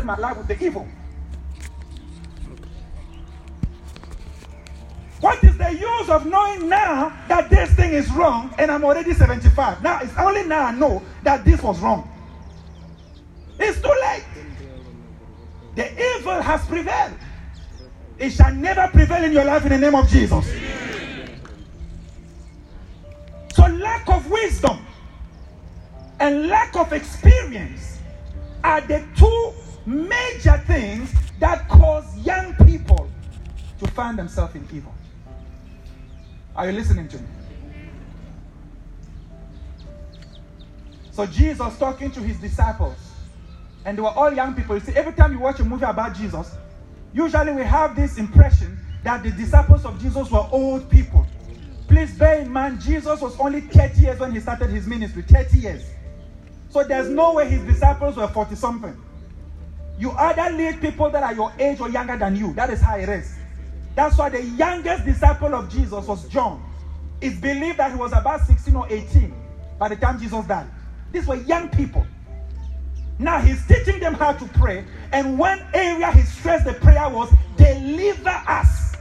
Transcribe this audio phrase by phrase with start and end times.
[0.00, 0.88] my life with the evil.
[5.20, 9.14] What is the use of knowing now that this thing is wrong and I'm already
[9.14, 9.82] 75?
[9.82, 12.10] Now it's only now I know that this was wrong.
[13.60, 14.24] It's too late.
[15.76, 17.14] The evil has prevailed.
[18.18, 20.46] It shall never prevail in your life in the name of Jesus.
[23.54, 24.84] So, lack of wisdom
[26.18, 27.98] and lack of experience
[28.64, 29.52] are the two
[29.86, 33.10] major things that cause young people
[33.78, 34.94] to find themselves in evil.
[36.54, 37.24] Are you listening to me?
[41.10, 42.96] So Jesus talking to his disciples,
[43.84, 44.76] and they were all young people.
[44.76, 46.54] You see, every time you watch a movie about Jesus,
[47.12, 51.26] usually we have this impression that the disciples of Jesus were old people.
[51.88, 55.22] Please bear in mind, Jesus was only 30 years when he started his ministry.
[55.22, 55.90] 30 years.
[56.70, 58.96] So there's no way his disciples were 40 something.
[60.02, 62.52] You either lead people that are your age or younger than you.
[62.54, 63.36] That is how it is.
[63.94, 66.60] That's why the youngest disciple of Jesus was John.
[67.20, 69.32] It's believed that he was about 16 or 18
[69.78, 70.66] by the time Jesus died.
[71.12, 72.04] These were young people.
[73.20, 77.32] Now he's teaching them how to pray, and one area he stressed the prayer was
[77.56, 78.96] deliver us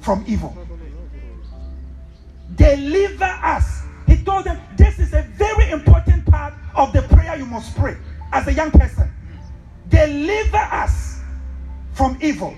[0.00, 0.58] from evil.
[2.56, 3.84] Deliver us.
[4.08, 7.96] He told them this is a very important part of the prayer you must pray
[8.32, 9.08] as a young person.
[9.92, 11.20] Deliver us
[11.92, 12.56] from evil.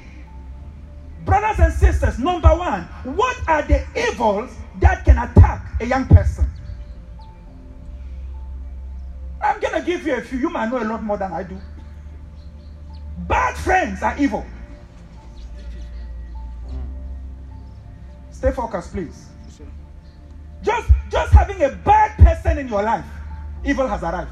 [1.25, 2.83] Brothers and sisters, number one,
[3.17, 6.49] what are the evils that can attack a young person?
[9.43, 10.39] I'm going to give you a few.
[10.39, 11.59] You might know a lot more than I do.
[13.27, 14.47] Bad friends are evil.
[18.31, 19.27] Stay focused, please.
[20.63, 23.05] Just, just having a bad person in your life,
[23.65, 24.31] evil has arrived.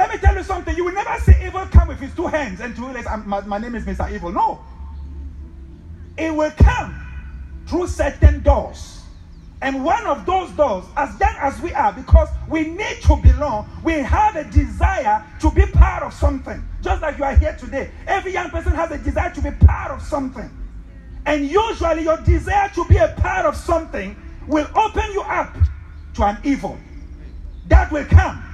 [0.00, 0.74] Let me tell you something.
[0.74, 3.06] You will never see evil come with his two hands and two legs.
[3.26, 4.10] My, my name is Mr.
[4.10, 4.32] Evil.
[4.32, 4.58] No.
[6.16, 6.98] It will come
[7.66, 9.02] through certain doors.
[9.60, 13.68] And one of those doors, as young as we are, because we need to belong,
[13.84, 16.66] we have a desire to be part of something.
[16.80, 17.90] Just like you are here today.
[18.06, 20.50] Every young person has a desire to be part of something.
[21.26, 25.54] And usually, your desire to be a part of something will open you up
[26.14, 26.78] to an evil
[27.68, 28.46] that will come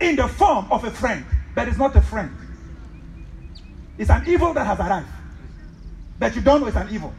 [0.00, 1.24] in the form of a friend,
[1.54, 2.30] but it's not a friend.
[3.96, 5.06] It's an evil that has arrived,
[6.18, 7.14] but you don't know it's an evil.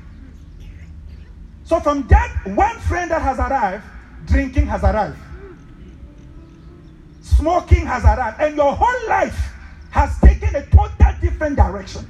[1.64, 3.84] So, from that one friend that has arrived,
[4.26, 5.18] drinking has arrived,
[7.22, 9.52] smoking has arrived, and your whole life
[9.90, 12.08] has taken a total different direction.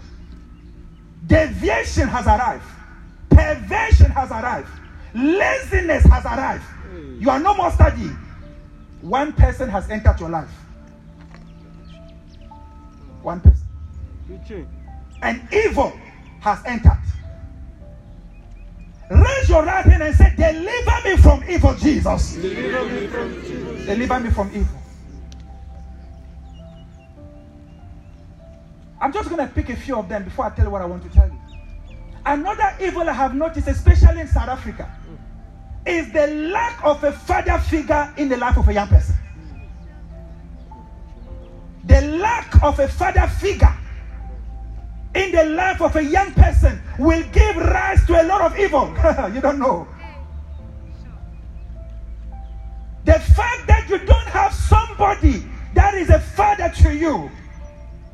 [1.27, 2.65] Deviation has arrived,
[3.29, 4.67] perversion has arrived,
[5.13, 6.63] laziness has arrived.
[7.19, 8.17] You are no more studying.
[9.05, 10.49] One person has entered your life.
[13.21, 13.67] One person.
[15.21, 15.93] And evil
[16.39, 16.97] has entered.
[19.11, 22.33] Raise your right hand and say, Deliver me from evil, Jesus.
[22.33, 23.85] Deliver me from Jesus.
[23.85, 24.81] Deliver me from evil.
[28.99, 30.85] I'm just going to pick a few of them before I tell you what I
[30.85, 31.39] want to tell you.
[32.25, 34.91] Another evil I have noticed, especially in South Africa,
[35.85, 39.15] is the lack of a father figure in the life of a young person.
[41.85, 43.77] The lack of a father figure
[45.13, 48.87] in the life of a young person will give rise to a lot of evil.
[49.33, 49.87] you don't know.
[53.05, 57.29] The fact that you don't have somebody that is a father to you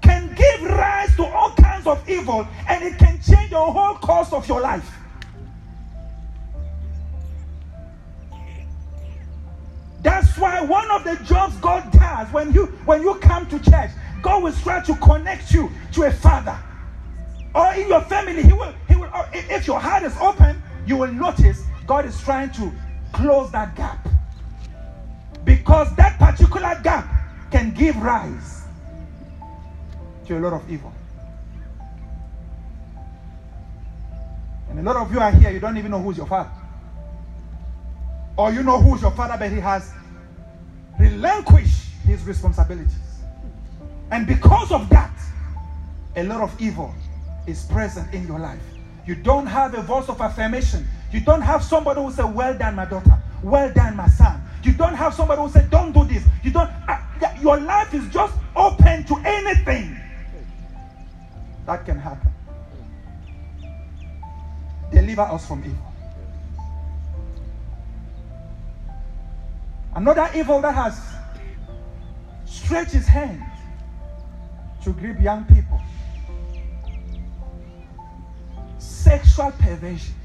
[0.02, 4.34] can give rise to all kinds of evil and it can change the whole course
[4.34, 5.01] of your life.
[10.02, 13.92] That's why one of the jobs God does when you when you come to church,
[14.22, 16.58] God will try to connect you to a father.
[17.54, 21.12] Or in your family, He will, He will if your heart is open, you will
[21.12, 22.72] notice God is trying to
[23.14, 24.08] close that gap.
[25.44, 27.08] Because that particular gap
[27.52, 28.64] can give rise
[30.28, 30.94] to a lot of evil.
[34.70, 36.50] And a lot of you are here, you don't even know who's your father.
[38.38, 39.92] Or you know who's your father, but he has
[41.00, 42.96] relinquished his responsibilities.
[44.12, 45.12] And because of that,
[46.16, 46.94] a lot of evil
[47.48, 48.62] is present in your life.
[49.06, 50.88] You don't have a voice of affirmation.
[51.12, 53.18] You don't have somebody who say, Well done, my daughter.
[53.44, 54.42] Well done, my son.
[54.64, 56.24] You don't have somebody who say, Don't do this.
[56.44, 56.70] You don't.
[56.88, 56.98] Uh,
[57.42, 59.98] your life is just open to anything
[61.66, 62.32] that can happen.
[64.92, 65.91] Deliver us from evil.
[69.94, 71.00] Another evil that has
[72.46, 73.44] stretched his hand
[74.84, 75.80] to grip young people.
[78.80, 80.16] Sexual perversion.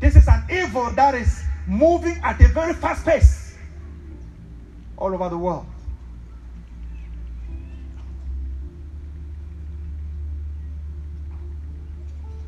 [0.00, 3.56] This is an evil that is moving at a very fast pace
[4.98, 5.66] all over the world.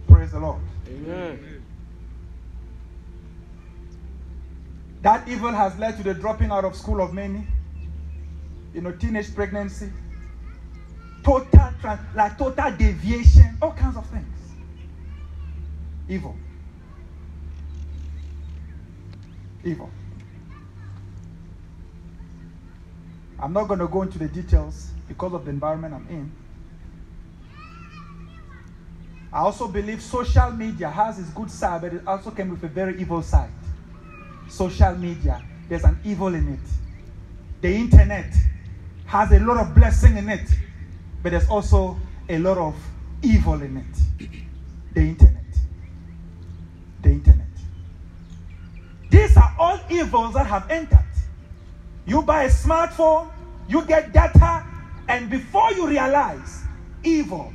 [0.07, 0.61] Praise the Lord.
[0.89, 1.63] Amen.
[5.03, 7.47] That evil has led to the dropping out of school of many.
[8.75, 9.91] You know, teenage pregnancy,
[11.23, 14.27] total trans, like total deviation, all kinds of things.
[16.09, 16.37] Evil.
[19.65, 19.91] Evil.
[23.39, 26.33] I'm not going to go into the details because of the environment I'm in.
[29.37, 32.69] I also believe social media has its good side, but it also came with a
[32.69, 33.51] very evil side.
[34.49, 36.61] Social media, there's an evil in it.
[37.61, 38.33] The internet
[39.05, 40.49] has a lot of blessing in it,
[41.23, 41.99] but there's also
[42.31, 42.77] a lot of
[43.21, 44.31] evil in it.
[44.95, 45.45] The internet.
[47.03, 47.47] The internet.
[49.11, 51.05] These are all evils that have entered.
[52.07, 53.31] You buy a smartphone,
[53.69, 54.65] you get data,
[55.09, 56.63] and before you realize,
[57.05, 57.53] evil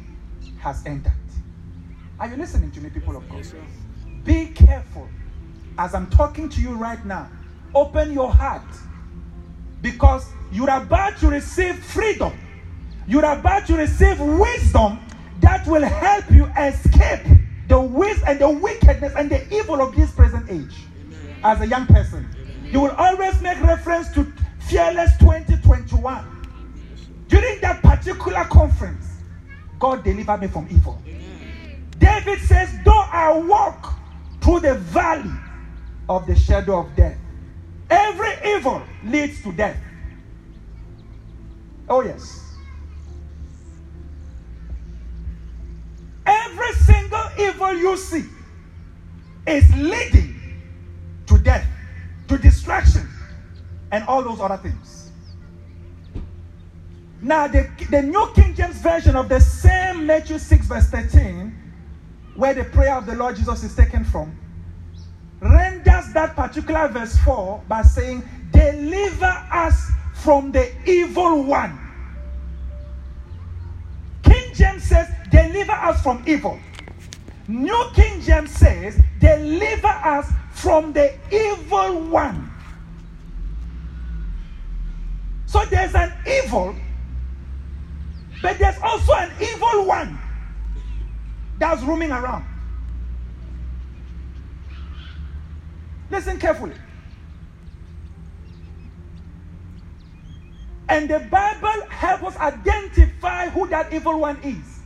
[0.60, 1.14] has entered.
[2.22, 3.44] Are you listening to me, people of God?
[4.24, 5.10] Be careful.
[5.80, 7.28] As I'm talking to you right now,
[7.74, 8.62] open your heart
[9.82, 12.32] because you're about to receive freedom.
[13.08, 15.00] You're about to receive wisdom
[15.40, 17.26] that will help you escape
[17.68, 20.76] the ways and the wickedness and the evil of this present age.
[21.44, 22.30] As a young person,
[22.66, 24.32] you will always make reference to
[24.70, 27.26] Fearless 2021.
[27.30, 29.08] During that particular conference,
[29.80, 31.02] God delivered me from evil.
[32.02, 33.94] David says, Though I walk
[34.42, 35.32] through the valley
[36.10, 37.18] of the shadow of death,
[37.90, 39.78] every evil leads to death.
[41.88, 42.56] Oh, yes.
[46.26, 48.26] Every single evil you see
[49.46, 50.36] is leading
[51.28, 51.68] to death,
[52.30, 53.08] to destruction,
[53.92, 55.12] and all those other things.
[57.22, 61.61] Now, the, the New King James Version of the same Matthew 6, verse 13
[62.36, 64.38] where the prayer of the Lord Jesus is taken from,
[65.42, 71.78] renders that particular verse 4 by saying, Deliver us from the evil one.
[74.24, 76.60] King James says, Deliver us from evil.
[77.48, 82.50] New King James says, Deliver us from the evil one.
[85.48, 86.76] So there's an evil,
[88.42, 90.21] but there's also an evil one
[91.62, 92.44] that's roaming around.
[96.10, 96.74] Listen carefully.
[100.90, 104.80] And the Bible helps us identify who that evil one is.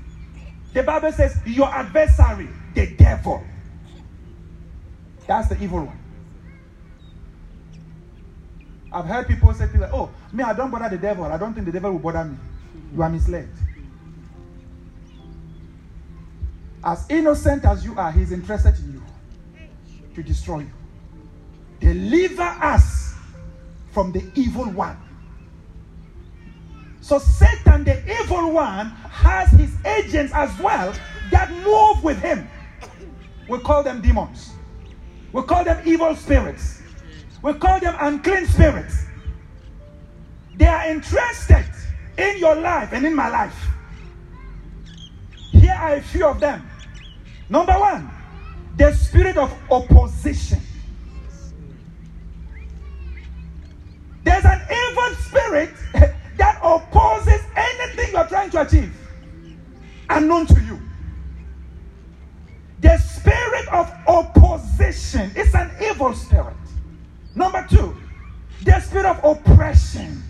[0.74, 3.42] The Bible says, Your adversary, the devil.
[5.26, 6.00] That's the evil one.
[8.92, 11.24] I've heard people say things like, Oh, me, I don't bother the devil.
[11.24, 12.38] I don't think the devil will bother me.
[12.94, 13.48] You are misled.
[16.86, 19.04] As innocent as you are, he's interested in you
[20.14, 20.72] to destroy you.
[21.80, 23.16] Deliver us
[23.92, 24.98] from the evil one.
[27.02, 30.94] So, Satan, the evil one, has his agents as well
[31.32, 32.48] that move with him.
[33.50, 34.52] We call them demons,
[35.32, 36.82] we call them evil spirits,
[37.42, 39.06] we call them unclean spirits.
[40.56, 41.66] They are interested
[42.18, 43.68] in your life and in my life.
[45.52, 46.68] Here are a few of them.
[47.50, 48.10] Number one,
[48.78, 50.60] the spirit of opposition.
[54.24, 55.70] There's an evil spirit
[56.38, 58.94] that opposes anything you're trying to achieve,
[60.10, 60.82] unknown to you.
[62.82, 66.56] The spirit of opposition is an evil spirit.
[67.36, 67.96] Number two,
[68.64, 70.25] the spirit of oppression.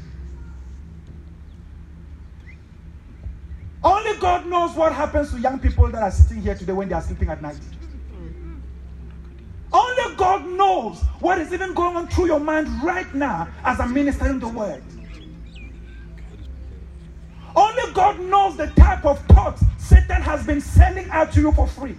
[3.86, 6.96] Only God knows what happens to young people that are sitting here today when they
[6.96, 7.60] are sleeping at night.
[9.72, 13.94] Only God knows what is even going on through your mind right now as I'm
[13.94, 14.82] ministering the word.
[17.56, 21.68] Only God knows the type of thoughts Satan has been sending out to you for
[21.68, 21.96] free.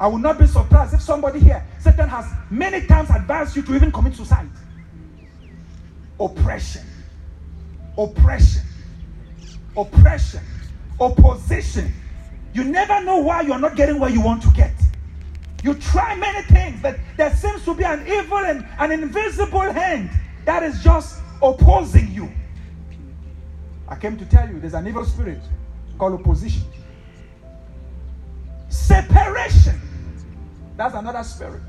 [0.00, 3.74] I will not be surprised if somebody here, Satan has many times advised you to
[3.74, 4.48] even commit suicide.
[6.18, 6.86] Oppression.
[7.98, 8.62] Oppression
[9.76, 10.40] oppression,
[11.00, 11.92] opposition.
[12.52, 14.72] You never know why you're not getting where you want to get.
[15.62, 20.10] You try many things, but there seems to be an evil and an invisible hand
[20.44, 22.30] that is just opposing you.
[23.88, 25.40] I came to tell you there's an evil spirit
[25.98, 26.62] called opposition.
[28.68, 29.80] Separation.
[30.76, 31.62] That's another spirit.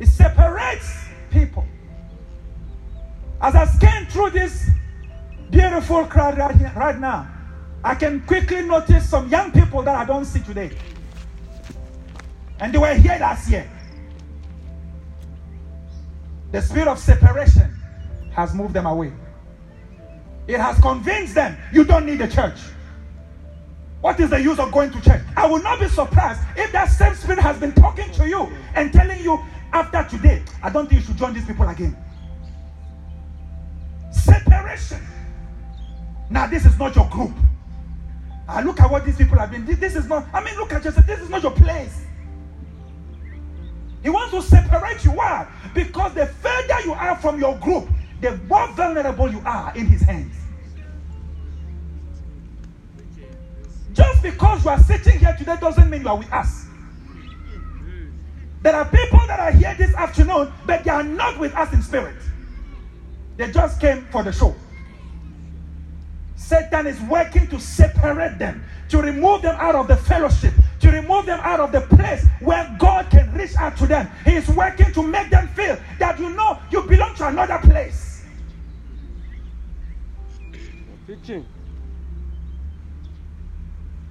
[0.00, 1.64] It separates people.
[3.40, 4.68] As I scan through this
[5.50, 7.28] beautiful crowd right, here, right now,
[7.84, 10.70] I can quickly notice some young people that I don't see today.
[12.58, 13.70] And they were here last year.
[16.52, 17.74] The spirit of separation
[18.32, 19.12] has moved them away.
[20.46, 22.58] It has convinced them you don't need the church.
[24.00, 25.22] What is the use of going to church?
[25.36, 28.92] I will not be surprised if that same spirit has been talking to you and
[28.92, 31.96] telling you after today, I don't think you should join these people again.
[34.10, 35.00] Separation.
[36.28, 37.32] Now, this is not your group.
[38.48, 39.64] I look at what these people have been.
[39.64, 41.06] This is not, I mean, look at yourself.
[41.06, 42.02] This is not your place.
[44.02, 45.12] He wants to separate you.
[45.12, 45.48] Why?
[45.74, 47.88] Because the further you are from your group,
[48.20, 50.34] the more vulnerable you are in his hands.
[53.92, 56.66] Just because you are sitting here today doesn't mean you are with us.
[58.62, 61.82] There are people that are here this afternoon, but they are not with us in
[61.82, 62.16] spirit.
[63.36, 64.54] They just came for the show.
[66.36, 71.26] Satan is working to separate them, to remove them out of the fellowship, to remove
[71.26, 74.08] them out of the place where God can reach out to them.
[74.24, 78.22] He is working to make them feel that you know you belong to another place.
[81.06, 81.46] Teaching.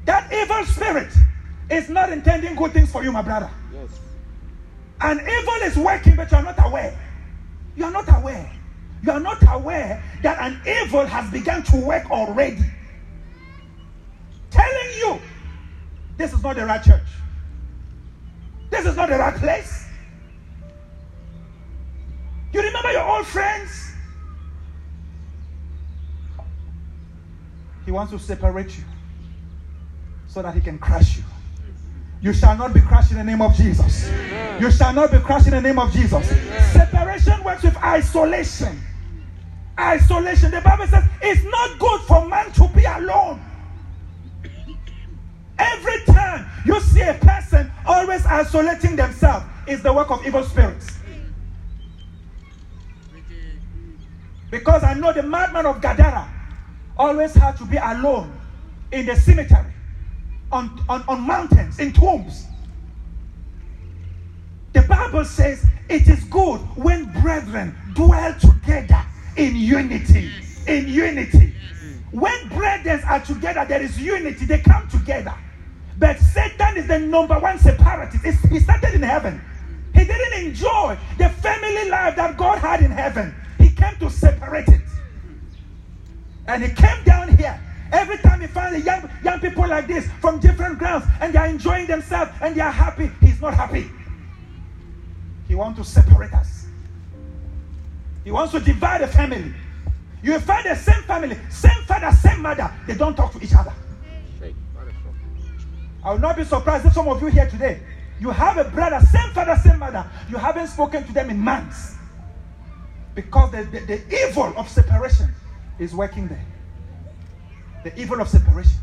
[0.06, 1.14] That evil spirit
[1.70, 3.50] is not intending good things for you, my brother.
[3.74, 4.00] Yes.
[5.02, 6.98] And evil is working, but you are not aware.
[7.76, 8.52] You are not aware.
[9.04, 12.64] You are not aware that an evil has begun to work already.
[14.50, 15.20] Telling you
[16.18, 17.08] this is not the right church.
[18.70, 19.86] This is not the right place.
[22.54, 23.92] You remember your old friends?
[27.84, 28.84] He wants to separate you
[30.28, 31.24] so that he can crush you.
[32.26, 34.10] You shall not be crushed in the name of Jesus.
[34.60, 36.28] You shall not be crushed in the name of Jesus.
[36.74, 38.82] Separation works with isolation.
[39.80, 40.50] Isolation.
[40.50, 43.40] The Bible says it's not good for man to be alone.
[45.60, 50.98] Every time you see a person always isolating themselves, is the work of evil spirits.
[54.50, 56.28] Because I know the madman of Gadara
[56.98, 58.34] always had to be alone
[58.92, 59.74] in the cemetery,
[60.52, 62.46] on, on, on mountains, in tombs.
[64.74, 69.06] The Bible says it is good when brethren dwell together
[69.38, 70.32] in unity.
[70.68, 71.54] In unity.
[71.54, 72.14] Mm.
[72.14, 74.46] When brethren are together, there is unity.
[74.46, 75.34] They come together.
[75.98, 78.26] But Satan is the number one separatist.
[78.26, 79.42] It's, he started in heaven.
[79.94, 83.34] He didn't enjoy the family life that God had in heaven.
[83.58, 84.82] He came to separate it.
[86.48, 87.60] And he came down here.
[87.96, 91.48] Every time he finds young, young people like this from different grounds and they are
[91.48, 93.90] enjoying themselves and they are happy, he's not happy.
[95.48, 96.68] He wants to separate us.
[98.26, 99.54] He wants to divide the family.
[100.22, 102.70] You find the same family, same father, same mother.
[102.86, 103.72] They don't talk to each other.
[106.04, 107.80] I will not be surprised if some of you here today,
[108.20, 110.06] you have a brother, same father, same mother.
[110.30, 111.96] You haven't spoken to them in months.
[113.16, 115.34] Because the, the, the evil of separation
[115.80, 116.46] is working there.
[117.86, 118.82] The evil of separation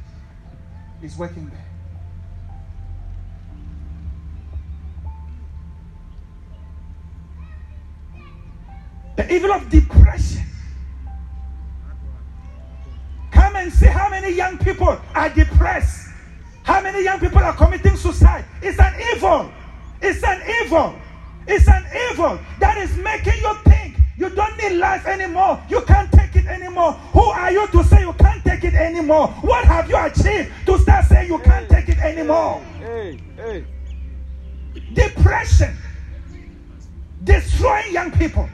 [1.02, 1.66] is working there.
[9.16, 10.44] The evil of depression.
[13.32, 16.10] Come and see how many young people are depressed.
[16.62, 18.44] How many young people are committing suicide?
[18.62, 19.50] It's an evil.
[20.00, 20.94] It's an evil.
[21.48, 25.62] It's an evil that is making you think you don't need life anymore.
[25.68, 26.92] You can't take it anymore.
[27.12, 29.28] Who are you to say you can't take it anymore?
[29.42, 32.60] What have you achieved to start saying you can't take it anymore?
[32.78, 33.64] Hey, hey.
[34.92, 35.76] Depression.
[37.24, 38.48] Destroying young people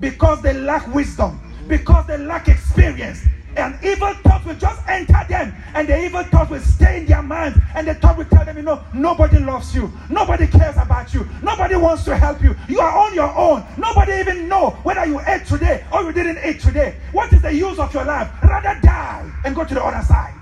[0.00, 3.24] because they lack wisdom, because they lack experience,
[3.60, 7.22] and evil thoughts will just enter them, and the evil thoughts will stay in their
[7.22, 11.12] minds, and the thought will tell them, you know, nobody loves you, nobody cares about
[11.14, 12.54] you, nobody wants to help you.
[12.68, 13.64] You are on your own.
[13.76, 16.96] Nobody even know whether you ate today or you didn't eat today.
[17.12, 18.30] What is the use of your life?
[18.42, 20.34] Rather die and go to the other side.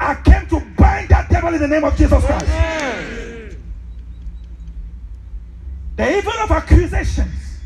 [0.00, 2.46] I came to bind that devil in the name of Jesus Christ.
[5.96, 7.60] The evil of accusations,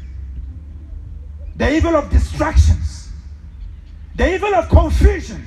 [1.56, 2.97] the evil of distractions
[4.18, 5.44] the evil of confusion,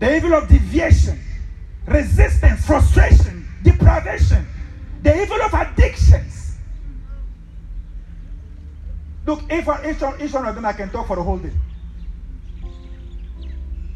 [0.00, 1.20] the evil of deviation,
[1.86, 4.46] resistance, frustration, deprivation,
[5.02, 6.56] the evil of addictions.
[9.26, 11.36] Look, each one, each one, each one of them I can talk for the whole
[11.36, 11.52] day.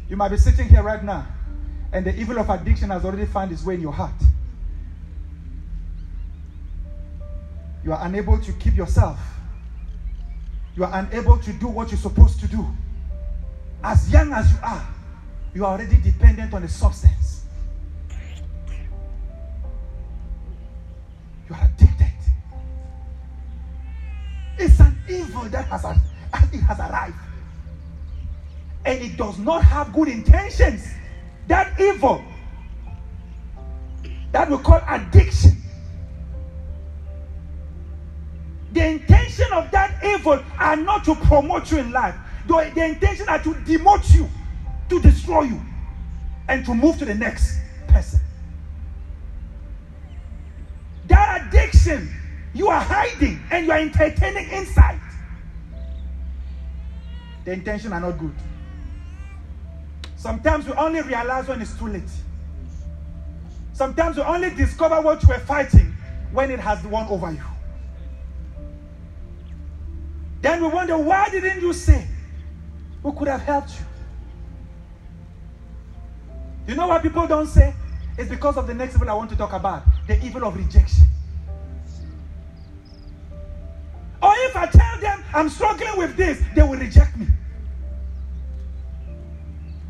[0.07, 1.25] You might be sitting here right now,
[1.91, 4.21] and the evil of addiction has already found its way in your heart.
[7.83, 9.19] You are unable to keep yourself.
[10.75, 12.63] You are unable to do what you're supposed to do.
[13.83, 14.87] As young as you are,
[15.53, 17.45] you are already dependent on a substance.
[21.49, 22.11] You are addicted.
[24.57, 25.85] It's an evil that has,
[26.53, 27.15] it has arrived.
[28.85, 30.87] And it does not have good intentions.
[31.47, 32.23] That evil,
[34.31, 35.57] that we call addiction,
[38.73, 42.15] the intention of that evil are not to promote you in life.
[42.47, 44.29] The, the intention are to demote you,
[44.89, 45.61] to destroy you,
[46.47, 48.21] and to move to the next person.
[51.07, 52.13] That addiction
[52.53, 54.99] you are hiding and you are entertaining inside.
[57.45, 58.33] The intention are not good.
[60.15, 62.09] Sometimes we only realize when it's too late.
[63.73, 65.95] Sometimes we only discover what you were fighting
[66.31, 67.43] when it has won over you.
[70.41, 72.07] Then we wonder, why didn't you say?
[73.03, 73.85] Who could have helped you?
[76.67, 77.73] You know what people don't say?
[78.17, 81.05] It's because of the next evil I want to talk about the evil of rejection.
[84.21, 87.27] Or if I tell them I'm struggling with this, they will reject me.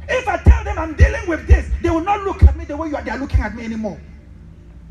[0.09, 2.75] If I tell them I'm dealing with this, they will not look at me the
[2.75, 3.99] way you are, they are looking at me anymore.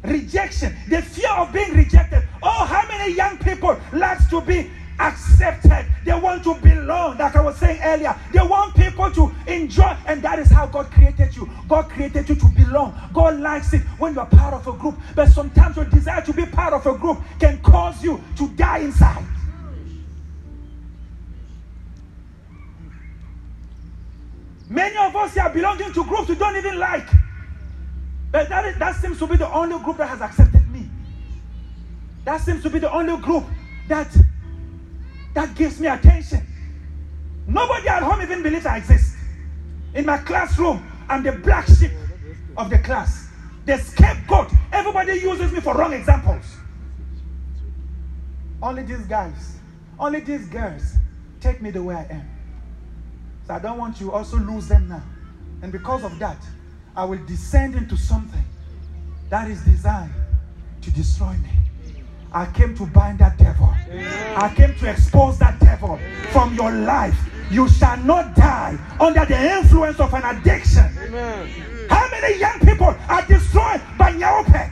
[0.02, 2.22] Rejection, the fear of being rejected.
[2.42, 5.86] Oh, how many young people likes to be accepted.
[6.04, 8.14] They want to belong, like I was saying earlier.
[8.32, 11.48] They want people to enjoy, and that is how God created you.
[11.68, 12.98] God created you to belong.
[13.12, 14.96] God likes it when you are part of a group.
[15.14, 18.78] But sometimes your desire to be part of a group can cause you to die
[18.78, 19.24] inside.
[24.68, 27.08] Many of us are belonging to groups we don't even like.
[28.32, 30.88] But that, is, that seems to be the only group that has accepted me.
[32.24, 33.44] That seems to be the only group
[33.88, 34.08] that
[35.36, 36.40] that gives me attention.
[37.46, 39.18] Nobody at home even believes I exist.
[39.94, 41.90] In my classroom, I'm the black sheep
[42.56, 43.28] of the class,
[43.66, 44.48] the scapegoat.
[44.72, 46.56] Everybody uses me for wrong examples.
[48.62, 49.58] Only these guys,
[49.98, 50.94] only these girls
[51.38, 52.30] take me the way I am.
[53.46, 55.02] So I don't want you also lose them now.
[55.60, 56.42] And because of that,
[56.96, 58.44] I will descend into something
[59.28, 60.14] that is designed
[60.80, 61.65] to destroy me.
[62.32, 63.72] I came to bind that devil.
[63.90, 64.36] Amen.
[64.36, 65.98] I came to expose that devil
[66.32, 67.16] from your life.
[67.50, 70.86] You shall not die under the influence of an addiction.
[71.06, 71.48] Amen.
[71.88, 74.70] How many young people are destroyed by nyaope?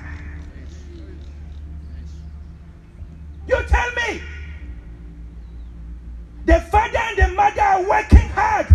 [3.46, 4.20] You tell me.
[6.46, 8.66] The father and the mother are working hard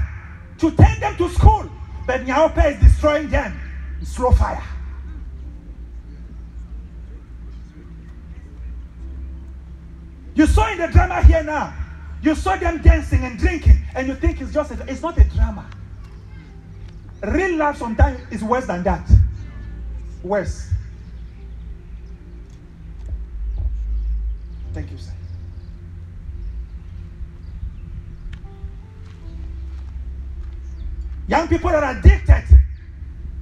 [0.59, 1.69] to take them to school,
[2.07, 3.59] but nyaope is destroying them.
[3.99, 4.63] In slow fire.
[10.39, 11.73] You saw in the drama here now.
[12.21, 15.25] You saw them dancing and drinking, and you think it's just a, it's not a
[15.25, 15.69] drama.
[17.21, 19.05] Real life sometimes is worse than that.
[20.23, 20.69] Worse.
[24.73, 25.11] Thank you, sir.
[31.27, 32.45] Young people are addicted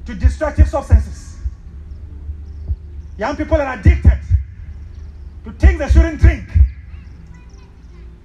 [0.07, 1.37] to destructive substances.
[3.19, 4.19] Young people are addicted
[5.43, 6.49] to things they shouldn't drink.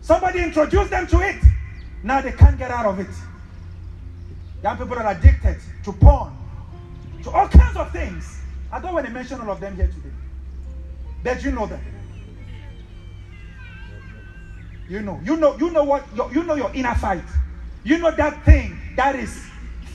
[0.02, 1.36] Somebody introduced them to it.
[2.02, 3.14] Now they can't get out of it.
[4.62, 6.36] Young people are addicted to porn,
[7.22, 8.40] to all kinds of things.
[8.70, 10.14] I don't want to mention all of them here today.
[11.22, 11.80] But you know them.
[14.88, 17.24] You know, you know, you know what your, you know your inner fight.
[17.84, 19.46] You know that thing that is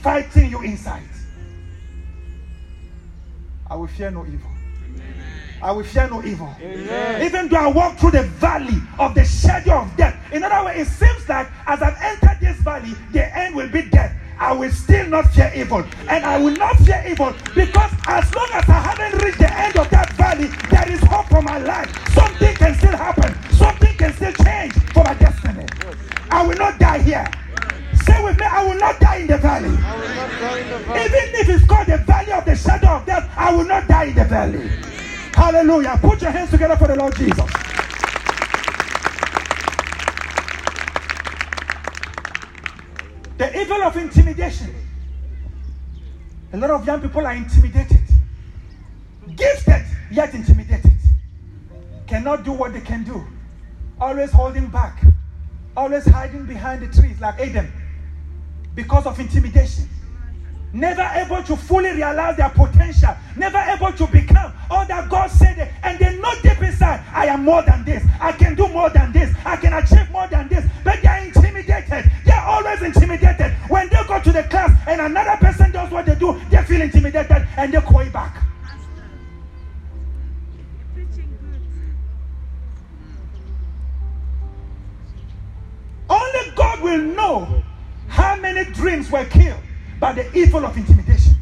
[0.02, 1.02] fighting you inside.
[3.70, 4.50] I will fear no evil.
[5.60, 6.54] I will fear no evil.
[6.60, 7.22] Amen.
[7.22, 10.16] Even though I walk through the valley of the shadow of death.
[10.32, 13.82] In other words, it seems like as I've entered this valley, the end will be
[13.82, 14.14] death.
[14.38, 15.84] I will still not fear evil.
[16.08, 19.76] And I will not fear evil because as long as I haven't reached the end
[19.76, 21.90] of that valley, there is hope for my life.
[22.14, 23.34] Something can still happen.
[23.54, 25.66] Something can still change for my destiny.
[26.30, 27.28] I will not die here.
[28.04, 29.70] Say with me, I will not die in the valley.
[29.70, 34.04] Even if it's called the valley of the shadow of death, I will not die
[34.04, 34.70] in the valley.
[35.38, 35.98] Hallelujah.
[36.02, 37.50] Put your hands together for the Lord Jesus.
[43.38, 44.74] The evil of intimidation.
[46.52, 48.00] A lot of young people are intimidated.
[49.36, 50.92] Gifted, yet intimidated.
[52.06, 53.24] Cannot do what they can do.
[54.00, 55.04] Always holding back.
[55.78, 57.72] always hiding behind the trees like Adam
[58.74, 59.88] because of intimidation.
[60.72, 65.72] Never able to fully realize their potential, never able to become all that God said,
[65.82, 69.10] and they know deep inside, I am more than this, I can do more than
[69.12, 72.10] this, I can achieve more than this, but they are intimidated.
[72.26, 73.52] They are always intimidated.
[73.68, 76.82] When they go to the class and another person does what they do, they feel
[76.82, 78.42] intimidated and they call it back.
[86.10, 87.62] Only God will know
[88.08, 89.60] how many dreams were killed
[90.00, 91.34] by the evil of intimidation.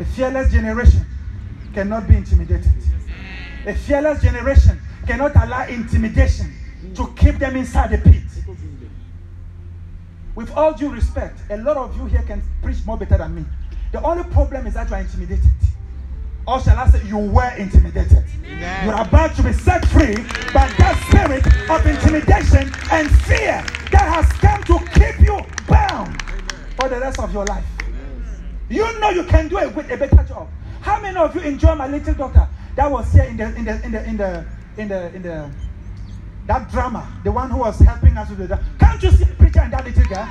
[0.00, 1.06] A fearless generation
[1.74, 2.72] cannot be intimidated.
[3.66, 6.52] A fearless generation cannot allow intimidation
[6.94, 8.22] to keep them inside the pit.
[10.34, 13.44] With all due respect, a lot of you here can preach more better than me.
[13.92, 15.50] The only problem is that you are intimidated.
[16.46, 18.24] Or shall I say, you were intimidated.
[18.44, 18.86] Amen.
[18.86, 20.16] You are about to be set free
[20.52, 26.20] by that spirit of intimidation and fear that has come to keep you bound
[26.80, 27.64] for the rest of your life.
[28.68, 30.48] You know you can do a, a better job.
[30.80, 33.84] How many of you enjoy my little daughter that was here in the in the
[33.84, 34.44] in the in the
[34.78, 35.50] in the in the
[36.46, 39.60] that drama, the one who was helping us with the Can't you see the preacher
[39.60, 40.28] and that little girl?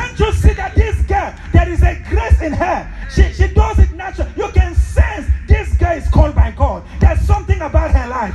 [0.00, 2.90] Can't you see that this girl, there is a grace in her?
[3.14, 4.30] She, she does it naturally.
[4.34, 6.84] You can sense this girl is called by God.
[7.00, 8.34] There's something about her life.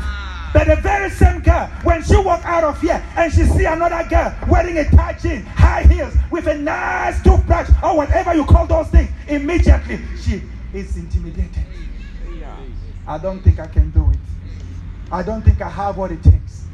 [0.54, 4.08] But the very same girl, when she walk out of here and she see another
[4.08, 8.68] girl wearing a tight jean, high heels, with a nice toothbrush, or whatever you call
[8.68, 11.66] those things, immediately she is intimidated.
[13.08, 14.20] I don't think I can do it.
[15.12, 16.66] I don't think I have what it takes.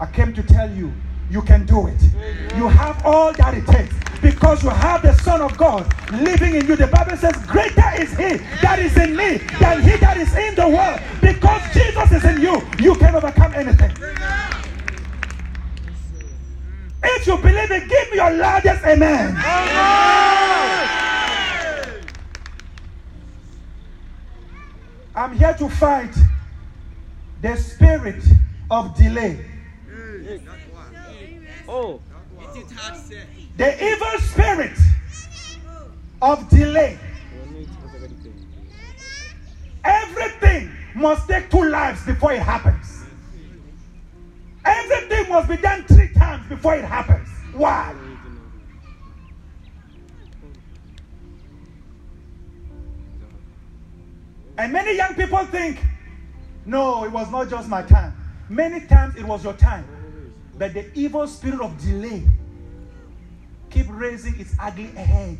[0.00, 0.90] I came to tell you,
[1.30, 2.00] you can do it.
[2.56, 6.66] You have all that it takes because you have the Son of God living in
[6.66, 6.76] you.
[6.76, 10.54] The Bible says, Greater is He that is in me than He that is in
[10.54, 11.00] the world.
[11.20, 13.92] Because Jesus is in you, you can overcome anything.
[17.02, 19.36] If you believe it, give me your loudest amen.
[25.14, 26.14] I'm here to fight
[27.42, 28.22] the spirit
[28.70, 29.44] of delay.
[31.68, 32.00] Oh.
[33.56, 34.78] The evil spirit
[36.22, 36.98] of delay.
[39.84, 43.04] Everything must take two lives before it happens.
[44.64, 47.28] Everything must be done three times before it happens.
[47.52, 47.94] Why?
[54.56, 55.78] And many young people think
[56.66, 58.14] no, it was not just my time.
[58.48, 59.86] Many times it was your time.
[60.58, 62.24] But the evil spirit of delay
[63.70, 65.38] keep raising its ugly head.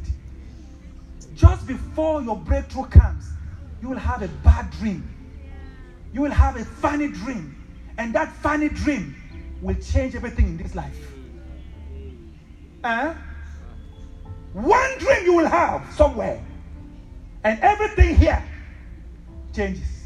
[1.34, 3.28] Just before your breakthrough comes,
[3.82, 5.08] you will have a bad dream.
[6.12, 7.54] You will have a funny dream.
[7.98, 9.16] And that funny dream
[9.60, 11.12] will change everything in this life.
[12.84, 13.14] Uh,
[14.52, 16.42] one dream you will have somewhere.
[17.44, 18.42] And everything here
[19.52, 19.98] changes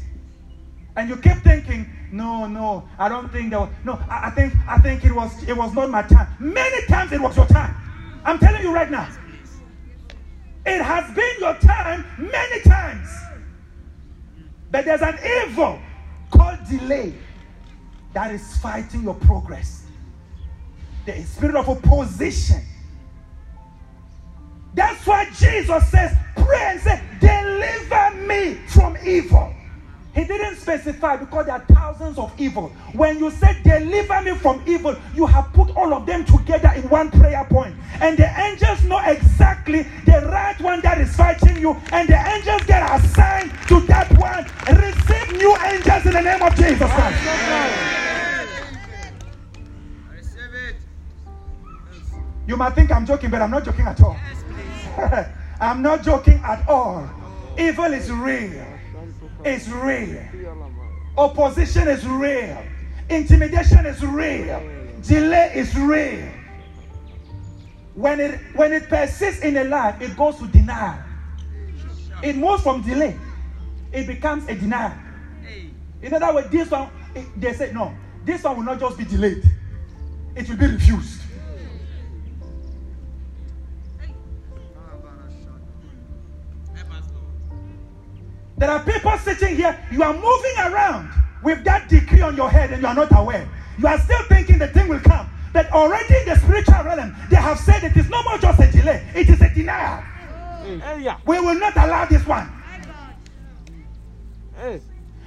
[0.95, 4.53] and you keep thinking, no, no, I don't think that was, no, I, I, think,
[4.67, 6.27] I think it was, it was not my time.
[6.39, 7.75] Many times it was your time.
[8.23, 9.09] I'm telling you right now.
[10.63, 13.09] It has been your time many times.
[14.69, 15.79] But there's an evil
[16.29, 17.15] called delay
[18.13, 19.83] that is fighting your progress.
[21.07, 22.61] The spirit of opposition.
[24.75, 29.51] That's why Jesus says, pray and say, deliver me from evil.
[30.13, 32.69] He didn't specify because there are thousands of evil.
[32.93, 36.87] When you say deliver me from evil, you have put all of them together in
[36.89, 37.75] one prayer point.
[37.99, 41.75] And the angels know exactly the right one that is fighting you.
[41.91, 44.45] And the angels get assigned to that one.
[44.77, 47.23] Receive new angels in the name of Jesus Christ.
[52.45, 54.17] You might think I'm joking, but I'm not joking at all.
[55.59, 57.09] I'm not joking at all.
[57.57, 58.72] Evil is real
[59.45, 60.23] is real.
[61.17, 62.63] Opposition is real.
[63.09, 64.61] Intimidation is real.
[65.01, 66.29] Delay is real.
[67.95, 71.03] When it when it persists in a life, it goes to denial.
[72.23, 73.15] It moves from delay.
[73.91, 74.97] It becomes a denial.
[76.01, 76.89] In other words, this one,
[77.37, 77.93] they say, no,
[78.25, 79.43] this one will not just be delayed.
[80.35, 81.22] It will be refused.
[88.57, 91.11] There are people sitting here, you are moving around
[91.43, 93.47] with that decree on your head and you are not aware.
[93.77, 95.29] You are still thinking the thing will come.
[95.51, 98.71] But already in the spiritual realm, they have said it is no more just a
[98.71, 100.01] delay, it is a denial.
[100.63, 102.49] Hey, We will not allow this one.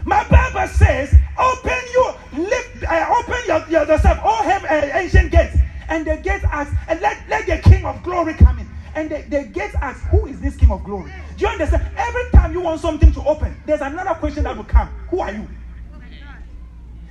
[0.05, 5.33] My Bible says, open you, lift, uh, open your, your, yourself, all have uh, ancient
[5.33, 5.57] gates.
[5.89, 8.66] And the gates ask, and let, let the King of glory come in.
[8.97, 11.13] And the, the gates ask, who is this King of glory?
[11.37, 11.87] Do you understand?
[11.99, 14.89] Every time you want something to open, there's another question that will come.
[15.11, 15.47] Who are you?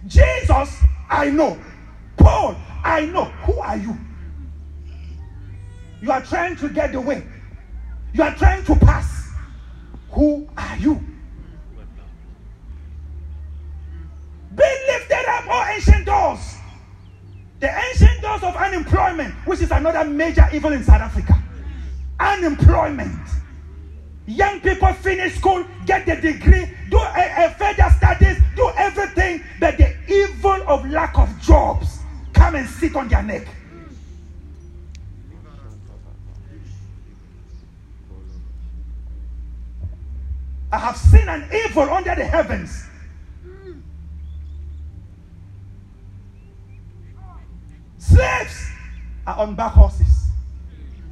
[0.08, 1.60] Jesus, I know.
[2.17, 3.26] Paul, I know.
[3.26, 3.95] Who are you?
[6.02, 7.24] You are trying to get the way.
[8.13, 9.30] You are trying to pass.
[10.10, 10.95] Who are you?
[14.56, 16.56] Be lifted up, all ancient doors.
[17.60, 21.43] The ancient doors of unemployment, which is another major evil in South Africa.
[22.19, 23.19] Unemployment.
[24.28, 29.78] Young people finish school, get the degree, do a, a further studies, do everything, but
[29.78, 31.99] the evil of lack of jobs
[32.34, 33.47] come and sit on their neck.
[40.71, 42.84] I have seen an evil under the heavens.
[47.97, 48.69] Slaves
[49.25, 50.25] are on back horses,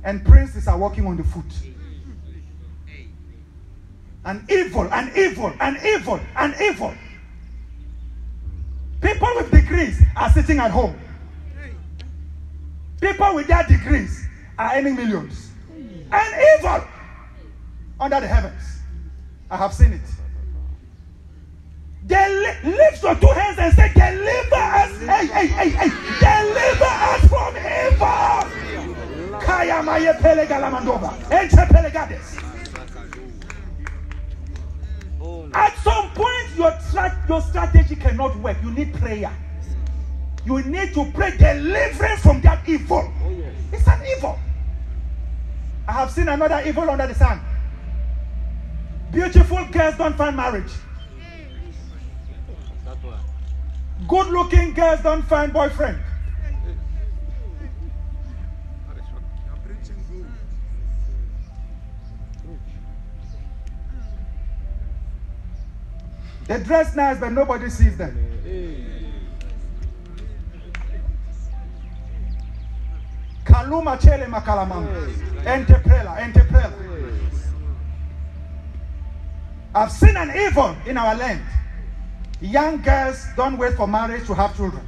[0.04, 1.46] and princes are walking on the foot.
[4.26, 6.94] An evil, an evil, an evil, an evil.
[9.02, 10.98] People with degrees are sitting at home.
[13.02, 14.26] People with their degrees
[14.58, 15.52] are earning millions.
[16.12, 16.88] An evil
[18.00, 18.80] under the heavens.
[19.50, 20.02] I have seen it.
[22.06, 22.30] They
[22.64, 25.00] li- lift your two hands and say, Deliver us.
[25.00, 25.90] Hey, hey, hey, hey.
[26.20, 28.63] Deliver us from evil.
[29.48, 31.14] Maye galamandova.
[31.30, 31.64] Enche.
[35.54, 38.58] At some point, your, tra- your strategy cannot work.
[38.64, 39.32] You need prayer.
[40.46, 43.12] You need to pray deliverance from that evil.
[43.72, 44.38] It's an evil.
[45.88, 47.40] I have seen another evil under the sun.
[49.12, 50.72] Beautiful girls don't find marriage.
[54.08, 56.00] Good looking girls don't find boyfriend.
[66.48, 68.18] They dress nice, but nobody sees them.
[73.46, 74.88] Kaluma chele makalamama.
[75.44, 76.74] Enteprela, enteprela.
[79.76, 81.42] I've seen an evil in our land.
[82.42, 84.86] Young girls don't wait for marriage to have children.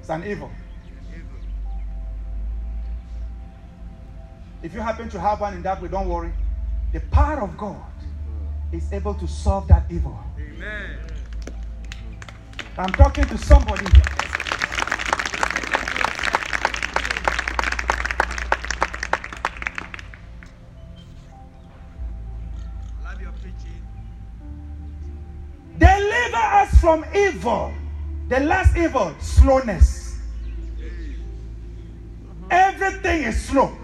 [0.00, 0.50] It's an evil.
[4.62, 6.32] If you happen to have one in that way, don't worry.
[6.94, 7.82] The power of God
[8.70, 10.16] is able to solve that evil.
[10.38, 10.96] Amen.
[12.78, 14.04] I'm talking to somebody here.
[23.02, 23.82] Love your preaching.
[25.76, 27.74] Deliver us from evil.
[28.28, 30.20] The last evil, slowness.
[32.50, 33.76] Everything is slow.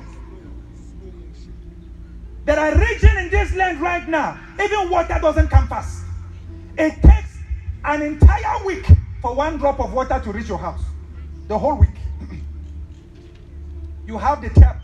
[3.51, 6.05] This land right now, even water doesn't come fast.
[6.79, 7.39] It takes
[7.85, 8.87] an entire week
[9.21, 10.83] for one drop of water to reach your house.
[11.49, 11.89] The whole week.
[14.07, 14.83] You have the tap,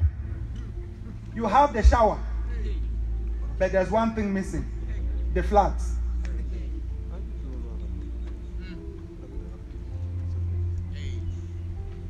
[1.35, 2.19] you have the shower,
[3.59, 4.65] but there's one thing missing
[5.35, 5.93] the floods.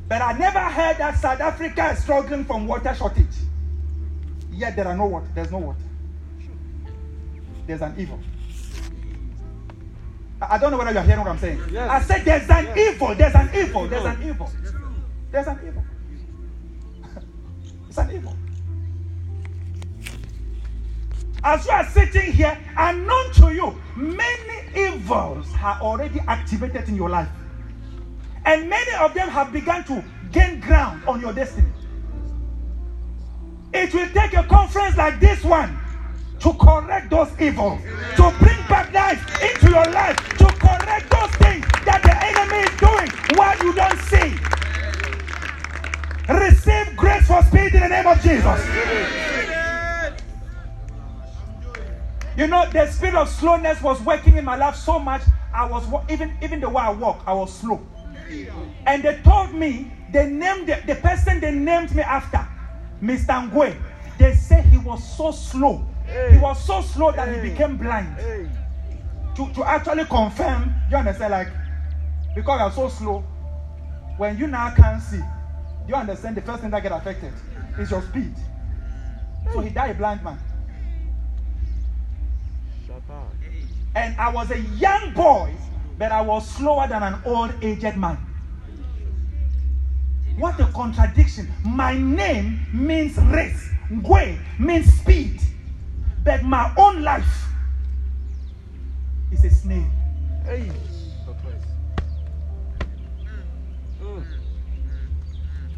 [0.09, 3.27] But I never heard that South Africa is struggling from water shortage.
[4.53, 5.27] Yet there are no water.
[5.35, 5.86] There's no water.
[7.67, 8.21] There's an evil.
[10.41, 11.61] I don't know whether you're hearing what I'm saying.
[11.71, 11.91] Yes.
[11.91, 12.95] I said there's an Yes.
[12.95, 13.15] evil.
[13.15, 13.89] There's an evil.
[13.89, 14.53] There's an evil.
[15.31, 15.85] There's an evil.
[17.89, 18.37] it's an evil.
[21.43, 27.09] As you are sitting here, unknown to you, many evils are already activated in your
[27.09, 27.29] life.
[28.45, 31.69] And many of them have begun to gain ground on your destiny.
[33.73, 35.79] It will take a conference like this one
[36.41, 37.81] to correct those evils,
[38.17, 42.77] to bring back life into your life, to correct those things that the enemy is
[42.79, 44.37] doing while you don't see.
[46.29, 48.61] Receive grace for speed in the name of Jesus.
[52.37, 55.23] You know, the spirit of slowness was working in my life so much.
[55.55, 57.81] I was even even the way I walk, I was slow.
[58.87, 62.47] And they told me they named the, the person they named me after,
[63.03, 63.51] Mr.
[63.51, 63.77] Ngwe.
[64.19, 65.87] They said he was so slow.
[66.31, 68.17] He was so slow that he became blind.
[69.37, 71.49] To, to actually confirm, you understand, like,
[72.35, 73.25] because you're so slow,
[74.17, 75.21] when you now can't see,
[75.87, 77.33] you understand the first thing that get affected
[77.79, 78.35] is your speed.
[79.53, 80.39] So he died a blind man.
[82.87, 83.33] Shut up.
[83.95, 85.55] And I was a young boy,
[85.99, 88.19] but I was slower than an old aged man.
[90.39, 91.51] What a contradiction.
[91.65, 93.71] My name means race.
[93.91, 95.41] Ngwe means speed.
[96.27, 97.47] But my own life
[99.31, 99.89] is a snail.
[100.45, 100.73] Hey.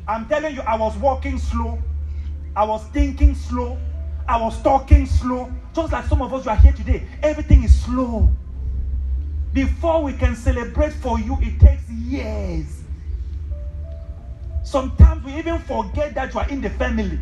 [0.08, 1.78] I'm telling you, I was walking slow.
[2.56, 3.76] I was thinking slow.
[4.26, 5.52] I was talking slow.
[5.74, 7.06] Just like some of us who are here today.
[7.22, 8.32] Everything is slow.
[9.52, 12.84] Before we can celebrate for you, it takes years.
[14.64, 17.20] Sometimes we even forget that you are in the family.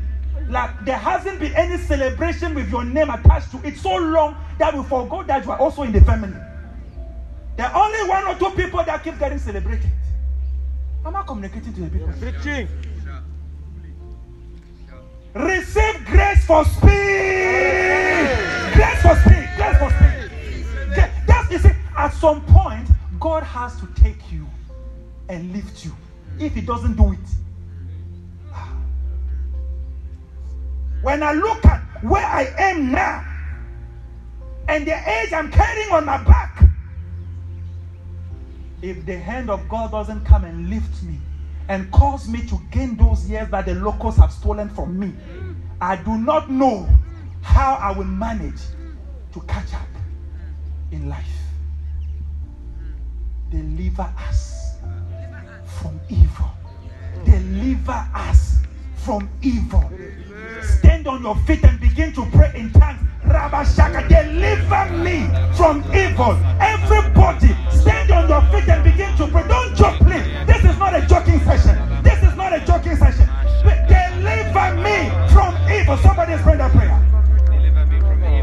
[0.49, 4.75] Like there hasn't been any celebration with your name attached to it so long that
[4.75, 6.37] we forgot that you are also in the family.
[7.57, 9.91] There are only one or two people that keep getting celebrated.
[11.05, 12.13] Am I communicating to the people?
[12.21, 12.69] Preaching.
[15.35, 16.91] Receive grace for speed.
[18.75, 19.49] Grace for speed.
[19.57, 20.31] Grace for speed.
[21.27, 22.89] That's you see, at some point,
[23.21, 24.47] God has to take you
[25.29, 25.95] and lift you.
[26.39, 27.19] If He doesn't do it,
[31.03, 33.25] when I look at where I am now
[34.69, 36.63] and the age I'm carrying on my back,
[38.83, 41.19] if the hand of God doesn't come and lift me
[41.69, 45.13] and cause me to gain those years that the locusts have stolen from me,
[45.81, 46.89] I do not know
[47.43, 48.61] how I will manage
[49.33, 49.89] to catch up
[50.93, 51.25] in life.
[53.51, 54.79] Deliver us
[55.81, 56.51] from evil.
[57.25, 58.59] Deliver us
[59.07, 59.89] from evil.
[60.63, 62.99] Stand on your feet and begin to pray in tongues.
[63.25, 66.35] Rabashaka, deliver me from evil.
[66.59, 69.47] Everybody, stand on your feet and begin to pray.
[69.47, 70.27] Don't joke, please.
[70.49, 71.79] This is not a joking session.
[72.03, 73.29] This is not a joking session.
[73.63, 75.97] Deliver me from evil.
[75.99, 76.99] Somebody is praying that prayer.
[77.47, 78.37] Deliver me from evil.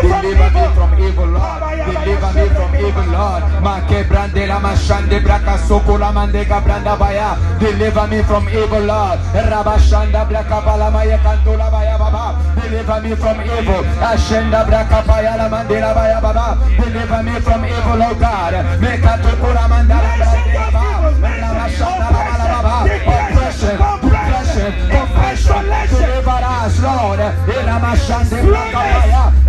[0.00, 1.60] Deliver me from evil, Lord.
[1.60, 3.42] Deliver me from evil, Lord.
[3.62, 7.36] Ma que brande la mashande braka soko la mande branda baya.
[7.58, 9.18] Deliver me from evil, Lord.
[9.34, 12.38] Rabashanda braka bala maya kanto baya baba.
[12.60, 13.84] Deliver me from evil.
[14.00, 16.58] Ashenda braka baya la mande la baya baba.
[16.76, 18.80] Deliver me from evil, oh God.
[18.80, 20.12] Me kato kura manda la
[20.54, 20.84] baba.
[21.20, 22.76] Rabashanda la bala baba.
[23.10, 25.64] Oppression, depression, oppression.
[25.90, 27.20] Deliver us, Lord.
[27.48, 29.39] Iramashande braka baya.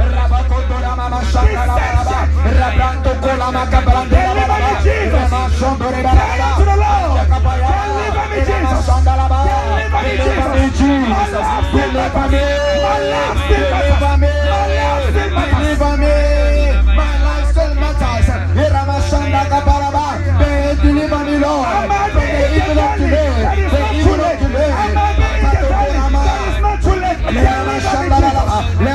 [28.79, 28.90] La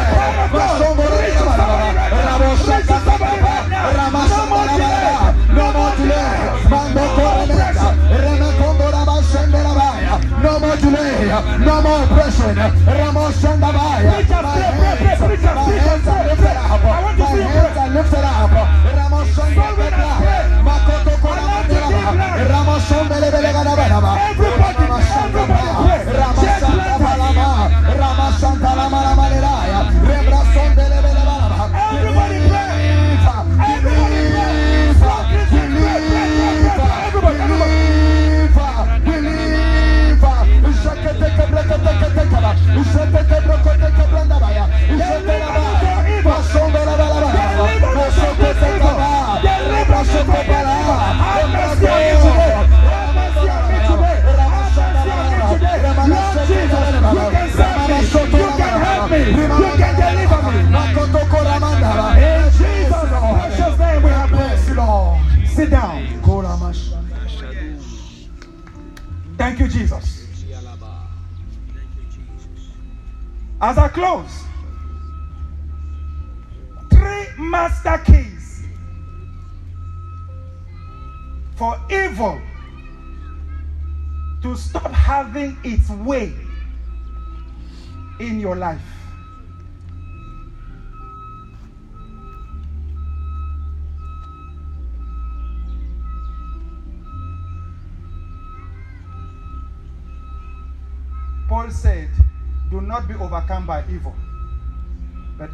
[10.91, 11.29] delay,
[11.65, 17.03] no more oppression, Ramosenda Baya, Preach my hands, up, my hands are lifted up, I
[17.03, 18.51] want to my hands are lifted up,
[18.97, 22.01] Ramosenda Baya, Makoto Koramandela,
[22.49, 23.17] Ramosonda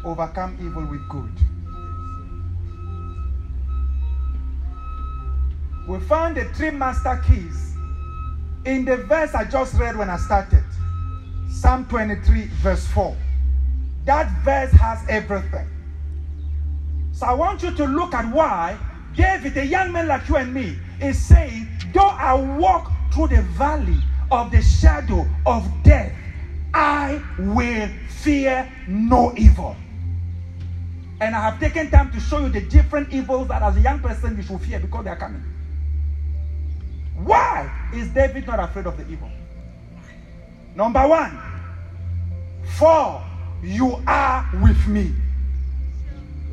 [0.05, 1.31] overcome evil with good.
[5.87, 7.75] We found the three master keys
[8.65, 10.63] in the verse I just read when I started
[11.49, 13.15] Psalm 23, verse 4.
[14.05, 15.67] That verse has everything.
[17.11, 18.77] So I want you to look at why
[19.15, 23.41] David, a young man like you and me, is saying, Though I walk through the
[23.41, 23.99] valley
[24.31, 26.11] of the shadow of death,
[26.73, 29.77] I will fear no evil.
[31.25, 33.99] And I have taken time to show you the different evils that as a young
[33.99, 35.41] person you should fear because they are coming.
[37.15, 39.31] Why is David not afraid of the evil?
[40.75, 41.35] Number one,
[42.77, 43.23] for
[43.63, 45.15] you are with me.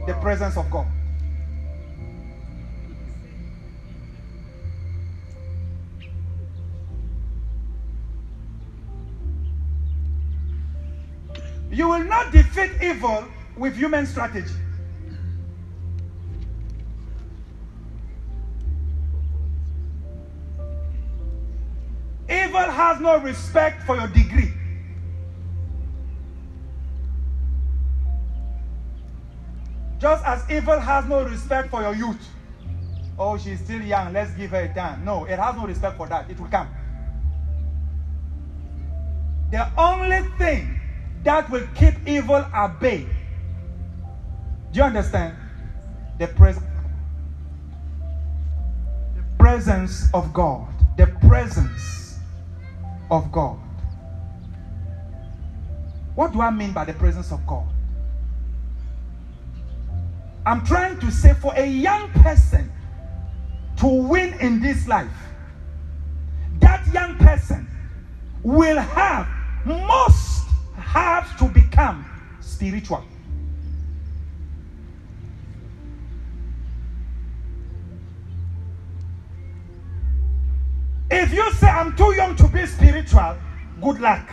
[0.07, 0.87] The presence of God.
[11.71, 13.27] You will not defeat evil
[13.57, 14.55] with human strategy.
[22.29, 24.53] Evil has no respect for your degree.
[29.99, 32.29] Just as evil has no respect for your youth.
[33.19, 35.05] Oh, she's still young, let's give her a time.
[35.05, 36.29] No, it has no respect for that.
[36.29, 36.69] It will come.
[39.51, 40.81] The only thing
[41.23, 43.07] that will keep evil at bay.
[44.73, 45.37] Do you understand?
[46.19, 46.65] The presence
[49.15, 50.69] the presence of God.
[50.97, 52.19] The presence
[53.11, 53.59] of God.
[56.15, 57.67] What do I mean by the presence of God?
[60.47, 62.73] I'm trying to say for a young person
[63.79, 65.11] to win in this life,
[66.61, 67.67] that young person
[68.43, 69.29] will have
[69.65, 72.05] must have to become
[72.41, 73.05] spiritual.
[81.33, 83.39] If you say I'm too young to be spiritual,
[83.81, 84.29] good luck.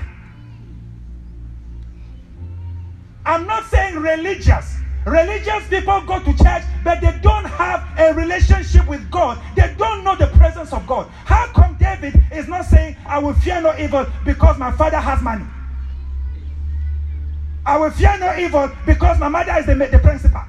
[3.25, 4.75] I'm not saying religious.
[5.05, 9.39] Religious people go to church, but they don't have a relationship with God.
[9.55, 11.07] They don't know the presence of God.
[11.23, 15.21] How come David is not saying, I will fear no evil because my father has
[15.21, 15.45] money?
[17.65, 20.43] I will fear no evil because my mother is the, the principal.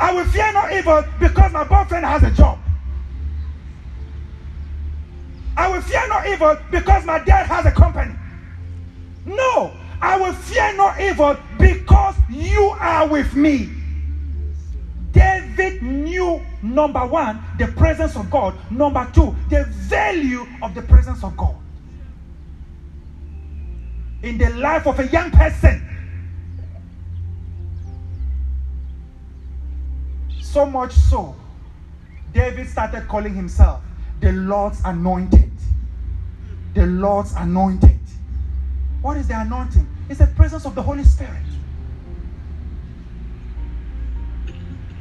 [0.00, 2.58] I will fear no evil because my boyfriend has a job.
[5.56, 8.14] I will fear no evil because my dad has a company.
[9.24, 13.70] No, I will fear no evil because you are with me.
[15.12, 18.54] David knew number one, the presence of God.
[18.70, 21.56] Number two, the value of the presence of God
[24.22, 25.82] in the life of a young person.
[30.40, 31.34] So much so,
[32.32, 33.82] David started calling himself
[34.20, 35.50] the Lord's anointed.
[36.74, 37.98] The Lord's anointed.
[39.02, 39.86] What is the anointing?
[40.08, 41.42] It's the presence of the Holy Spirit.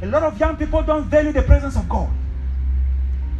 [0.01, 2.09] A lot of young people don't value the presence of God.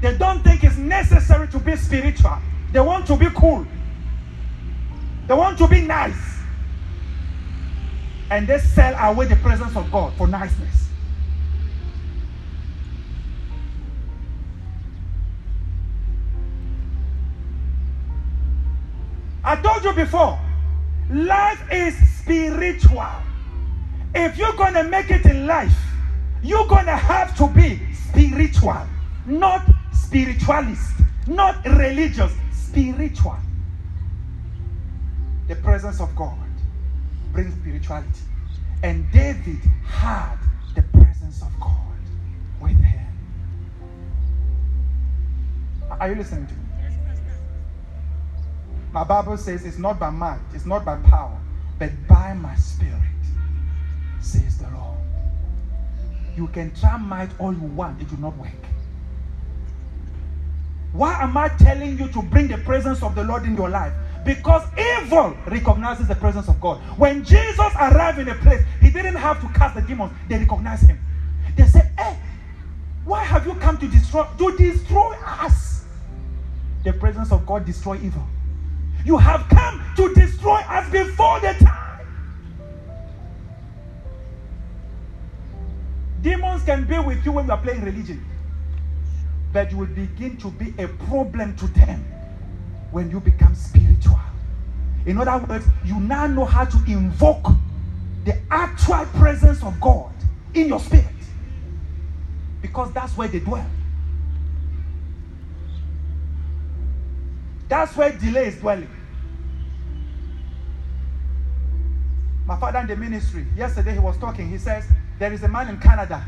[0.01, 2.37] They don't think it's necessary to be spiritual.
[2.71, 3.65] They want to be cool.
[5.27, 6.17] They want to be nice.
[8.29, 10.84] And they sell away the presence of God for niceness.
[19.47, 20.39] I told you before,
[21.11, 23.05] life is spiritual.
[24.15, 25.77] If you're going to make it in life,
[26.41, 28.81] you're going to have to be spiritual,
[29.27, 29.61] not
[29.93, 30.93] spiritualist,
[31.27, 33.37] not religious, spiritual.
[35.47, 36.49] The presence of God
[37.31, 38.09] brings spirituality.
[38.81, 40.37] And David had
[40.73, 41.99] the presence of God
[42.59, 43.05] with him.
[45.91, 46.59] Are you listening to me?
[48.95, 51.37] My Bible says it's not by might, it's not by power,
[51.77, 52.93] but by my spirit,
[54.21, 54.97] says the Lord.
[56.37, 58.53] You can try might all you want, it will not work.
[60.93, 63.91] Why am I telling you to bring the presence of the Lord in your life?
[64.23, 66.77] Because evil recognizes the presence of God.
[66.97, 70.87] When Jesus arrived in a place, he didn't have to cast the demons, they recognized
[70.87, 70.97] him.
[71.57, 72.17] They said, Hey,
[73.03, 75.83] why have you come to destroy to destroy us?
[76.85, 78.25] The presence of God destroy evil.
[79.05, 82.07] You have come to destroy us before the time.
[86.21, 88.25] Demons can be with you when you are playing religion,
[89.53, 92.03] but you will begin to be a problem to them
[92.89, 94.19] when you become spiritual.
[95.05, 97.45] In other words, you now know how to invoke
[98.23, 100.11] the actual presence of God
[100.55, 101.05] in your spirit
[102.59, 103.69] because that's where they dwell.
[107.67, 108.89] That's where delay is dwelling.
[112.45, 114.49] My father in the ministry, yesterday he was talking.
[114.49, 114.85] He says,
[115.17, 116.23] There is a man in Canada.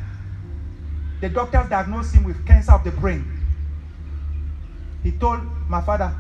[1.22, 3.26] The doctors diagnosed him with cancer of the brain.
[5.04, 6.14] He told my father,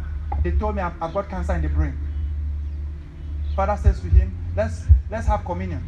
[0.43, 1.97] They told me I've, got cancer in the brain.
[3.55, 5.83] Father says to him, Let's let's have communion.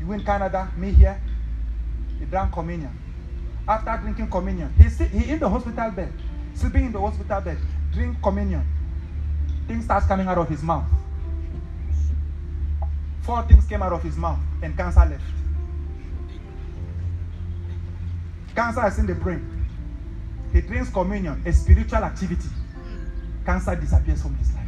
[0.00, 1.20] You in Canada, me here.
[2.18, 2.96] He drank communion.
[3.68, 6.12] After drinking communion, he, sit, he in the hospital bed,
[6.54, 7.58] sleeping in the hospital bed,
[7.92, 8.64] drink communion.
[9.66, 10.86] Things starts coming out of his mouth.
[13.22, 15.22] Four things came out of his mouth, and cancer left.
[18.54, 19.66] Cancer is in the brain.
[20.52, 22.48] He drinks communion, a spiritual activity.
[23.44, 24.60] Cancer disappears from his life.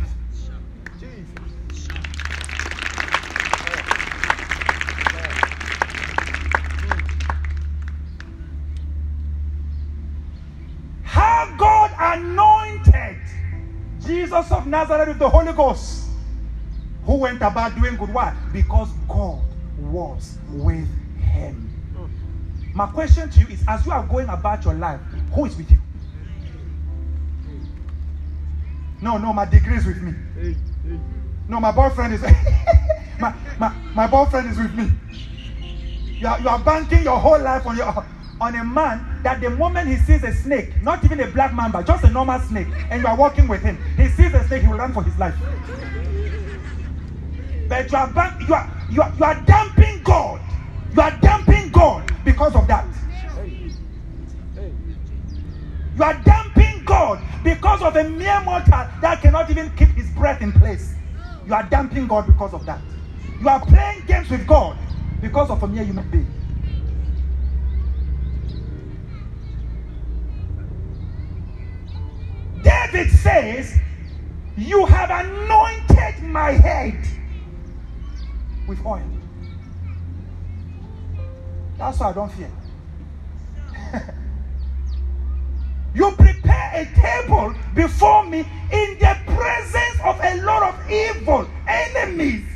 [14.51, 16.07] Of Nazareth with the Holy Ghost,
[17.05, 19.41] who went about doing good work because God
[19.79, 20.89] was with
[21.19, 21.69] him.
[22.75, 25.01] My question to you is as you are going about your life,
[25.35, 25.79] who is with you?
[29.01, 30.15] No, no, my degree is with me.
[31.49, 32.23] No, my boyfriend is
[33.21, 34.91] my, my, my boyfriend is with me.
[36.19, 37.93] You are, you are banking your whole life on your
[38.43, 41.85] on a man that the moment he sees a snake, not even a black mamba,
[41.85, 44.69] just a normal snake, and you are walking with him, he sees a snake, he
[44.69, 45.37] will run for his life.
[47.69, 50.41] But you are you are you are, you are dumping God.
[50.93, 52.87] You are dumping God because of that.
[55.95, 60.43] You are dumping God because of a mere mortal that cannot even keep his breath
[60.43, 60.97] in place.
[61.47, 62.83] You are dumping God because of that.
[63.41, 64.77] You are playing games with God
[65.21, 66.42] because of a mere human being.
[72.63, 73.79] David says,
[74.57, 76.99] You have anointed my head
[78.67, 79.03] with oil.
[81.79, 82.51] That's why I don't fear.
[85.95, 88.41] You prepare a table before me
[88.73, 92.47] in the presence of a lot of evil enemies.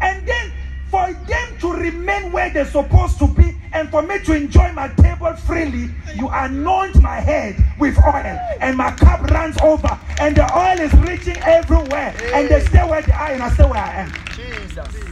[0.00, 0.52] And then
[0.90, 4.88] for them to remain where they're supposed to be and for me to enjoy my
[4.88, 10.44] table freely, you anoint my head with oil and my cup runs over and the
[10.56, 13.92] oil is reaching everywhere and they stay where they are and I stay where I
[14.02, 14.12] am.
[14.34, 15.08] Jesus.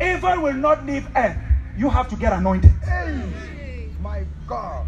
[0.00, 1.36] Evil will not leave earth.
[1.76, 2.70] You have to get anointed.
[2.82, 4.86] Hey, my God.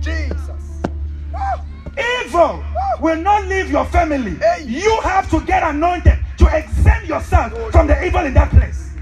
[0.00, 0.82] Jesus.
[1.96, 2.64] Evil
[3.00, 4.34] will not leave your family.
[4.36, 4.64] Hey.
[4.64, 8.93] You have to get anointed to exempt yourself from the evil in that place.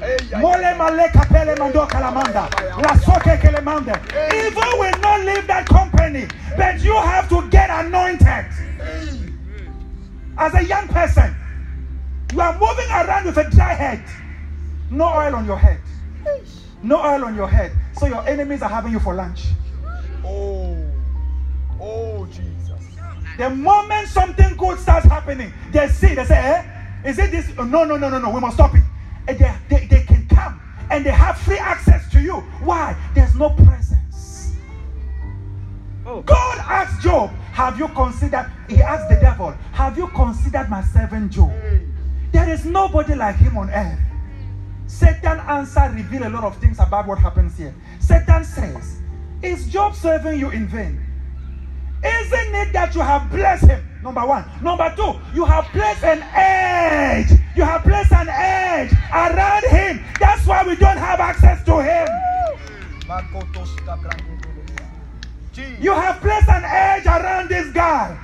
[0.00, 0.78] Mole ay, ay.
[0.78, 2.48] male kapele mando kalamanda.
[2.82, 3.92] La soke kelemande.
[4.32, 6.26] Evil will not leave that company,
[6.56, 8.46] but you have to get anointed.
[10.38, 11.36] As a young person,
[12.32, 14.02] you are moving around with a dry head,
[14.90, 15.80] no oil on your head,
[16.82, 17.72] no oil on your head.
[17.98, 19.48] So your enemies are having you for lunch.
[20.24, 20.78] Oh.
[21.78, 22.80] Oh, Jesus.
[23.36, 27.08] The moment something good starts happening, they see, they say, eh?
[27.10, 27.54] Is it this?
[27.56, 28.82] No, no, no, no, no, we must stop it.
[29.28, 30.60] And they, they, they can come
[30.90, 32.36] and they have free access to you.
[32.62, 32.96] Why?
[33.14, 34.54] There's no presence.
[36.04, 36.22] Oh.
[36.22, 38.50] God asked Job, Have you considered?
[38.68, 41.50] He asked the devil, Have you considered my servant Job?
[41.50, 41.92] Mm.
[42.32, 43.98] There is nobody like him on earth.
[44.86, 47.74] Satan answered, reveal a lot of things about what happens here.
[48.00, 49.00] Satan says,
[49.42, 51.00] Is Job serving you in vain?
[52.04, 53.89] Isn't it that you have blessed him?
[54.02, 54.44] Number one.
[54.62, 57.30] Number two, you have placed an edge.
[57.54, 60.04] You have placed an edge around him.
[60.18, 62.08] That's why we don't have access to him.
[65.80, 68.16] You have placed an edge around this guy.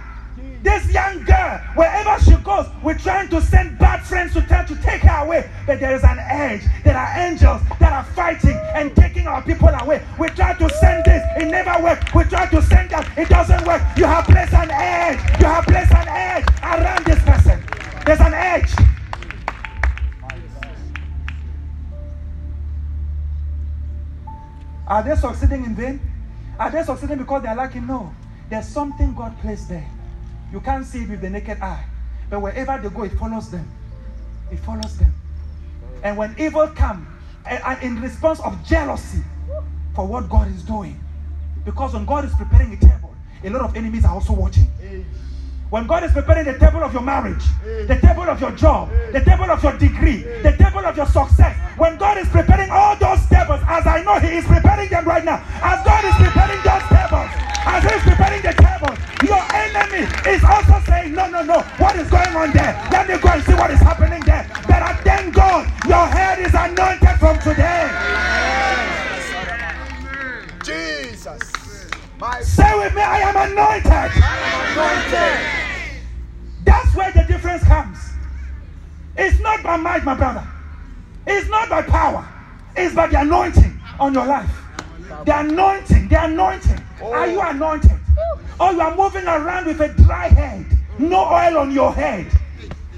[0.66, 4.74] This young girl, wherever she goes, we're trying to send bad friends to try to
[4.82, 5.48] take her away.
[5.64, 6.62] But there is an edge.
[6.82, 10.04] There are angels that are fighting and taking our people away.
[10.18, 12.12] We try to send this, it never works.
[12.12, 13.80] We try to send that, it doesn't work.
[13.96, 15.40] You have placed an edge.
[15.40, 17.64] You have placed an edge around this person.
[18.04, 18.74] There's an edge.
[24.88, 26.00] Are they succeeding in vain?
[26.58, 27.86] Are they succeeding because they are lacking?
[27.86, 28.12] No.
[28.50, 29.88] There's something God placed there.
[30.52, 31.84] You can't see it with the naked eye.
[32.30, 33.68] But wherever they go, it follows them.
[34.50, 35.12] It follows them.
[36.02, 37.06] And when evil comes,
[37.46, 39.22] and, eh, and in response of jealousy
[39.94, 40.98] for what God is doing,
[41.64, 44.66] because when God is preparing a table, a lot of enemies are also watching.
[45.70, 49.20] When God is preparing the table of your marriage, the table of your job, the
[49.20, 53.26] table of your degree, the table of your success, when God is preparing all those
[53.26, 56.86] tables, as I know He is preparing them right now, as God is preparing those
[56.86, 57.30] tables,
[57.66, 61.96] as He is preparing the tables, your enemy is also saying, No, no, no, what
[61.96, 62.78] is going on there?
[62.92, 64.46] Let me go and see what is happening there.
[64.70, 67.90] But I thank God your head is anointed from today.
[70.62, 71.65] Jesus.
[72.18, 73.92] My Say with me, I am anointed.
[74.72, 75.46] anointed.
[76.64, 77.98] That's where the difference comes.
[79.16, 80.46] It's not by might, my brother.
[81.26, 82.26] It's not by power.
[82.74, 84.50] It's by the anointing on your life.
[85.24, 86.82] The anointing, the anointing.
[87.02, 87.12] Oh.
[87.12, 87.90] Are you anointed?
[88.58, 90.64] Or you are moving around with a dry head,
[90.98, 92.26] no oil on your head,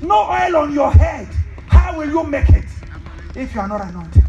[0.01, 1.27] no oil on your head.
[1.67, 2.65] How will you make it
[3.35, 4.25] if you are not anointed?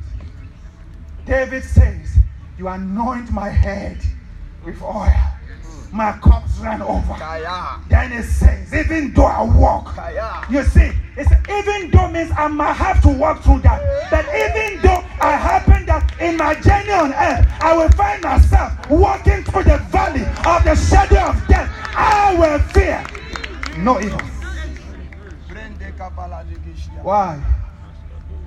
[1.26, 2.18] David says,
[2.58, 4.00] You anoint my head
[4.66, 5.14] with oil,
[5.92, 7.16] my cups ran over.
[7.90, 9.96] Then it says, even though I walk,
[10.50, 13.82] you see, it's even though means I might have to walk through that.
[14.10, 18.90] But even though I happen that in my journey on earth, I will find myself
[18.90, 23.04] walking through the valley of the shadow of death, I will fear
[23.80, 24.20] no evil.
[25.48, 27.04] Brende kapala de gishia.
[27.04, 27.42] Why?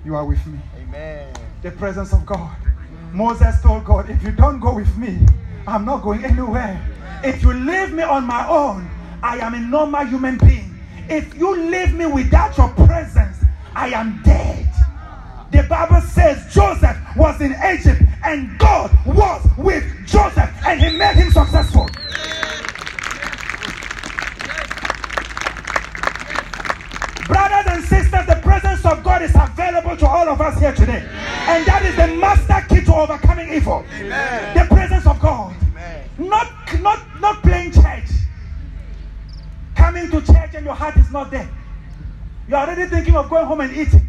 [0.05, 0.59] You are with me.
[0.81, 1.33] Amen.
[1.63, 2.57] The presence of God.
[3.13, 5.19] Moses told God, if you don't go with me,
[5.67, 6.81] I'm not going anywhere.
[7.23, 8.91] If you leave me on my own,
[9.23, 10.79] I am a normal human being.
[11.09, 13.39] If you leave me without your presence,
[13.75, 14.69] I am dead.
[15.53, 21.17] The Bible says Joseph was in Egypt and God was with Joseph and he made
[21.17, 21.89] him successful.
[29.73, 31.03] Available to all of us here today.
[31.49, 33.85] And that is the master key to overcoming evil.
[33.95, 34.57] Amen.
[34.57, 35.55] The presence of God.
[35.71, 36.09] Amen.
[36.19, 38.11] Not, not, not playing church.
[39.75, 41.49] Coming to church and your heart is not there.
[42.49, 44.09] You're already thinking of going home and eating.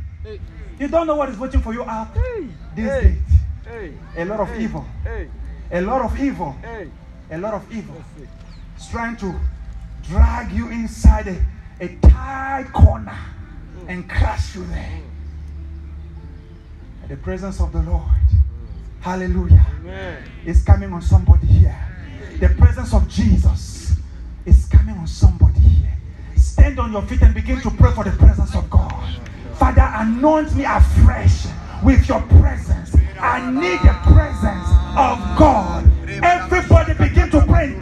[0.80, 2.14] You don't know what is waiting for you out
[2.76, 2.88] these
[3.66, 3.94] Hey.
[4.18, 4.86] A lot of evil.
[5.72, 6.56] A lot of evil.
[7.32, 7.96] A lot of evil.
[8.76, 9.34] It's trying to
[10.04, 11.46] drag you inside a,
[11.80, 13.18] a tight corner
[13.78, 13.90] mm.
[13.90, 15.02] and crush you there.
[15.02, 15.13] Mm.
[17.10, 18.04] The presence of the Lord,
[19.02, 20.24] hallelujah, Amen.
[20.46, 21.78] is coming on somebody here.
[22.40, 23.96] The presence of Jesus
[24.46, 25.94] is coming on somebody here.
[26.38, 29.18] Stand on your feet and begin to pray for the presence of God.
[29.56, 31.46] Father, anoint me afresh
[31.84, 32.96] with your presence.
[33.20, 35.92] I need the presence of God.
[36.24, 37.76] Everybody begin to pray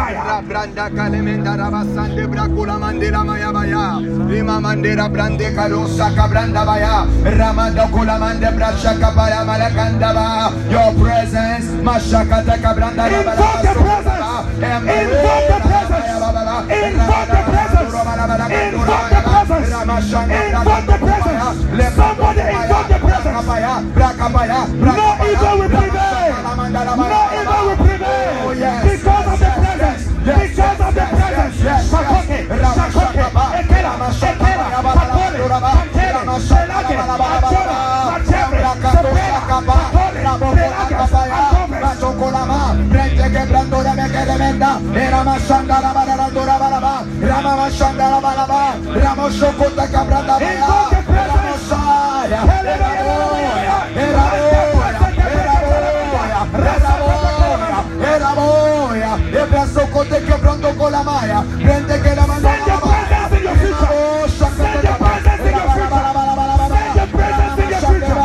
[0.00, 0.42] fire.
[0.48, 3.82] Branda kalemenda rabasande brakula mandera maya baya.
[4.30, 6.94] Rima mandera brande karosa kabranda baya.
[7.38, 10.26] Ramanda kulamande brashaka baya malakanda ba.
[10.70, 14.24] Your presence, mashakata kabranda Invoke the presence.
[14.60, 16.06] Invoke the presence.
[16.70, 17.90] Invoke the presence.
[18.50, 19.70] Invoke the presence.
[20.40, 21.58] Invoke the presence.
[21.96, 23.40] Somebody invoke the presence.
[24.80, 26.32] No evil will prevail.
[26.50, 28.80] Oh, no evil will prevail.
[28.90, 29.49] Because of the
[30.24, 30.50] presence.
[30.50, 31.56] Because of the presence.
[31.90, 32.38] Shakoke,
[32.76, 33.24] shakoke,
[33.60, 36.96] ekela, ekela, pakole, pantele, shelake,
[37.36, 37.78] achora,
[38.10, 41.78] machebre, sepela, pakole, pelage, akome.
[60.00, 61.44] Invoke the presence.
[61.60, 64.28] Prende che la mano Send your presence in your future.
[64.30, 66.00] Send your presence in your future.
[66.00, 68.20] Send your presence in your future.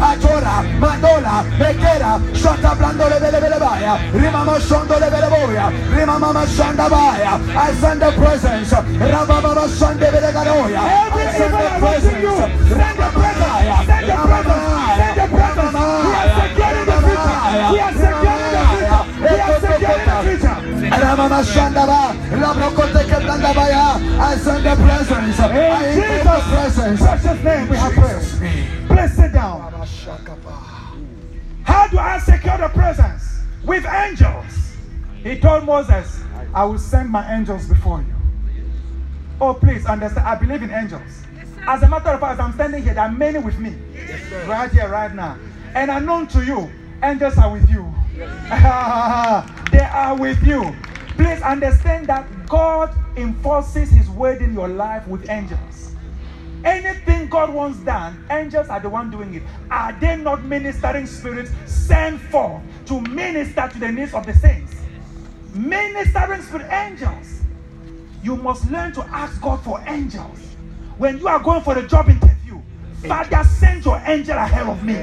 [0.00, 7.38] Achora, Bradola, Bekera, Shanta Brandole Bele Bele Baya, Rimama Shondole Bele Boya, Rimama Shanda Baya.
[7.56, 8.72] I send the presence.
[8.72, 10.82] Rababa Shande Bele Garoya.
[11.06, 11.80] Every I send the you.
[11.80, 12.10] presence.
[12.10, 13.08] Send the.
[13.10, 13.60] Send the.
[13.90, 15.74] Send the presence.
[15.80, 17.40] We are securing the future.
[17.70, 19.02] We are securing the future.
[19.20, 20.58] We are securing the future.
[20.90, 22.00] Ramama Shandaba,
[22.40, 23.84] Rabrokote Blandabaya.
[24.20, 25.38] I send the presence.
[25.40, 25.42] I
[25.92, 27.00] In the presence.
[27.00, 28.79] precious name we have prayed.
[28.90, 29.72] Please sit down.
[31.62, 33.40] How do I secure the presence?
[33.64, 34.76] With angels.
[35.22, 36.22] He told Moses,
[36.52, 38.14] I will send my angels before you.
[39.40, 40.26] Oh, please understand.
[40.26, 41.22] I believe in angels.
[41.66, 43.74] As a matter of fact, as I'm standing here, there are many with me.
[44.46, 45.38] Right here, right now.
[45.74, 46.70] And unknown to you,
[47.02, 47.92] angels are with you.
[48.16, 50.74] they are with you.
[51.16, 55.69] Please understand that God enforces His word in your life with angels.
[56.64, 59.42] Anything God wants done, angels are the one doing it.
[59.70, 64.74] Are they not ministering spirits sent forth to minister to the needs of the saints?
[65.54, 67.40] Ministering spirit angels.
[68.22, 70.38] You must learn to ask God for angels.
[70.98, 72.60] When you are going for the job interview,
[73.06, 74.94] Father, send your angel ahead of me.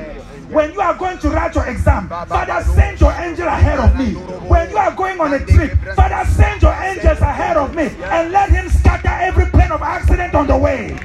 [0.53, 4.13] When you are going to write your exam, Father, send your angel ahead of me.
[4.47, 8.31] When you are going on a trip, Father, send your angels ahead of me and
[8.31, 10.95] let him scatter every plane of accident on the way.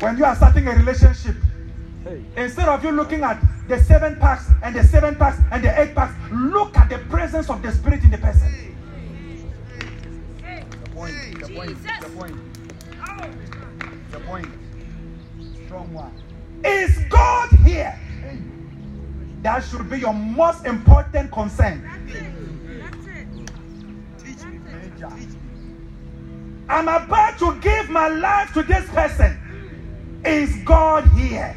[0.00, 1.36] When you are starting a relationship,
[2.36, 5.94] instead of you looking at the seven packs and the seven packs and the eight
[5.94, 8.76] packs, look at the presence of the spirit in the person.
[10.40, 12.36] The point, the point, the point.
[14.10, 14.48] The point.
[15.66, 16.12] Strong one.
[16.64, 17.98] Is God here?
[19.42, 21.88] That should be your most important concern.
[25.00, 25.39] Major.
[26.70, 29.36] I'm about to give my life to this person.
[30.24, 31.56] Is God here?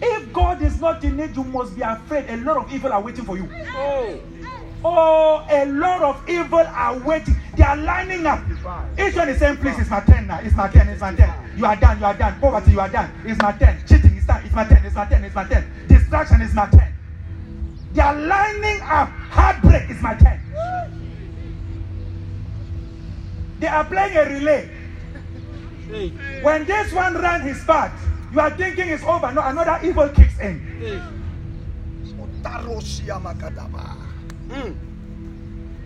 [0.00, 2.30] If God is not in it, you must be afraid.
[2.30, 3.48] A lot of evil are waiting for you.
[4.84, 7.34] Oh, a lot of evil are waiting.
[7.56, 8.40] They are lining up.
[8.96, 10.38] Each one is saying, please, it's my turn now.
[10.38, 10.88] It's my turn.
[10.88, 11.32] It's my turn.
[11.56, 11.98] You are done.
[11.98, 12.38] You are done.
[12.38, 13.10] Poverty, you are done.
[13.24, 13.76] It's my turn.
[13.88, 14.44] Cheating, it's done.
[14.44, 14.84] It's my turn.
[14.86, 15.24] It's my turn.
[15.24, 15.64] It's my turn.
[15.88, 16.94] Distraction is my turn.
[17.94, 19.08] They are lining up.
[19.08, 20.40] Heartbreak is my turn.
[23.58, 24.70] They are playing a relay.
[26.42, 27.92] When this one ran his part,
[28.32, 29.32] you are thinking it's over.
[29.32, 30.60] No, another evil kicks in.
[32.42, 33.96] Otaroshia Makadaba.
[34.48, 34.74] Mm.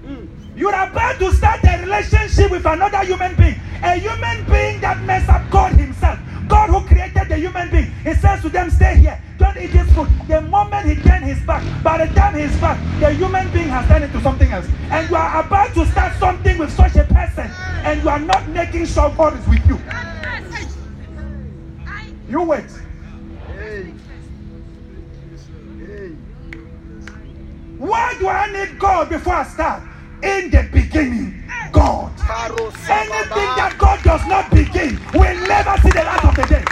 [0.04, 0.28] Mm.
[0.56, 3.58] You're about to start a relationship with another human being.
[3.82, 6.18] A human being that messed up God Himself.
[6.52, 7.90] God who created the human being.
[8.04, 9.18] He says to them, Stay here.
[9.38, 10.08] Don't eat this food.
[10.28, 13.88] The moment he turned his back, by the time he's back, the human being has
[13.88, 14.68] turned into something else.
[14.90, 17.50] And you are about to start something with such a person.
[17.86, 19.80] And you are not making sure God is with you.
[22.28, 22.70] You wait.
[27.78, 29.82] Why do I need God before I start?
[30.22, 31.41] In the beginning,
[31.72, 32.12] God.
[32.88, 36.64] Anything that God does not begin will never see the light of the day.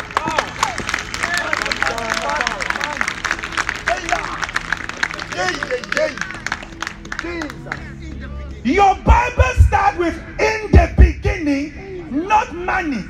[8.65, 13.05] Your Bible starts with in the beginning, not money.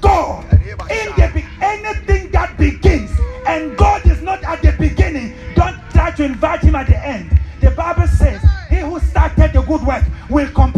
[0.00, 0.44] God.
[0.52, 3.10] In the be- anything that begins
[3.46, 7.38] and God is not at the beginning, don't try to invite him at the end.
[7.60, 10.75] The Bible says, He who started the good work will complete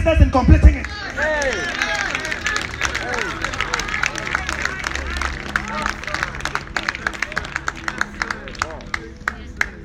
[0.00, 0.86] business in completing it.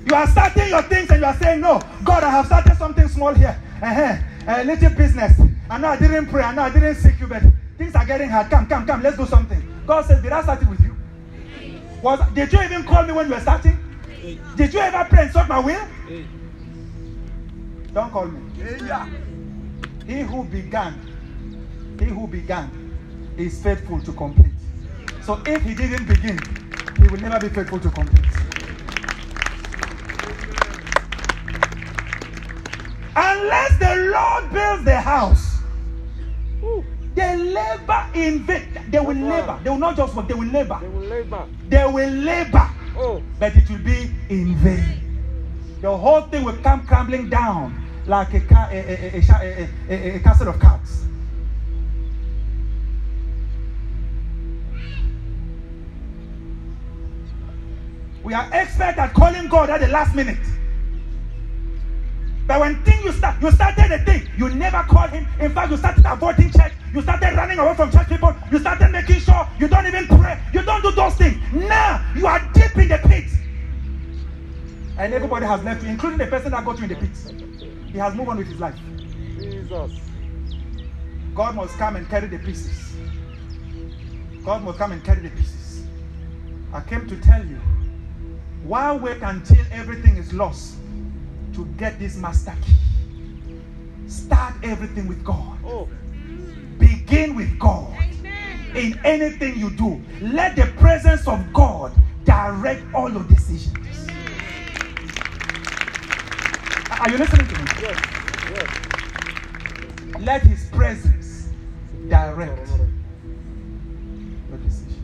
[0.05, 3.07] You are starting your things and you are saying, No, God, I have started something
[3.09, 3.61] small here.
[3.81, 4.17] Uh-huh.
[4.47, 5.37] A little business.
[5.69, 6.43] I know I didn't pray.
[6.43, 7.41] I know I didn't seek you, but
[7.77, 8.49] things are getting hard.
[8.49, 9.01] Come, come, come.
[9.01, 9.61] Let's do something.
[9.85, 10.95] God says, Did I start it with you?
[12.01, 13.77] Was did you even call me when you were starting?
[14.55, 15.87] Did you ever pray and sought my will?
[17.93, 18.39] Don't call me.
[18.57, 19.09] Yeah.
[20.07, 20.93] He who began,
[21.99, 22.69] he who began
[23.37, 24.51] is faithful to complete.
[25.23, 26.37] So if he didn't begin,
[27.01, 28.25] he will never be faithful to complete.
[33.15, 35.59] Unless the Lord builds the house,
[37.15, 38.67] they labor in vain.
[38.89, 39.59] They will labor.
[39.63, 40.77] They will not just work, they will labor.
[40.81, 41.47] They will labor.
[41.69, 45.01] They will labor, Oh, but it will be in vain.
[45.81, 50.15] The whole thing will come crumbling down like a, ca- a, a, a, a, a,
[50.15, 51.05] a castle of cards.
[58.23, 60.39] We are expert at calling God at the last minute.
[62.47, 65.27] But when thing you start, you started a thing, you never called him.
[65.39, 66.73] In fact, you started avoiding church.
[66.93, 68.33] You started running away from church people.
[68.51, 70.39] You started making sure you don't even pray.
[70.53, 71.37] You don't do those things.
[71.51, 73.25] Now you are deep in the pit.
[74.97, 77.54] And everybody has left you, including the person that got you in the pit.
[77.95, 78.75] He has moved on with his life.
[79.39, 80.01] Jesus.
[81.33, 82.93] God must come and carry the pieces.
[84.43, 85.87] God must come and carry the pieces.
[86.73, 87.55] I came to tell you,
[88.65, 90.75] why wait until everything is lost
[91.53, 93.61] to get this master key?
[94.09, 95.57] Start everything with God.
[95.65, 95.87] Oh.
[96.77, 97.95] Begin with God.
[98.75, 101.93] In anything you do, let the presence of God
[102.25, 104.09] direct all your decisions.
[106.91, 107.67] Are you listening to me?
[107.81, 107.99] Yes.
[108.51, 108.69] Yes.
[110.19, 111.49] Let his presence
[112.07, 112.69] direct
[114.49, 114.95] your decisions.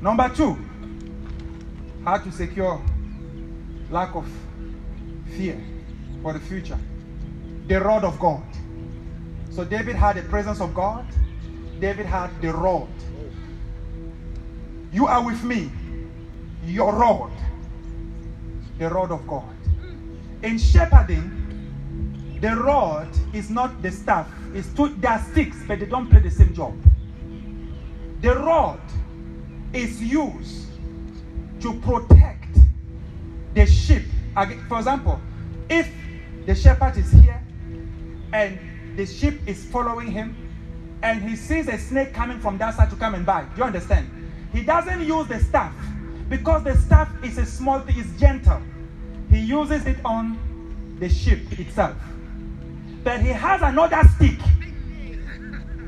[0.00, 0.58] Number two,
[2.04, 2.80] how to secure
[3.90, 4.26] lack of
[5.36, 5.58] fear
[6.22, 6.78] for the future.
[7.66, 8.42] The rod of God.
[9.50, 11.06] So David had the presence of God.
[11.80, 12.88] David had the rod.
[14.92, 15.70] You are with me.
[16.66, 17.32] Your rod.
[18.78, 19.54] The rod of God.
[20.42, 24.28] In shepherding, the rod is not the staff.
[24.54, 26.74] It's two, they are sticks, but they don't play the same job.
[28.20, 28.80] The rod
[29.72, 30.66] is used
[31.60, 32.56] to protect
[33.54, 34.02] the sheep.
[34.68, 35.20] For example,
[35.68, 35.88] if
[36.46, 37.40] the shepherd is here
[38.32, 38.58] and
[38.96, 40.36] the sheep is following him
[41.02, 43.64] and he sees a snake coming from that side to come and bite, do you
[43.64, 44.10] understand?
[44.52, 45.74] He doesn't use the staff
[46.28, 48.60] because the staff is a small thing, it's gentle.
[49.32, 50.36] He uses it on
[51.00, 51.96] the ship itself.
[53.02, 54.38] But he has another stick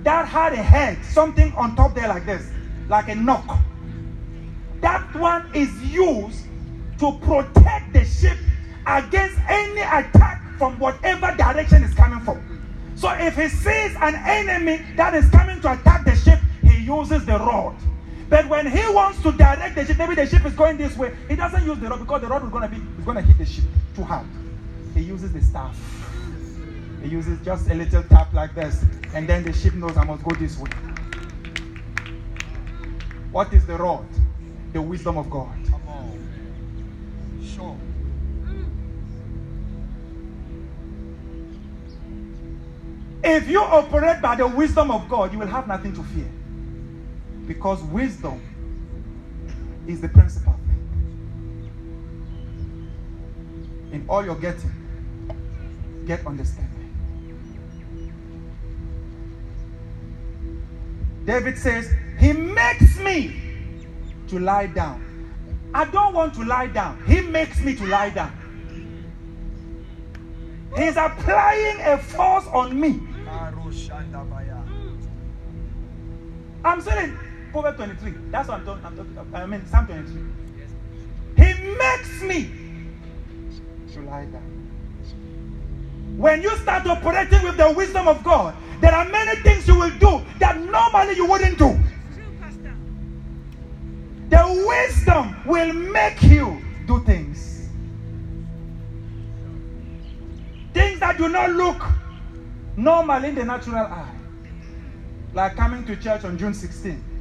[0.03, 2.51] that had a head, something on top there like this,
[2.89, 3.59] like a knock.
[4.81, 6.47] That one is used
[7.01, 8.39] to protect the ship
[8.87, 12.41] against any attack from whatever direction is coming from.
[12.97, 17.27] So if he sees an enemy that is coming to attack the ship, he uses
[17.27, 17.77] the rod.
[18.35, 21.14] But when he wants to direct the ship, maybe the ship is going this way,
[21.28, 23.22] he doesn't use the rod because the rod is going to be is going to
[23.22, 23.62] hit the ship
[23.95, 24.26] too hard.
[24.93, 25.78] He uses the staff.
[27.01, 30.24] He uses just a little tap like this, and then the ship knows I must
[30.24, 30.68] go this way.
[33.30, 34.05] What is the rod?
[34.72, 35.55] The wisdom of God.
[35.70, 36.18] Come on.
[37.41, 37.76] Sure.
[43.22, 46.28] If you operate by the wisdom of God, you will have nothing to fear.
[47.47, 48.41] Because wisdom
[49.87, 51.71] is the principal thing.
[53.93, 54.73] In all you're getting,
[56.07, 56.71] get understanding.
[61.25, 63.41] David says, He makes me
[64.29, 65.03] to lie down.
[65.75, 67.03] I don't want to lie down.
[67.07, 68.33] He makes me to lie down.
[70.77, 73.01] He's applying a force on me.
[76.65, 77.17] I'm saying
[77.55, 78.15] Proverbs 23.
[78.33, 79.43] That's what I'm talking, I'm talking about.
[79.43, 80.23] I mean Psalm 23.
[81.37, 82.51] He makes me
[83.93, 84.43] to lie down.
[86.17, 89.97] When you start operating with the wisdom of God, there are many things you will
[90.01, 91.79] do that normally you wouldn't do.
[94.31, 97.69] The wisdom will make you do things.
[100.73, 101.81] Things that do not look
[102.77, 104.11] normal in the natural eye.
[105.33, 107.14] Like coming to church on June 16.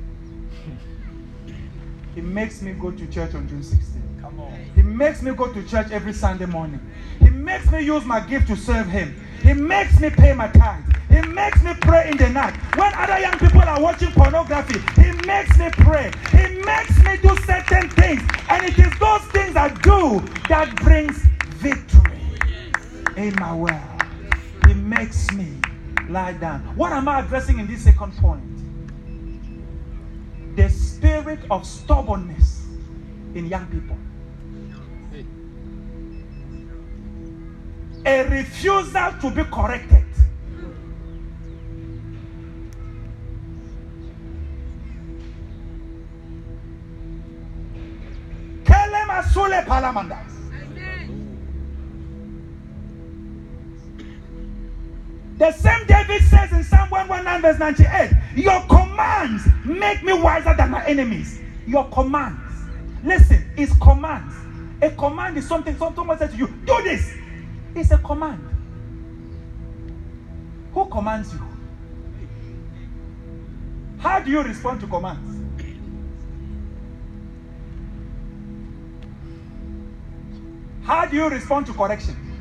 [2.15, 4.19] It makes me go to church on June 16.
[4.21, 4.53] Come on.
[4.75, 6.79] He makes me go to church every Sunday morning.
[7.19, 9.19] He makes me use my gift to serve Him.
[9.41, 10.83] He makes me pay my tithe.
[11.09, 12.53] He makes me pray in the night.
[12.75, 16.11] When other young people are watching pornography, He makes me pray.
[16.31, 18.21] He makes me do certain things.
[18.49, 21.17] And it is those things I do that brings
[21.57, 22.19] victory
[23.17, 24.03] in my world.
[24.67, 25.57] He makes me
[26.09, 26.61] lie down.
[26.75, 28.43] What am I addressing in this second point?
[30.55, 32.65] The spirit of stubbornness
[33.33, 33.97] in young people.
[38.05, 40.03] a refusal to be corrected.
[48.63, 50.42] Kelem asule palamandas.
[55.37, 60.71] The same David says in Psalm 119, verse 98 Your commands make me wiser than
[60.71, 61.39] my enemies.
[61.65, 62.39] Your commands.
[63.03, 64.35] Listen, it's commands.
[64.81, 67.13] A command is something, someone says to you, do this.
[67.75, 68.41] It's a command.
[70.73, 71.39] Who commands you?
[73.99, 75.29] How do you respond to commands?
[80.83, 82.32] How do you respond to correction?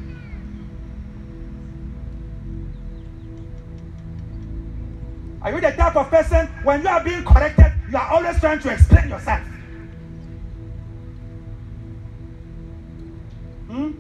[5.43, 8.61] Are you the type of person when you are being corrected, you are always trying
[8.61, 9.41] to explain yourself?
[13.69, 13.93] Hmm?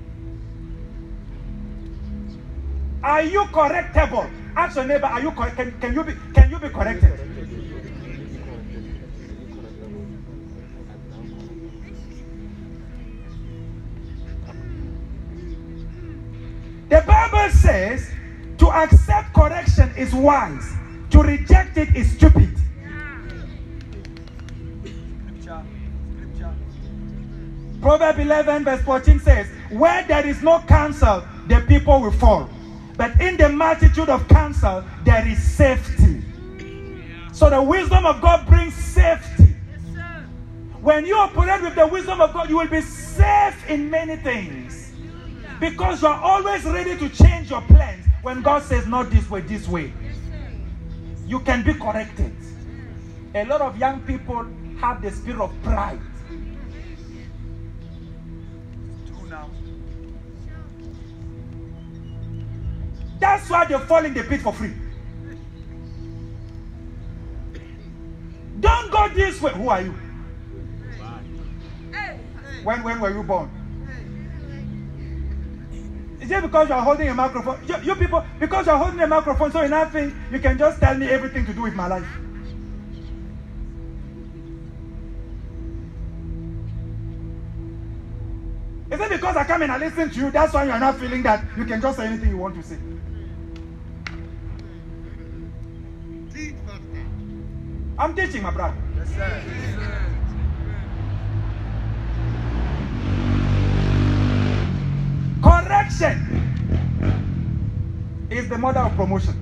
[3.02, 4.30] Are you correctable?
[4.54, 7.18] Ask your neighbor, are you cor- can, can you be can you be corrected?
[16.88, 18.10] The Bible says
[18.58, 20.74] to accept correction is wise,
[21.12, 22.56] to reject it is stupid.
[24.82, 25.62] Scripture.
[27.80, 32.48] Proverb 11, verse 14 says, Where there is no counsel, the people will fall.
[32.96, 36.22] But in the multitude of counsel, there is safety.
[37.32, 39.54] So the wisdom of God brings safety.
[40.80, 44.92] When you operate with the wisdom of God, you will be safe in many things.
[45.60, 49.40] Because you are always ready to change your plans when God says, Not this way,
[49.42, 49.92] this way.
[51.32, 52.36] You can be corrected.
[53.34, 54.46] A lot of young people
[54.78, 55.98] have the spirit of pride.
[63.18, 64.74] That's why they fall in the pit for free.
[68.60, 69.52] Don't go this way.
[69.52, 69.94] Who are you?
[72.62, 73.61] When when were you born?
[76.22, 77.58] Is it because you are holding a microphone?
[77.66, 80.56] You, you people, because you are holding a microphone, so in that thing, you can
[80.56, 82.06] just tell me everything to do with my life.
[88.88, 90.30] Is it because I come and I listen to you?
[90.30, 92.62] That's why you are not feeling that you can just say anything you want to
[92.62, 92.78] say.
[97.98, 98.76] I'm teaching, my brother.
[98.96, 100.01] Yes, sir.
[105.42, 106.16] Correction
[108.30, 109.32] is the mother of promotion.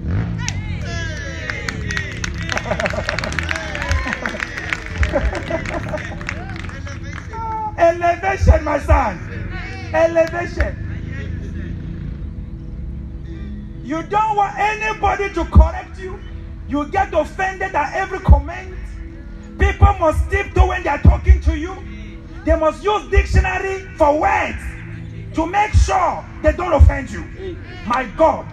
[7.78, 9.18] Elevation, my son.
[9.92, 10.86] Elevation.
[13.84, 16.18] You don't want anybody to correct you.
[16.68, 18.74] You get offended at every comment.
[19.58, 21.76] People must tiptoe when they are talking to you.
[22.46, 24.69] They must use dictionary for words
[25.40, 27.56] to make sure they don't offend you.
[27.86, 28.46] My God.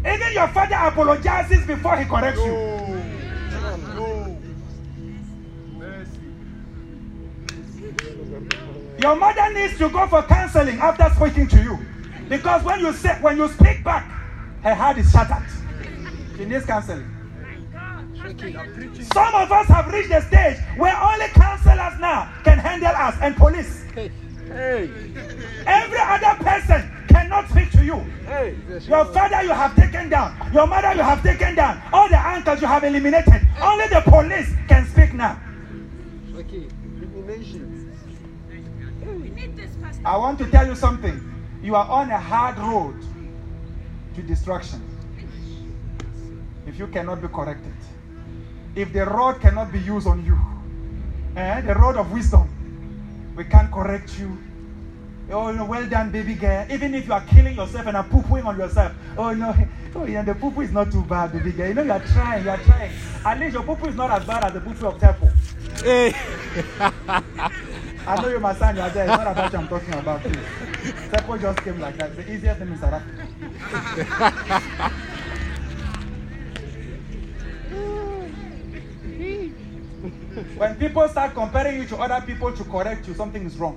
[0.00, 2.52] Even your father apologizes before he corrects you.
[2.52, 3.76] No.
[3.94, 4.38] No.
[5.76, 6.20] Mercy.
[9.02, 11.78] Your mother needs to go for counseling after speaking to you.
[12.28, 14.04] Because when you say when you speak back,
[14.62, 15.44] her heart is shattered.
[16.36, 17.14] She needs counseling.
[18.36, 19.04] You are preaching.
[19.04, 21.26] Some of us have reached the stage where only
[21.58, 23.84] counselors now can handle us and police.
[23.94, 24.10] Hey.
[24.46, 24.90] Hey.
[25.66, 27.96] Every other person cannot speak to you.
[28.26, 28.56] Hey.
[28.86, 30.36] Your father you have taken down.
[30.52, 31.82] Your mother you have taken down.
[31.92, 33.46] All the uncles you have eliminated.
[33.60, 35.40] Only the police can speak now.
[36.36, 36.68] Okay.
[40.04, 41.20] I want to tell you something.
[41.62, 42.94] You are on a hard road
[44.14, 44.82] to destruction.
[46.66, 47.74] If you cannot be corrected.
[48.74, 50.38] If the rod cannot be used on you.
[51.38, 52.48] Eh, the road of wisdom.
[53.36, 54.36] We can't correct you.
[55.30, 56.66] Oh, no, well done, baby girl.
[56.68, 58.92] Even if you are killing yourself and are poo-pooing on yourself.
[59.16, 59.54] Oh, no.
[59.94, 61.68] Oh, yeah, the poo-poo is not too bad, baby girl.
[61.68, 62.92] You know, you are trying, you are trying.
[63.24, 65.30] At least your poo-poo is not as bad as the poo-poo of Temple.
[65.82, 66.12] Hey.
[68.06, 69.08] I know you, my son, you are there.
[69.08, 70.20] It's not about you I'm talking about.
[70.20, 70.36] Please.
[71.10, 72.14] Temple just came like that.
[72.16, 73.02] The easiest thing in South
[80.56, 83.74] When people start comparing you to other people to correct you, something is wrong.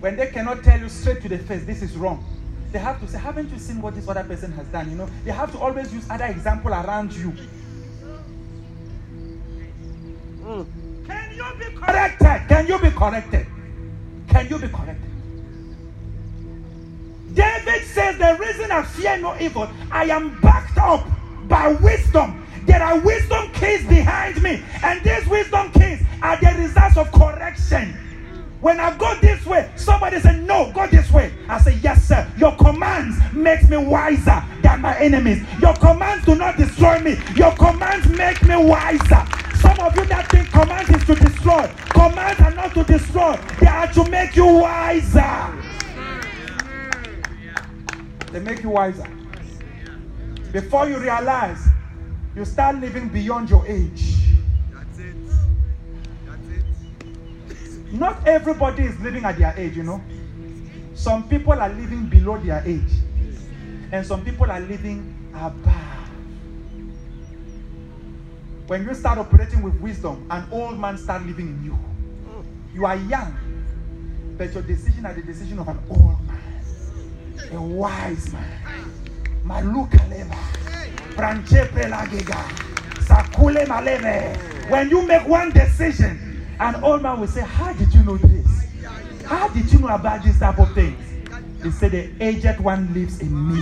[0.00, 2.24] When they cannot tell you straight to the face, this is wrong.
[2.72, 4.90] They have to say, haven't you seen what this other person has done?
[4.90, 7.32] You know, they have to always use other example around you.
[11.06, 12.48] Can you be corrected?
[12.48, 13.46] Can you be corrected?
[14.28, 15.10] Can you be corrected?
[17.34, 21.06] David says, The reason I fear no evil, I am backed up
[21.48, 22.45] by wisdom.
[22.66, 27.96] There are wisdom keys behind me, and these wisdom keys are the results of correction.
[28.60, 31.32] When I go this way, somebody said, No, go this way.
[31.48, 32.28] I say, Yes, sir.
[32.36, 35.42] Your commands makes me wiser than my enemies.
[35.60, 37.16] Your commands do not destroy me.
[37.36, 39.24] Your commands make me wiser.
[39.60, 41.70] Some of you that think commands is to destroy.
[41.90, 45.52] Commands are not to destroy, they are to make you wiser.
[48.32, 49.08] They make you wiser.
[50.52, 51.68] Before you realize,
[52.36, 54.16] you start living beyond your age.
[54.70, 55.16] That's it.
[56.26, 57.92] That's it.
[57.92, 60.02] Not everybody is living at their age, you know.
[60.94, 62.92] Some people are living below their age,
[63.90, 65.82] and some people are living above.
[68.66, 71.78] When you start operating with wisdom, an old man start living in you.
[72.74, 73.34] You are young,
[74.36, 76.64] but your decision are the decision of an old man,
[77.52, 78.92] a wise man.
[79.46, 80.34] Maluka leva,
[81.14, 82.36] branche pelagega,
[82.98, 84.36] sakule maleve.
[84.68, 88.66] When you make one decision, an old man will say, How did you know this?
[89.24, 90.98] How did you know about this type of things?
[91.62, 93.60] He said, The aged one lives in me.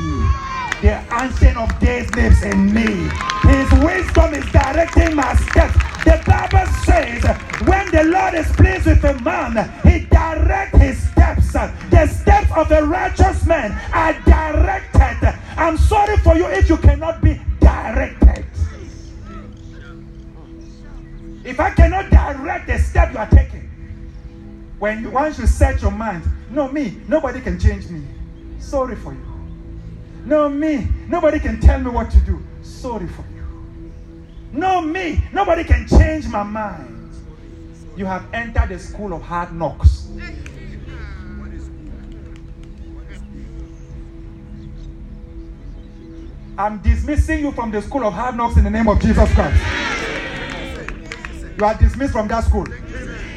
[0.84, 3.08] The ancient of days lives in me.
[3.40, 5.72] His wisdom is directing my steps.
[6.04, 7.24] The Bible says,
[7.66, 11.52] when the Lord is pleased with a man, he directs his steps.
[11.90, 15.40] The steps of a righteous man are directed.
[15.56, 18.44] I'm sorry for you if you cannot be directed.
[21.44, 23.70] If I cannot direct the step you are taking,
[24.78, 28.02] when you, once you set your mind, no, me, nobody can change me.
[28.58, 29.33] Sorry for you.
[30.24, 32.42] No, me, nobody can tell me what to do.
[32.62, 33.92] Sorry for you.
[34.52, 37.12] No, me, nobody can change my mind.
[37.96, 40.08] You have entered the school of hard knocks.
[46.56, 49.62] I'm dismissing you from the school of hard knocks in the name of Jesus Christ.
[51.58, 52.66] You are dismissed from that school.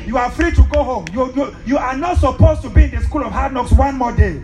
[0.08, 1.06] You are free to go home.
[1.12, 3.98] You, you, you are not supposed to be in the school of hard knocks one
[3.98, 4.38] more day.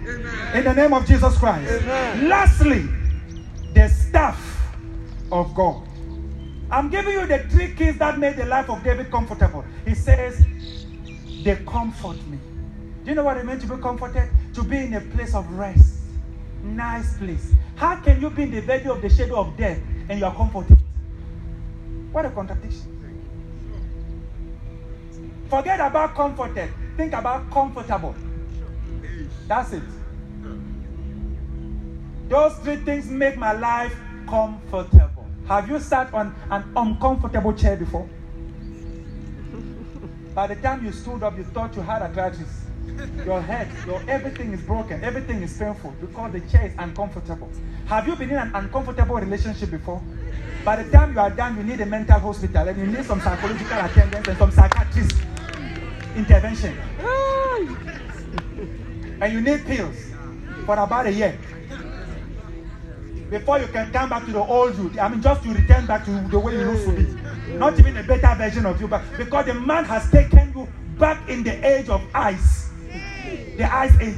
[0.53, 1.86] In the name of Jesus Christ.
[1.86, 2.86] Lastly,
[3.74, 4.38] the staff
[5.32, 5.88] of God.
[6.70, 9.64] I'm giving you the three keys that made the life of David comfortable.
[9.86, 10.45] He says,
[11.45, 12.39] They comfort me.
[13.05, 14.30] Do you know what it meant to be comforted?
[14.55, 15.99] To be in a place of rest.
[16.61, 17.53] Nice place.
[17.78, 20.36] How can you be in the valley of the shadow of death and you are
[20.36, 20.78] comforted?
[22.11, 22.93] What a contradiction.
[25.54, 26.74] Forget about comforted.
[26.97, 28.16] Think about comfortable.
[29.47, 29.84] That's it.
[32.28, 33.95] Those three things make my life
[34.28, 35.28] comfortable.
[35.47, 38.10] Have you sat on an uncomfortable chair before?
[40.34, 42.66] By the time you stood up, you thought you had arthritis.
[43.24, 47.51] Your head, your everything is broken, everything is painful because the chair is uncomfortable.
[47.86, 50.01] Have you been in an uncomfortable relationship before?
[50.66, 53.22] By the time you are done, you need a mental hospital and you need some
[53.22, 55.16] psychological attendance and some psychiatrist
[56.16, 56.78] intervention.
[59.22, 59.95] and you need pills
[60.66, 61.38] for about a year
[63.30, 64.91] before you can come back to the old you.
[64.99, 67.05] I mean, just to return back to the way you used to be.
[67.57, 70.68] Not even a better version of you, but because the man has taken you
[70.99, 72.70] back in the age of ice,
[73.57, 74.16] the ice age.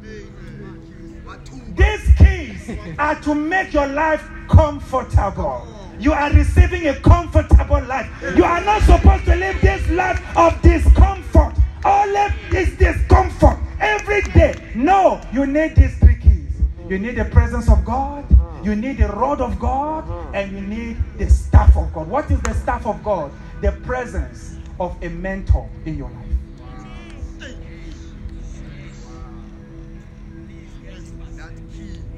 [1.76, 2.39] These keys
[2.98, 5.66] are to make your life comfortable.
[5.98, 8.08] You are receiving a comfortable life.
[8.36, 11.54] You are not supposed to live this life of discomfort.
[11.84, 14.54] All of this discomfort every day.
[14.74, 16.52] No, you need these three keys.
[16.88, 18.24] You need the presence of God,
[18.64, 20.04] you need the rod of God,
[20.34, 22.08] and you need the staff of God.
[22.08, 23.30] What is the staff of God?
[23.60, 26.29] The presence of a mentor in your life.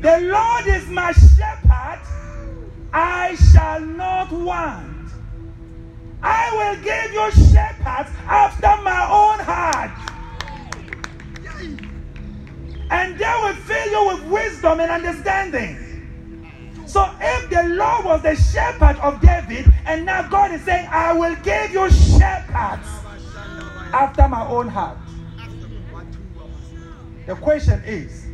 [0.03, 2.00] The Lord is my shepherd,
[2.92, 5.12] I shall not want.
[6.20, 9.92] I will give you shepherds after my own heart.
[12.90, 15.78] And they will fill you with wisdom and understanding.
[16.86, 21.12] So if the Lord was the shepherd of David, and now God is saying, I
[21.12, 22.89] will give you shepherds
[23.93, 24.98] after my own heart.
[27.27, 28.27] The question is,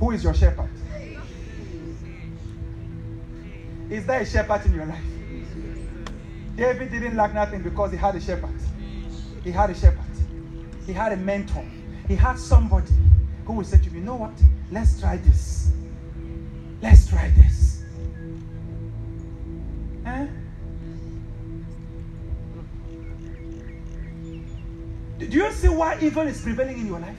[0.00, 0.68] who is your shepherd?
[3.90, 5.04] Is there a shepherd in your life?
[6.56, 8.58] David didn't lack nothing because he had a shepherd.
[9.44, 10.00] He had a shepherd.
[10.86, 11.64] He had a mentor.
[12.08, 12.92] He had somebody
[13.44, 14.32] who would say to him, you know what?
[14.70, 15.70] Let's try this.
[16.82, 17.82] Let's try this.
[20.04, 20.26] Eh?
[25.18, 27.16] Do you see why evil is prevailing in your life?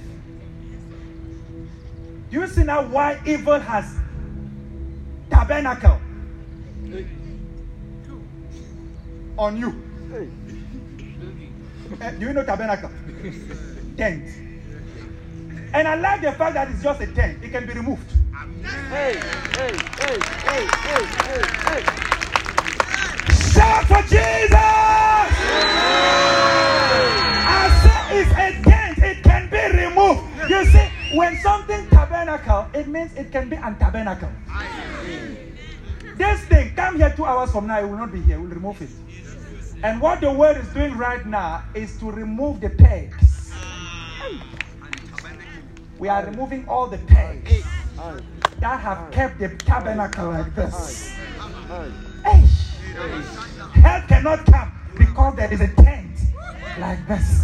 [2.30, 3.96] Do you see now why evil has
[5.30, 6.00] tabernacle
[9.38, 9.72] on you?
[10.10, 10.30] Hey.
[12.02, 12.90] Eh, do you know tabernacle?
[13.98, 14.24] tent.
[15.74, 17.44] And I like the fact that it's just a tent.
[17.44, 18.10] It can be removed.
[18.90, 19.20] Hey.
[19.56, 19.76] Hey.
[20.00, 20.18] Hey.
[20.48, 20.68] Hey.
[20.86, 21.06] Hey.
[21.28, 21.44] Hey.
[21.68, 21.84] Hey.
[23.52, 24.54] Shout for Jesus!
[27.50, 28.98] I say it's a tent.
[29.00, 30.22] It can be removed.
[30.50, 30.88] You see,
[31.18, 34.32] when something tabernacle, it means it can be untabernacle.
[36.18, 38.40] This thing, come here two hours from now, it will not be here.
[38.40, 38.90] We'll remove it.
[39.84, 43.54] And what the world is doing right now is to remove the pegs.
[46.00, 47.64] We are removing all the pegs
[48.60, 51.12] that have kept the tabernacle like this.
[53.74, 56.18] Help cannot come because there is a tent
[56.80, 57.44] like this.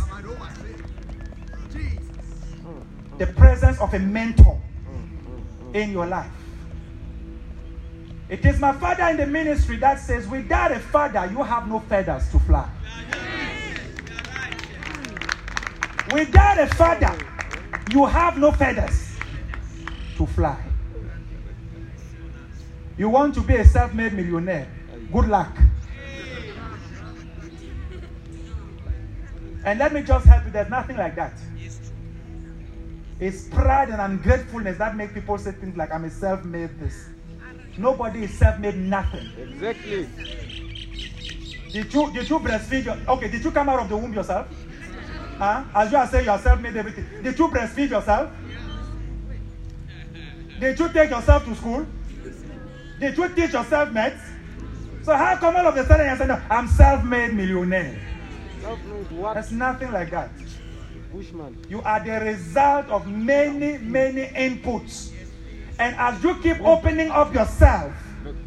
[3.20, 4.60] The presence of a mentor
[5.74, 6.32] in your life.
[8.34, 11.80] It is my father in the ministry that says, without a father, you have no
[11.82, 12.68] feathers to fly.
[16.12, 17.16] Without a father,
[17.92, 19.18] you have no feathers
[20.18, 20.60] to fly.
[22.98, 24.68] You want to be a self made millionaire?
[25.12, 25.56] Good luck.
[29.64, 31.38] And let me just help you there's nothing like that.
[33.20, 37.13] It's pride and ungratefulness that make people say things like, I'm a self made this.
[37.78, 39.30] Nobody is self made nothing.
[39.38, 40.08] Exactly.
[41.72, 44.48] Did you, did you breastfeed your, okay, did you come out of the womb yourself?
[45.38, 45.64] Huh?
[45.74, 47.06] As you are saying, you are self made everything.
[47.24, 48.32] Did you breastfeed yourself?
[50.60, 51.86] Did you take yourself to school?
[53.00, 54.22] Did you teach yourself maths?
[55.04, 58.00] So how come all of a sudden you're saying, "No, I'm self-made millionaire?
[59.10, 59.34] What?
[59.34, 60.30] There's nothing like that.
[61.12, 61.58] Bushman.
[61.70, 65.12] You are the result of many, many inputs.
[65.80, 67.94] And as you keep opening up yourself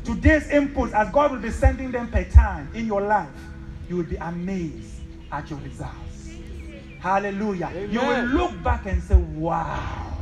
[0.04, 3.28] to these inputs, as God will be sending them per time in your life,
[3.88, 5.00] you will be amazed
[5.32, 6.30] at your results.
[7.00, 7.70] Hallelujah.
[7.90, 10.18] You will look back and say, Wow,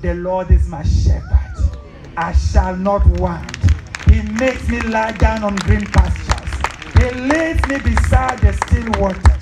[0.00, 1.78] the Lord is my shepherd.
[2.16, 3.56] I shall not want.
[4.08, 7.02] He makes me lie down on green pastures.
[7.02, 9.41] He leads me beside the still waters.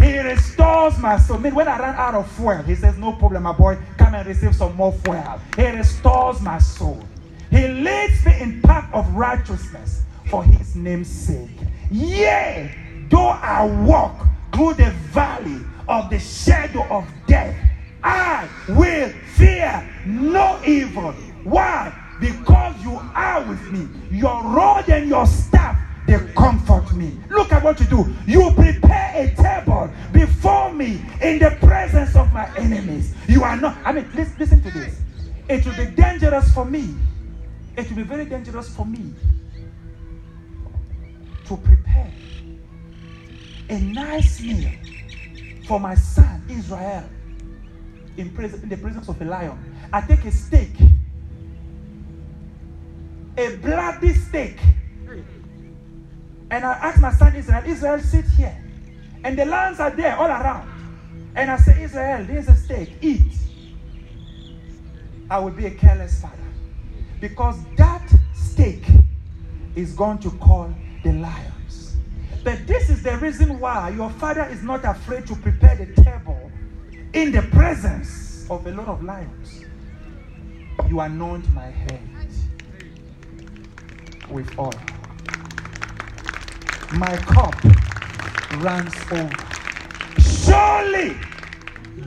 [0.00, 1.38] He restores my soul.
[1.38, 3.78] When I ran out of fuel, he says, No problem, my boy.
[3.98, 5.40] Come and receive some more fuel.
[5.56, 7.02] He restores my soul.
[7.50, 11.50] He leads me in path of righteousness for his name's sake.
[11.90, 12.74] Yea,
[13.10, 17.56] though I walk through the valley of the shadow of death,
[18.02, 21.12] I will fear no evil.
[21.44, 21.92] Why?
[22.20, 23.88] Because you are with me.
[24.10, 27.18] Your rod and your staff, they comfort me.
[27.28, 28.14] Look at what you do.
[28.26, 29.34] You prepare a
[31.20, 33.14] in the presence of my enemies.
[33.28, 35.00] You are not, I mean, listen, listen to this.
[35.48, 36.94] It will be dangerous for me.
[37.76, 39.12] It will be very dangerous for me
[41.44, 42.12] to prepare
[43.68, 44.70] a nice meal
[45.66, 47.08] for my son Israel
[48.16, 49.58] in, pres- in the presence of a lion.
[49.92, 50.70] I take a steak,
[53.36, 54.58] a bloody steak,
[56.50, 58.56] and I ask my son Israel, Israel, sit here.
[59.22, 60.69] And the lions are there all around.
[61.34, 63.32] And I say, Israel, there's a steak, eat.
[65.30, 66.36] I will be a careless father.
[67.20, 68.02] Because that
[68.34, 68.82] steak
[69.76, 70.74] is going to call
[71.04, 71.96] the lions.
[72.42, 76.50] But this is the reason why your father is not afraid to prepare the table
[77.12, 79.64] in the presence of a lot of lions.
[80.88, 82.00] You anoint my head
[84.30, 84.72] with oil.
[86.92, 87.54] My cup
[88.62, 89.59] runs over.
[90.18, 91.16] Surely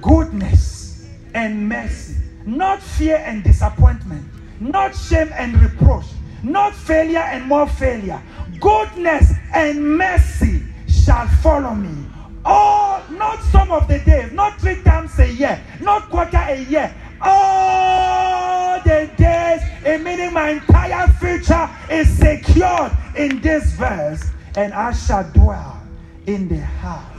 [0.01, 2.15] goodness and mercy,
[2.45, 4.25] not fear and disappointment,
[4.59, 6.05] not shame and reproach,
[6.43, 8.21] not failure and more failure.
[8.59, 12.05] Goodness and mercy shall follow me.
[12.45, 16.93] All, not some of the days, not three times a year, not quarter a year.
[17.21, 24.25] All the days, eh, meaning my entire future is secured in this verse,
[24.57, 25.81] and I shall dwell
[26.25, 27.12] in the house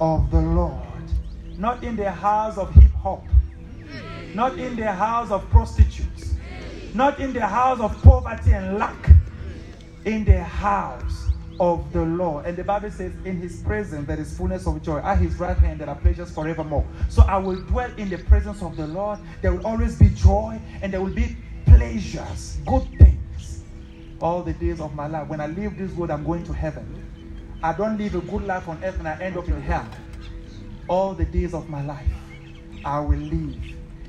[0.00, 0.80] of the Lord,
[1.56, 3.24] not in the house of hip hop,
[4.34, 6.34] not in the house of prostitutes,
[6.94, 9.10] not in the house of poverty and lack,
[10.04, 11.24] in the house
[11.60, 12.46] of the Lord.
[12.46, 14.98] And the Bible says, In his presence there is fullness of joy.
[14.98, 16.84] At his right hand there are pleasures forevermore.
[17.08, 19.18] So I will dwell in the presence of the Lord.
[19.42, 23.62] There will always be joy and there will be pleasures, good things,
[24.20, 25.28] all the days of my life.
[25.28, 27.03] When I leave this world, I'm going to heaven.
[27.62, 29.86] I don't live a good life on earth and I end up in hell.
[30.88, 32.06] All the days of my life,
[32.84, 33.56] I will live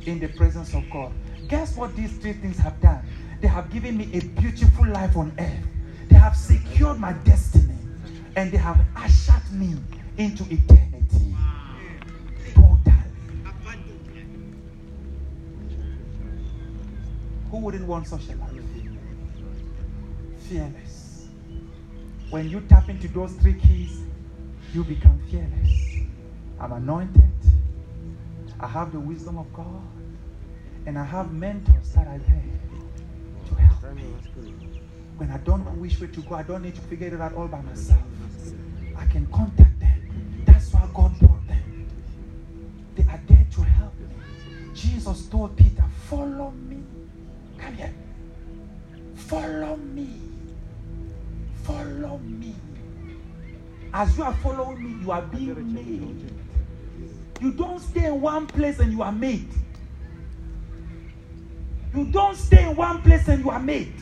[0.05, 1.11] in the presence of God.
[1.47, 3.05] Guess what these three things have done?
[3.41, 5.63] They have given me a beautiful life on earth.
[6.09, 7.77] They have secured my destiny
[8.35, 9.75] and they have ushered me
[10.17, 11.35] into eternity.
[12.53, 12.93] Totally.
[17.51, 18.51] Who wouldn't want such a life?
[20.49, 20.84] Fearless.
[22.29, 24.01] When you tap into those three keys,
[24.73, 26.07] you become fearless.
[26.59, 27.31] I'm anointed.
[28.59, 29.81] I have the wisdom of God.
[30.85, 32.43] And I have mentors that are there
[33.47, 34.13] to help me.
[35.17, 37.33] When I don't know which way to go, I don't need to figure it out
[37.33, 38.01] all by myself.
[38.97, 40.43] I can contact them.
[40.45, 41.87] That's why God brought them.
[42.95, 44.07] They are there to help me.
[44.73, 46.83] Jesus told Peter, Follow me.
[47.57, 47.93] Come here.
[49.15, 50.24] Follow me.
[51.65, 52.55] Follow me.
[53.93, 56.31] As you are following me, you are being made.
[57.41, 59.49] You don't stay in one place and you are made.
[61.95, 63.93] You don't stay in one place and you are made.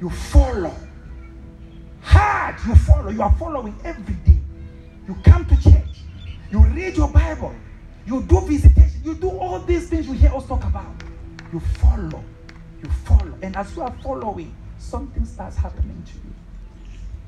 [0.00, 0.74] You follow.
[2.02, 3.10] Hard, you follow.
[3.10, 4.40] You are following every day.
[5.08, 6.02] You come to church.
[6.50, 7.54] You read your Bible.
[8.06, 9.00] You do visitation.
[9.02, 11.02] You do all these things you hear us talk about.
[11.52, 12.22] You follow.
[12.82, 13.34] You follow.
[13.42, 16.34] And as you are following, something starts happening to you.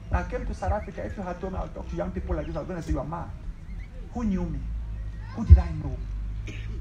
[0.08, 2.10] When I came to South Africa, if you had told me I'll talk to young
[2.10, 3.30] people like this, I was going to say you are mad.
[4.12, 4.58] Who knew me?
[5.34, 5.96] Who did I know?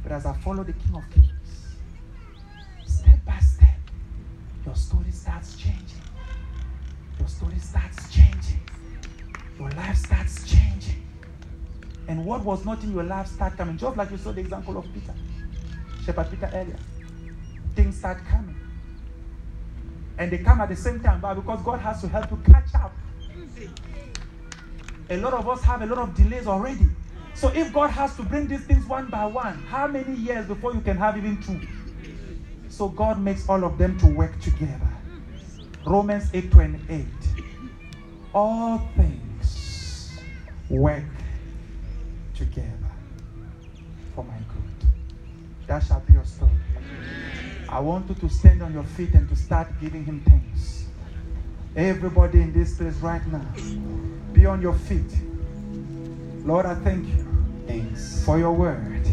[0.01, 1.77] But as I follow the King of Kings,
[2.85, 3.79] step by step,
[4.65, 6.01] your story starts changing.
[7.19, 8.59] Your story starts changing.
[9.57, 11.07] Your life starts changing.
[12.07, 13.77] And what was not in your life start coming.
[13.77, 15.13] Just like you saw the example of Peter.
[16.05, 16.79] Shepherd Peter earlier.
[17.75, 18.59] Things start coming.
[20.17, 22.73] And they come at the same time, but because God has to help you catch
[22.75, 22.93] up.
[25.09, 26.87] A lot of us have a lot of delays already.
[27.33, 30.73] So if God has to bring these things one by one, how many years before
[30.73, 31.59] you can have even two?
[32.69, 34.89] So God makes all of them to work together.
[35.85, 37.05] Romans 8:28.
[38.33, 40.19] All things
[40.69, 41.03] work
[42.33, 42.91] together
[44.15, 44.89] for my good.
[45.67, 46.51] That shall be your story.
[47.73, 50.85] I want you to stand on your feet and to start giving him thanks.
[51.75, 53.43] Everybody in this place right now,
[54.31, 55.11] be on your feet.
[56.45, 57.25] Lord, I thank you
[57.65, 58.23] Thanks.
[58.23, 59.07] for your word.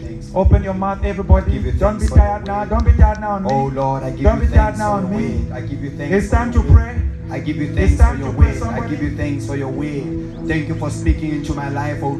[0.00, 0.32] Thanks.
[0.34, 1.52] Open your mouth, everybody.
[1.52, 2.64] You Don't be thanks for your tired now.
[2.64, 3.50] Don't be tired now on me.
[3.52, 5.36] Oh Lord, I give Don't you be tired thanks now for on me.
[5.36, 5.52] word.
[5.52, 6.24] I give you thanks.
[6.24, 7.02] It's time to pray.
[7.28, 8.62] I give you thanks for your to pray, word.
[8.62, 10.48] I give you thanks for your word.
[10.48, 12.16] Thank you for speaking into my life, oh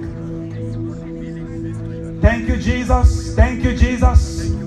[2.20, 3.34] Thank you, Jesus.
[3.34, 4.59] Thank you, Jesus.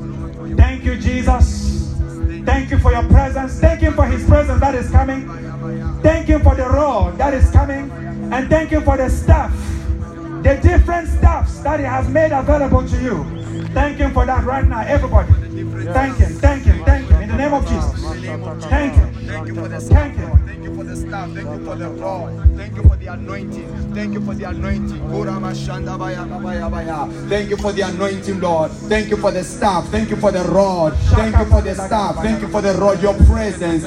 [0.63, 1.93] Thank you, Jesus.
[2.45, 3.59] Thank you for your presence.
[3.59, 5.27] Thank Him for His presence that is coming.
[6.01, 7.91] Thank Him for the road that is coming.
[8.31, 9.51] And thank Him for the stuff,
[10.41, 13.25] the different stuffs that He has made available to you.
[13.73, 15.33] Thank Him for that right now, everybody.
[15.91, 17.21] Thank Him, thank Him, thank Him.
[17.23, 18.01] In the name of Jesus.
[18.69, 19.13] Thank Him.
[19.27, 20.42] Thank you for
[20.93, 21.29] the Thank staff.
[21.29, 21.35] you.
[21.35, 22.29] Thank you for the staff.
[22.55, 22.83] Thank you for the rod.
[22.83, 23.93] Thank you for the anointing.
[23.93, 25.09] Thank you for the anointing.
[27.29, 28.71] Thank you for the anointing, Lord.
[28.71, 29.87] Thank you for the staff.
[29.89, 30.93] Thank you for the rod.
[31.15, 32.15] Thank you for the staff.
[32.15, 33.83] Thank you for the rod, your presence.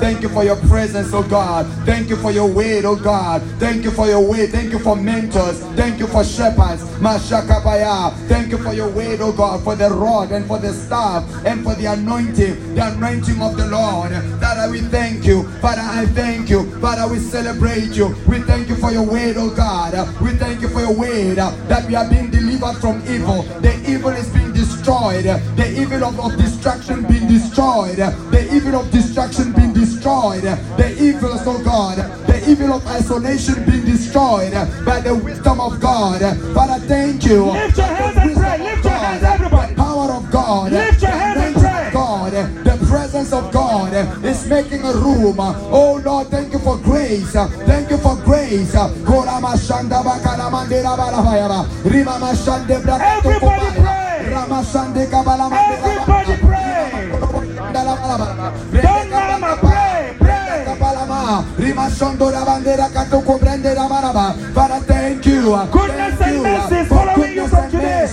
[0.00, 1.66] Thank you for your presence, oh God.
[1.84, 3.42] Thank you for your weight, oh God.
[3.58, 4.50] Thank you for your weight.
[4.50, 5.60] Thank you for mentors.
[5.76, 6.82] Thank you for shepherds.
[8.28, 11.62] Thank you for your weight, oh God, for the rod and for the staff and
[11.62, 14.10] for the anointing, the anointing of the Lord.
[14.40, 15.37] Father, we thank you.
[15.60, 16.64] Father, I thank you.
[16.80, 18.14] Father, we celebrate you.
[18.28, 19.94] We thank you for your word, oh God.
[20.20, 23.42] We thank you for your word that we are being delivered from evil.
[23.60, 25.24] The evil is being destroyed.
[25.24, 27.96] The evil of, of destruction being destroyed.
[27.98, 30.42] The evil of destruction being destroyed.
[30.42, 31.98] The evil, oh God.
[32.26, 34.52] The evil of isolation being destroyed
[34.84, 36.20] by the wisdom of God.
[36.54, 37.44] Father, thank you.
[37.46, 38.58] Lift your hands and pray.
[38.58, 39.74] Lift your hands, everybody.
[39.74, 40.72] The power of God.
[40.72, 41.90] Lift your hands and pray.
[41.92, 42.67] God.
[42.88, 43.92] Presence of God
[44.24, 45.36] is making a room.
[45.38, 47.32] Oh Lord, thank you for grace.
[47.32, 48.72] Thank you for grace.
[49.04, 51.68] Korama shanda bakala mandera balabayaba.
[51.84, 54.32] Rima mashande brakato Everybody pray.
[54.32, 56.68] Rama shande kabala mandera Everybody pray.
[58.82, 60.64] Don't mama, pray, pray.
[60.66, 64.34] Kapalama, Rima shondo la bandera kato kubrende la maraba.
[64.54, 65.56] Father, thank you.
[65.70, 65.97] Goodness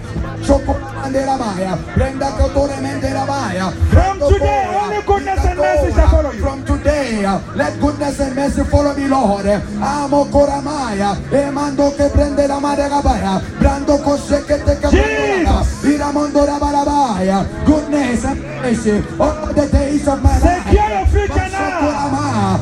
[1.38, 1.78] Maya.
[1.96, 3.72] Brenda kotore mendera maya.
[3.90, 6.42] From today, only goodness and mercy shall follow you.
[6.82, 7.22] Today,
[7.56, 9.46] let goodness and mercy follow me, Lord.
[9.46, 11.16] Amo koramaya.
[11.32, 13.40] Emando que prende la mare gabaya.
[13.60, 15.84] Brando koshe que te Jesus.
[15.86, 17.46] Iramondo la balabaya.
[17.66, 20.74] Goodness and mercy all the days of my life.
[20.74, 22.58] Your future now.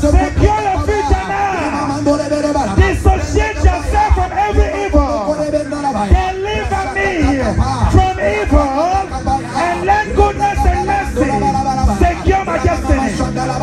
[0.00, 0.61] Secure your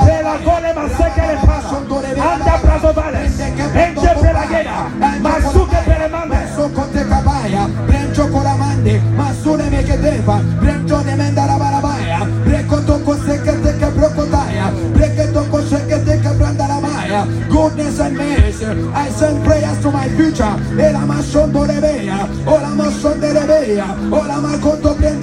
[0.03, 1.85] per la quale masseca le passo
[2.17, 4.89] anda prato vale ente per la Guerra,
[5.19, 9.33] ma su che per le mande su con te cabaia prencio con la mande ma
[9.41, 12.27] su ne me che deva prencio ne menda la barabaia.
[12.43, 17.27] Preco tocco che te che procotaia preco tocco che te che pranda la maia.
[17.47, 20.55] Goodness and mercy I send prayers to my future.
[20.75, 25.18] E la masson doreveia o la masson dereveia o la ma to prende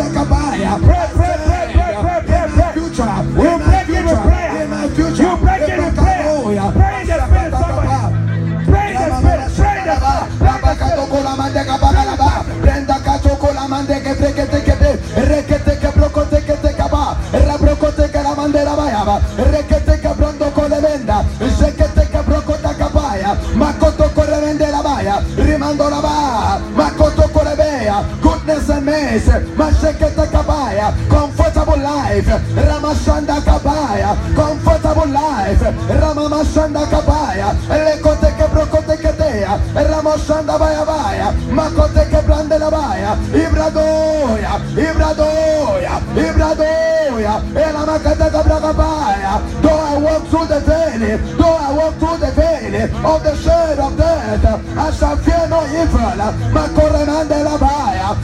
[29.56, 32.26] mashekete kabaya, comfortable life,
[32.56, 35.62] ramashanda kabaya, comfortable life,
[36.00, 44.52] ramamashanda kabaya, lekote ke brokote ketea, ramashanda baya baya, makote ke brande la baya, ibradoya,
[44.76, 51.94] ibradoya, ibradoya, ela makata kabra kabaya, though I walk through the valley, though I walk
[51.98, 54.44] through the valley of the shade of death,
[54.76, 56.18] I shall fear no evil,
[56.52, 57.76] makoremande la baya,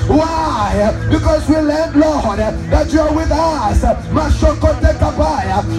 [0.06, 1.08] why?
[1.10, 3.82] Because we learned, Lord, that you are with us.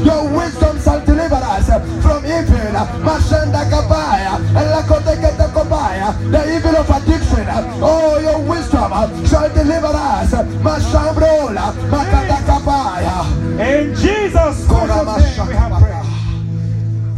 [0.03, 1.67] Your wisdom shall deliver us
[2.01, 2.75] from evil.
[3.03, 4.39] Mashenda kabaya.
[4.53, 6.13] Lakote kete kabaya.
[6.31, 7.47] The evil of addiction.
[7.81, 8.91] Oh, your wisdom
[9.27, 10.33] shall deliver us.
[10.33, 11.73] Mashambrola.
[11.89, 13.25] Makata kabaya.
[13.59, 16.03] In Jesus' name we have prayed.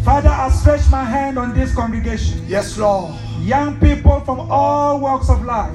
[0.04, 2.46] Father, I stretch my hand on this congregation.
[2.48, 3.16] Yes, Lord.
[3.42, 5.72] Young people from all walks of life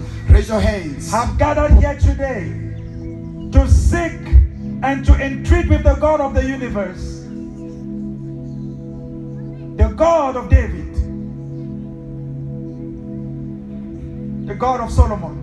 [0.50, 1.12] your hands.
[1.12, 2.50] have gathered here today
[3.52, 4.18] to seek
[4.82, 7.20] and to entreat with the God of the universe,
[9.76, 10.92] the God of David,
[14.48, 15.38] the God of Solomon,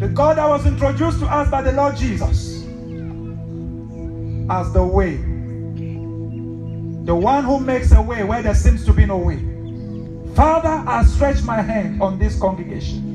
[0.00, 2.64] the God that was introduced to us by the Lord Jesus
[4.50, 5.16] as the way,
[7.04, 9.49] the one who makes a way where there seems to be no way.
[10.34, 13.10] Father, I stretch my hand on this congregation.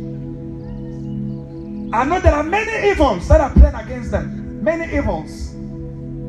[1.94, 4.64] I know there are many evils that are planned against them.
[4.64, 5.54] Many evils.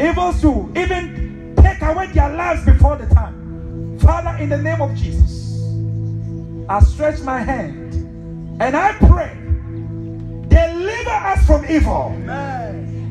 [0.01, 3.99] Evils to even take away their lives before the time.
[3.99, 5.63] Father, in the name of Jesus,
[6.69, 7.95] I stretch my hand
[8.61, 9.35] and I pray,
[10.49, 12.15] deliver us from evil.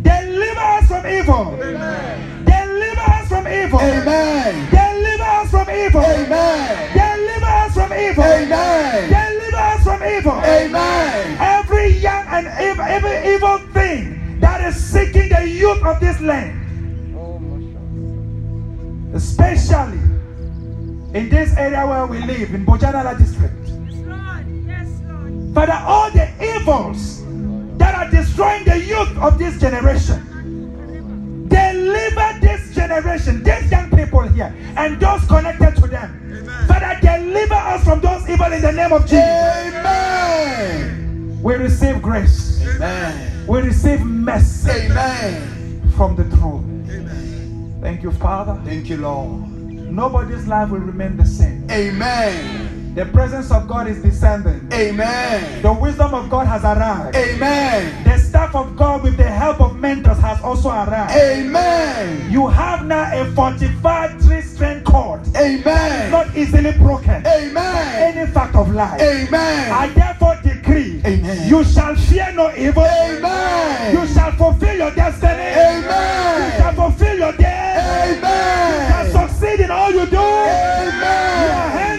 [0.02, 1.57] Deliver us from evil.
[2.45, 3.80] Deliver us from evil.
[3.80, 4.69] Amen.
[4.72, 6.02] Deliver us from evil.
[6.02, 7.15] Amen.
[7.26, 8.23] Deliver us from evil.
[8.23, 9.10] Amen.
[9.10, 10.31] Deliver us from evil.
[10.45, 11.38] Amen.
[11.39, 16.53] Every young and ev- every evil thing that is seeking the youth of this land,
[19.15, 19.97] especially
[21.18, 23.56] in this area where we live, in Bojanala district.
[23.65, 24.45] Yes, Lord.
[24.68, 25.56] Yes, Lord.
[25.56, 27.23] Father, all the evils
[27.77, 30.22] that are destroying the youth of this generation,
[31.47, 33.85] deliver this generation, this young
[34.16, 36.68] people here, and those connected to them.
[36.68, 39.20] Father, deliver us from those evil in the name of Jesus.
[39.20, 41.42] Amen.
[41.42, 42.62] We receive grace.
[42.66, 43.48] Amen.
[43.48, 45.92] We receive mercy Amen.
[45.96, 46.88] from the throne.
[46.90, 47.78] Amen.
[47.82, 48.60] Thank you, Father.
[48.66, 49.50] Thank you, Lord.
[49.92, 51.70] Nobody's life will remain the same.
[51.70, 52.74] Amen.
[52.96, 54.70] The presence of God is descending.
[54.72, 55.62] Amen.
[55.62, 57.14] The wisdom of God has arrived.
[57.18, 58.06] Amen.
[58.06, 61.12] The staff of God, with the help of mentors, has also arrived.
[61.12, 62.32] Amen.
[62.32, 66.10] You have now a fortified three strength cord, Amen.
[66.10, 67.28] not easily broken.
[67.28, 68.16] Amen.
[68.16, 69.02] Any fact of life.
[69.02, 69.72] Amen.
[69.74, 71.50] I therefore decree Amen.
[71.50, 72.86] you shall fear no evil.
[72.86, 73.94] Amen.
[73.94, 75.34] You shall fulfill your destiny.
[75.34, 76.52] Amen.
[76.54, 78.16] You shall fulfill your day.
[78.16, 78.72] Amen.
[78.72, 80.16] You shall succeed in all you do.
[80.18, 81.95] Amen.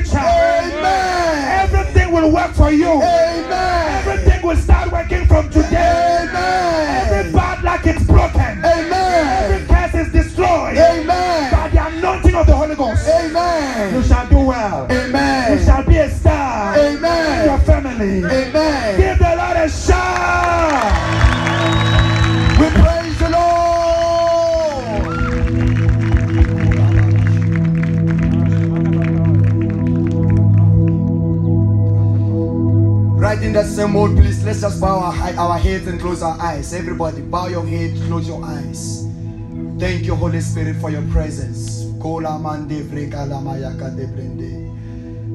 [0.00, 0.18] Future.
[0.18, 1.60] Amen.
[1.60, 2.88] Everything will work for you.
[3.02, 4.06] Amen.
[4.06, 6.26] Everything will start working from today.
[6.28, 7.10] Amen.
[7.10, 8.64] Every bad luck is broken.
[8.64, 9.52] Amen.
[9.52, 10.78] Every curse is destroyed.
[10.78, 11.52] Amen.
[11.52, 13.06] By the anointing of the Holy Ghost.
[13.06, 13.94] Amen.
[13.94, 14.86] You shall do well.
[14.90, 15.58] Amen.
[15.58, 16.76] You shall be a star.
[16.76, 17.40] Amen.
[17.40, 18.24] In your family.
[18.24, 19.00] Amen.
[19.00, 21.31] Give the Lord a shout.
[33.32, 36.38] Right in that same mode, please let's just bow our, our heads and close our
[36.38, 36.74] eyes.
[36.74, 39.06] Everybody, bow your head, close your eyes.
[39.78, 41.86] Thank you, Holy Spirit, for your presence.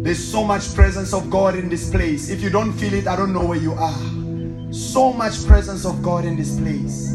[0.03, 2.29] There's so much presence of God in this place.
[2.29, 4.71] If you don't feel it, I don't know where you are.
[4.71, 7.13] So much presence of God in this place.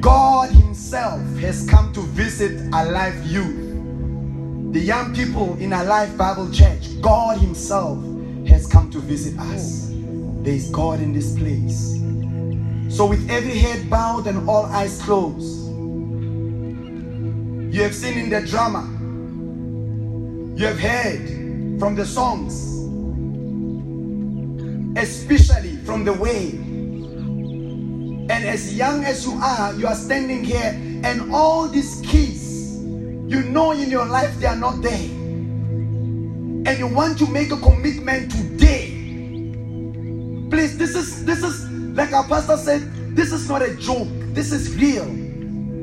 [0.00, 4.72] God Himself has come to visit alive youth.
[4.72, 7.98] The young people in Life Bible Church, God Himself
[8.48, 9.88] has come to visit us.
[10.42, 11.94] There is God in this place.
[12.94, 15.68] So, with every head bowed and all eyes closed,
[17.74, 18.82] you have seen in the drama,
[20.56, 22.64] you have heard from the songs,
[24.96, 26.50] especially from the way.
[28.30, 30.72] And as young as you are, you are standing here,
[31.04, 35.17] and all these keys, you know in your life they are not there.
[36.66, 38.90] And you want to make a commitment today.
[40.50, 42.82] Please, this is this is like our pastor said,
[43.16, 45.08] this is not a joke, this is real.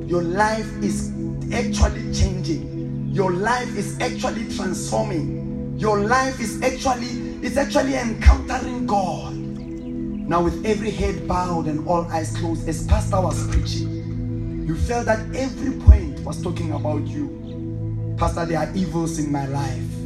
[0.08, 1.12] Your life is
[1.52, 3.10] actually changing.
[3.12, 5.78] Your life is actually transforming.
[5.78, 7.08] Your life is actually
[7.46, 9.34] is actually encountering God.
[9.36, 15.06] Now, with every head bowed and all eyes closed, as Pastor was preaching, you felt
[15.06, 18.16] that every point was talking about you.
[18.18, 20.05] Pastor, there are evils in my life.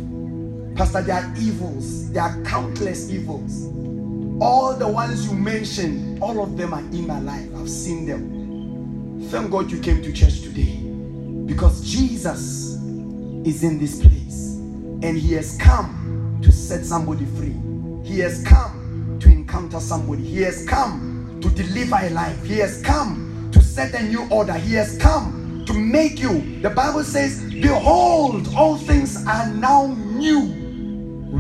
[0.80, 2.10] Pastor, there are evils.
[2.14, 3.66] There are countless evils.
[4.42, 7.50] All the ones you mentioned, all of them are in my life.
[7.58, 9.28] I've seen them.
[9.30, 10.78] Thank God you came to church today
[11.46, 12.76] because Jesus
[13.46, 14.54] is in this place
[15.04, 17.58] and He has come to set somebody free.
[18.10, 20.24] He has come to encounter somebody.
[20.24, 22.42] He has come to deliver a life.
[22.46, 24.54] He has come to set a new order.
[24.54, 26.62] He has come to make you.
[26.62, 30.59] The Bible says, Behold, all things are now new.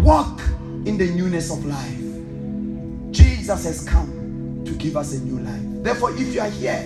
[0.01, 0.41] Walk
[0.85, 1.99] in the newness of life.
[3.11, 5.83] Jesus has come to give us a new life.
[5.83, 6.83] Therefore, if you are here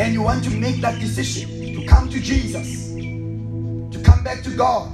[0.00, 4.50] and you want to make that decision to come to Jesus, to come back to
[4.50, 4.92] God,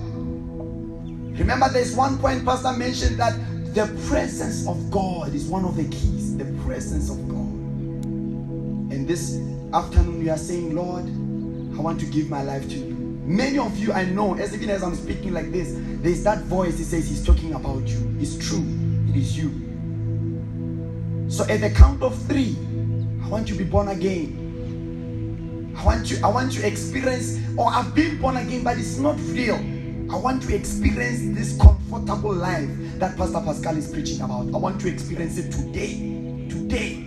[1.38, 3.38] remember there's one point Pastor mentioned that
[3.74, 6.36] the presence of God is one of the keys.
[6.36, 7.52] The presence of God.
[8.94, 9.36] And this
[9.72, 11.04] afternoon, you are saying, Lord,
[11.76, 12.93] I want to give my life to you.
[13.24, 15.72] Many of you, I know, as even as I'm speaking like this,
[16.02, 16.76] there's that voice.
[16.76, 18.16] He says he's talking about you.
[18.20, 18.64] It's true.
[19.08, 19.50] It is you.
[21.30, 22.54] So at the count of three,
[23.24, 25.74] I want you to be born again.
[25.76, 28.98] I want you, I want you to experience, or I've been born again, but it's
[28.98, 29.56] not real.
[30.12, 32.68] I want to experience this comfortable life
[32.98, 34.52] that Pastor Pascal is preaching about.
[34.54, 35.94] I want to experience it today.
[36.50, 37.00] Today.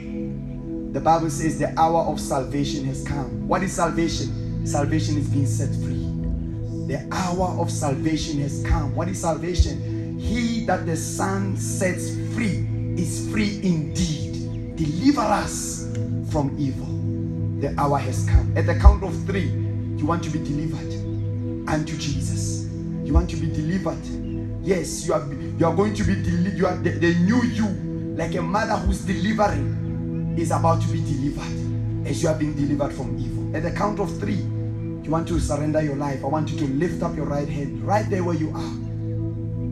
[0.93, 3.47] The Bible says the hour of salvation has come.
[3.47, 4.65] What is salvation?
[4.65, 5.96] Salvation is being set free.
[6.87, 8.95] The hour of salvation has come.
[8.95, 10.17] What is salvation?
[10.17, 12.65] He that the Son sets free
[12.95, 14.77] is free indeed.
[14.77, 15.91] Deliver us
[16.31, 16.87] from evil.
[17.59, 18.57] The hour has come.
[18.57, 19.49] At the count of three,
[19.97, 22.69] you want to be delivered unto Jesus.
[23.03, 24.05] You want to be delivered.
[24.63, 25.27] Yes, you are.
[25.59, 26.57] You are going to be delivered.
[26.57, 27.67] You are the, the new you,
[28.15, 32.93] like a mother who's delivering, is about to be delivered as you are being delivered
[32.93, 33.53] from evil.
[33.57, 34.41] At the count of three,
[35.07, 36.21] you want to surrender your life.
[36.21, 38.73] I want you to lift up your right hand, right there where you are,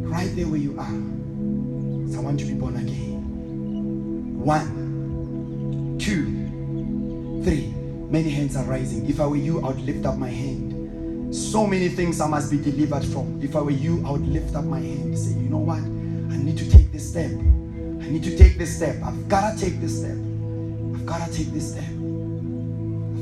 [0.10, 2.10] right there where you are.
[2.10, 4.40] So I want to be born again.
[4.40, 7.74] One, two, three.
[8.10, 9.10] Many hands are rising.
[9.10, 11.36] If I were you, I would lift up my hand.
[11.36, 13.42] So many things I must be delivered from.
[13.44, 15.80] If I were you, I would lift up my hand and say, you know what?
[15.80, 17.30] I need to take this step.
[17.30, 18.96] I need to take this step.
[19.04, 20.16] I've got to take this step.
[20.16, 21.95] I've got to take this step.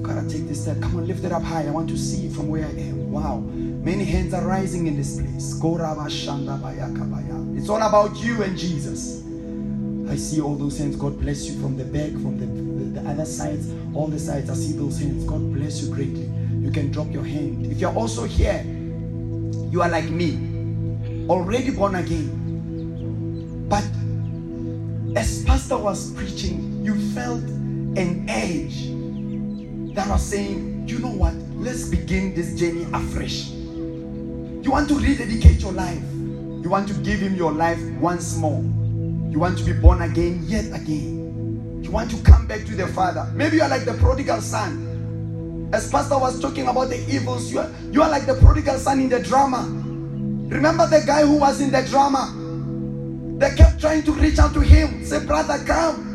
[0.03, 0.81] I've got to take this step.
[0.81, 1.65] Come on, lift it up high.
[1.65, 3.09] I want to see it from where I am.
[3.09, 3.39] Wow.
[3.39, 5.55] Many hands are rising in this place.
[5.55, 5.63] It's
[7.69, 9.23] all about you and Jesus.
[10.09, 10.97] I see all those hands.
[10.97, 14.49] God bless you from the back, from the, the, the other sides, all the sides.
[14.49, 15.23] I see those hands.
[15.23, 16.29] God bless you greatly.
[16.51, 17.65] You can drop your hand.
[17.71, 18.61] If you're also here,
[19.71, 20.37] you are like me,
[21.29, 23.67] already born again.
[23.69, 23.85] But
[25.17, 28.89] as Pastor was preaching, you felt an edge
[29.93, 31.33] that are saying, you know what?
[31.55, 33.49] Let's begin this journey afresh.
[33.49, 36.01] You want to rededicate your life.
[36.13, 38.61] You want to give him your life once more.
[39.29, 41.81] You want to be born again yet again.
[41.83, 43.29] You want to come back to the Father.
[43.35, 45.69] Maybe you are like the prodigal son.
[45.73, 48.99] As Pastor was talking about the evils, you are, you are like the prodigal son
[48.99, 49.63] in the drama.
[50.49, 52.31] Remember the guy who was in the drama?
[53.39, 56.12] They kept trying to reach out to him, say, Brother, come.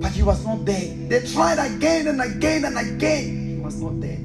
[0.00, 0.94] But he was not there.
[1.08, 3.56] They tried again and again and again.
[3.56, 4.18] He was not there.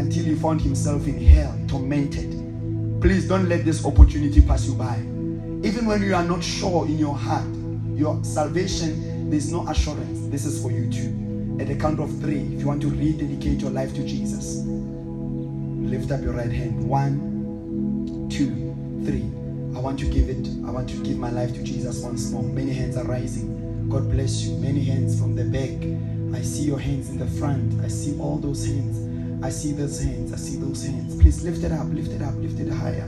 [0.00, 2.30] Until he found himself in hell, tormented.
[3.00, 4.96] Please don't let this opportunity pass you by.
[5.66, 7.46] Even when you are not sure in your heart,
[7.96, 10.30] your salvation, there's no assurance.
[10.30, 11.58] This is for you too.
[11.60, 16.10] At the count of three, if you want to rededicate your life to Jesus, lift
[16.12, 16.88] up your right hand.
[16.88, 18.48] One, two,
[19.04, 19.24] three.
[19.76, 20.46] I want to give it.
[20.66, 22.42] I want to give my life to Jesus once more.
[22.42, 23.61] Many hands are rising.
[23.92, 24.56] God bless you.
[24.56, 25.76] Many hands from the back.
[26.34, 27.78] I see your hands in the front.
[27.84, 29.44] I see all those hands.
[29.44, 30.32] I see those hands.
[30.32, 31.20] I see those hands.
[31.20, 33.06] Please lift it up, lift it up, lift it higher.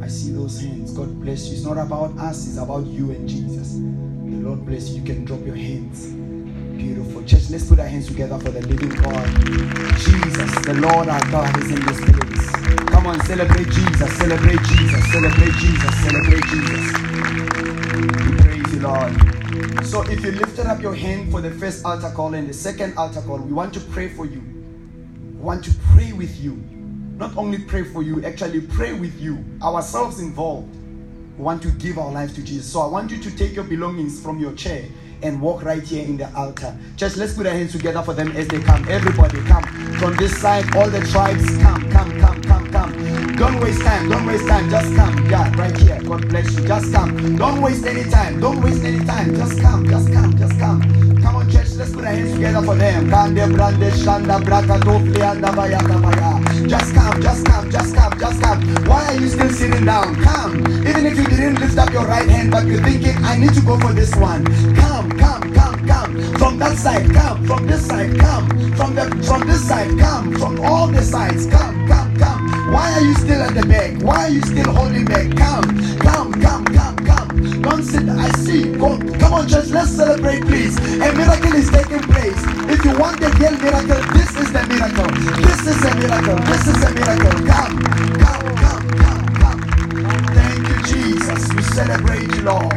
[0.00, 0.92] I see those hands.
[0.92, 1.54] God bless you.
[1.54, 3.72] It's not about us, it's about you and Jesus.
[3.72, 5.00] The Lord bless you.
[5.00, 6.06] You can drop your hands.
[6.80, 7.24] Beautiful.
[7.24, 9.26] Church, let's put our hands together for the living God.
[9.98, 12.50] Jesus, the Lord our God is in this place.
[12.86, 18.39] Come on, celebrate Jesus, celebrate Jesus, celebrate Jesus, celebrate Jesus.
[18.80, 19.86] Lord.
[19.86, 22.96] So if you lifted up your hand for the first altar call and the second
[22.96, 24.40] altar call, we want to pray for you.
[24.40, 26.52] We want to pray with you.
[27.16, 30.74] Not only pray for you, actually pray with you, ourselves involved.
[31.36, 32.72] We want to give our lives to Jesus.
[32.72, 34.84] So I want you to take your belongings from your chair
[35.22, 36.76] and walk right here in the altar.
[36.96, 38.88] Just let's put our hands together for them as they come.
[38.88, 39.64] Everybody come.
[39.98, 43.36] From this side, all the tribes come, come, come, come, come.
[43.36, 45.30] Don't waste time, don't waste time, just come.
[45.30, 46.00] Yeah, right here.
[46.02, 46.66] God bless you.
[46.66, 47.36] Just come.
[47.36, 48.40] Don't waste any time.
[48.40, 49.34] Don't waste any time.
[49.34, 50.82] Just come, just come, just come.
[51.22, 53.08] Come on, church, put our hands together for them.
[53.08, 56.68] Shanda anda.
[56.68, 58.60] Just come, just come, just come, just come.
[58.86, 60.14] Why are you still sitting down?
[60.22, 60.58] Come.
[60.86, 63.60] Even if you didn't lift up your right hand, but you're thinking, I need to
[63.62, 64.44] go for this one.
[64.76, 66.34] Come, come, come, come.
[66.34, 67.46] From that side, come.
[67.46, 68.48] From this side, come.
[68.76, 70.34] From the from this side, come.
[70.36, 72.59] From all the sides, come, come, come.
[72.70, 74.00] Why are you still at the back?
[74.02, 75.36] Why are you still holding back?
[75.36, 77.62] Come, come, come, come, come.
[77.62, 78.08] Don't sit.
[78.08, 78.72] I see.
[78.78, 79.68] Go, come on, church.
[79.70, 80.78] Let's celebrate, please.
[80.78, 82.40] A miracle is taking place.
[82.70, 85.10] If you want the real miracle, this is the miracle.
[85.42, 86.36] This is a miracle.
[86.46, 87.46] This is a miracle.
[87.46, 87.78] Come,
[88.22, 89.60] come, come, come, come.
[90.34, 91.52] Thank you, Jesus.
[91.54, 92.72] We celebrate you, Lord.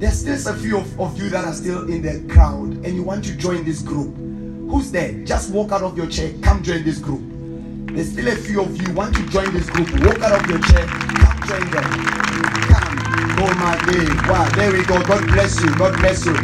[0.00, 3.02] There's still a few of, of you that are still in the crowd and you
[3.02, 4.27] want to join this group.
[4.68, 5.12] Who's there?
[5.24, 6.32] Just walk out of your chair.
[6.42, 7.22] Come join this group.
[7.94, 9.90] There's still a few of you want to join this group.
[10.04, 10.86] Walk out of your chair.
[10.86, 11.84] Come join them.
[12.68, 12.98] Come.
[13.40, 14.06] Oh my day.
[14.30, 14.48] Wow.
[14.54, 15.02] There we go.
[15.04, 15.74] God bless you.
[15.76, 16.34] God bless you.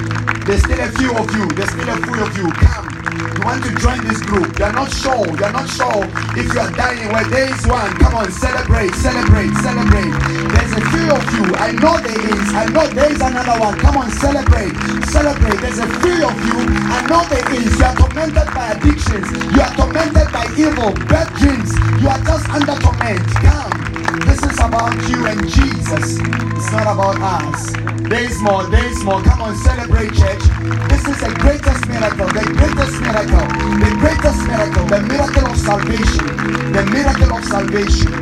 [0.47, 1.47] There's still a few of you.
[1.49, 2.51] There's still a few of you.
[2.51, 2.84] Come.
[3.15, 4.59] You want to join this group.
[4.59, 5.27] You're not sure.
[5.27, 6.03] You're not sure
[6.35, 7.12] if you are dying.
[7.12, 7.93] Well, there is one.
[8.03, 8.31] Come on.
[8.31, 8.95] Celebrate.
[8.99, 9.53] Celebrate.
[9.62, 10.15] Celebrate.
[10.55, 11.45] There's a few of you.
[11.57, 12.45] I know there is.
[12.55, 13.78] I know there is another one.
[13.78, 14.11] Come on.
[14.11, 14.74] Celebrate.
[15.07, 15.59] Celebrate.
[15.61, 16.59] There's a few of you.
[16.91, 17.78] I know there is.
[17.78, 19.28] You are tormented by addictions.
[19.55, 21.70] You are tormented by evil, bad dreams.
[22.03, 23.27] You are just under torment.
[23.43, 23.94] Come.
[24.27, 26.19] This is about you and Jesus.
[26.21, 27.75] It's not about us.
[28.13, 28.63] Is more.
[28.75, 29.23] Is more.
[29.23, 30.45] Come on, celebrate, church.
[30.89, 32.27] This is the greatest miracle.
[32.29, 33.47] The greatest miracle.
[33.81, 34.87] The greatest miracle.
[34.87, 36.27] The miracle of salvation.
[36.73, 38.13] The miracle of salvation.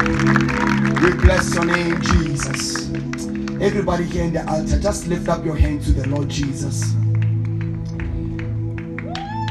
[1.02, 2.90] We bless your name, Jesus.
[3.60, 6.94] Everybody here in the altar, just lift up your hand to the Lord Jesus.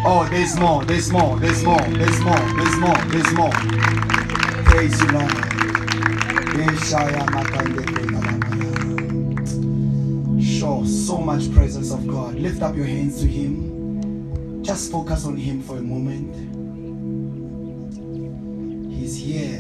[0.03, 3.52] Oh, there's more, there's more, there's more, there's more, there's more, there's more.
[4.66, 5.51] Praise you, Lord.
[10.41, 12.36] Sure, so much presence of God.
[12.36, 14.61] Lift up your hands to Him.
[14.61, 16.36] Just focus on Him for a moment.
[18.91, 19.60] He's here.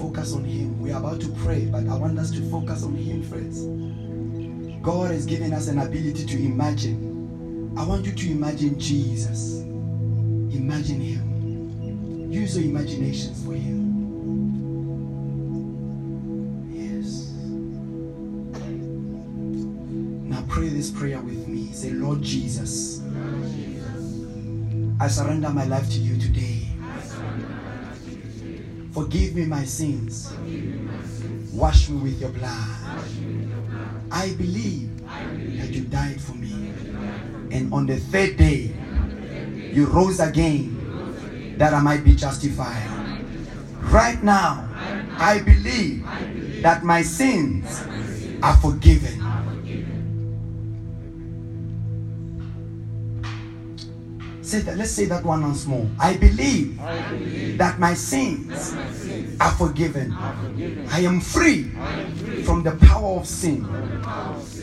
[0.00, 0.80] Focus on Him.
[0.82, 4.82] We're about to pray, but I want us to focus on Him first.
[4.82, 7.72] God has given us an ability to imagine.
[7.78, 9.60] I want you to imagine Jesus.
[9.60, 12.32] Imagine Him.
[12.32, 13.85] Use your imaginations for Him.
[20.56, 21.70] Pray this prayer with me.
[21.74, 23.02] Say, Lord Jesus,
[24.98, 26.66] I surrender my life to you today.
[28.90, 30.32] Forgive me my sins.
[31.52, 32.70] Wash me with your blood.
[34.10, 34.98] I believe
[35.58, 36.72] that you died for me.
[37.50, 38.74] And on the third day,
[39.74, 42.88] you rose again that I might be justified.
[43.92, 44.66] Right now,
[45.18, 46.02] I believe
[46.62, 47.82] that my sins
[48.42, 49.25] are forgiven.
[54.46, 54.76] Say that.
[54.76, 55.90] Let's say that one once more.
[55.98, 56.78] I believe,
[57.58, 58.76] that my sins,
[59.40, 60.12] are, forgiven.
[60.12, 61.64] I am free,
[62.44, 63.64] from the power of sin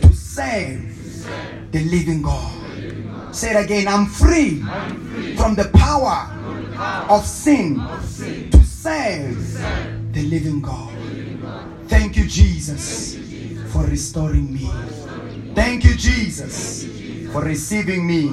[0.02, 3.36] to serve the living God.
[3.36, 3.90] Say it again.
[3.90, 4.62] I'm free,
[5.36, 6.32] from the power
[7.10, 7.76] of sin
[8.52, 10.94] to serve the living God.
[11.90, 13.18] Thank you, Jesus,
[13.74, 14.70] for restoring me.
[15.56, 16.86] Thank you, Jesus,
[17.34, 18.32] for receiving me.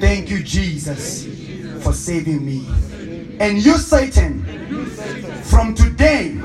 [0.00, 1.26] Thank you, Jesus,
[1.82, 2.66] for saving me.
[3.38, 4.44] And you, Satan,
[5.42, 6.38] from today,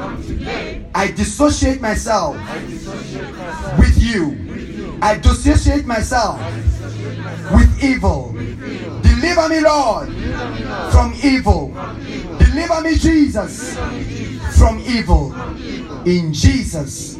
[0.93, 2.35] I dissociate myself
[3.79, 4.97] with you.
[5.01, 6.39] I dissociate myself
[7.51, 8.33] with evil.
[9.01, 10.09] Deliver me, Lord,
[10.91, 11.69] from evil.
[12.37, 13.75] Deliver me, Jesus,
[14.57, 15.33] from evil.
[16.05, 17.17] In Jesus'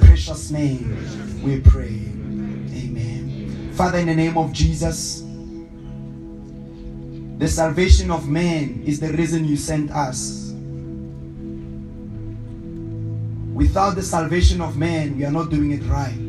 [0.00, 2.00] precious name, we pray.
[2.74, 3.72] Amen.
[3.74, 5.25] Father, in the name of Jesus,
[7.38, 10.52] The salvation of man is the reason you sent us.
[13.52, 16.26] Without the salvation of man, we are not doing it right.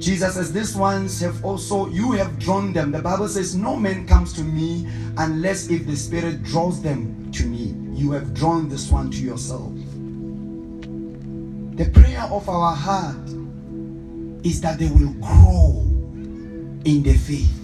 [0.00, 2.92] Jesus says, These ones have also, you have drawn them.
[2.92, 4.86] The Bible says, No man comes to me
[5.16, 7.74] unless if the Spirit draws them to me.
[7.98, 9.72] You have drawn this one to yourself.
[11.76, 13.28] The prayer of our heart
[14.44, 15.80] is that they will grow
[16.84, 17.57] in the faith.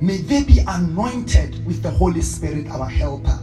[0.00, 3.38] May they be anointed with the Holy Spirit, our helper.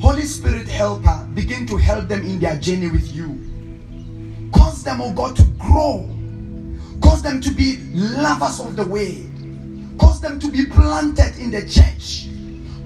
[0.00, 3.38] Holy Spirit helper, begin to help them in their journey with you.
[4.54, 6.08] Cause them, oh God, to grow.
[7.02, 9.26] Cause them to be lovers of the way.
[9.98, 12.28] Cause them to be planted in the church.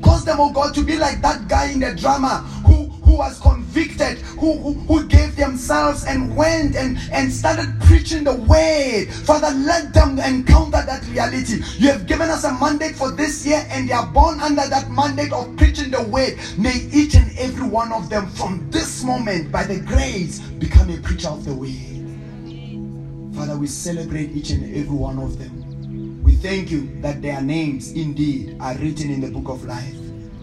[0.02, 2.75] Cause them, oh God, to be like that guy in the drama who,
[3.06, 8.34] who was convicted, who, who, who gave themselves and went and, and started preaching the
[8.34, 9.08] word.
[9.24, 11.62] Father, let them encounter that reality.
[11.78, 14.90] You have given us a mandate for this year, and they are born under that
[14.90, 16.36] mandate of preaching the word.
[16.58, 20.98] May each and every one of them from this moment, by the grace, become a
[20.98, 23.36] preacher of the word.
[23.36, 26.22] Father, we celebrate each and every one of them.
[26.24, 29.94] We thank you that their names indeed are written in the book of life.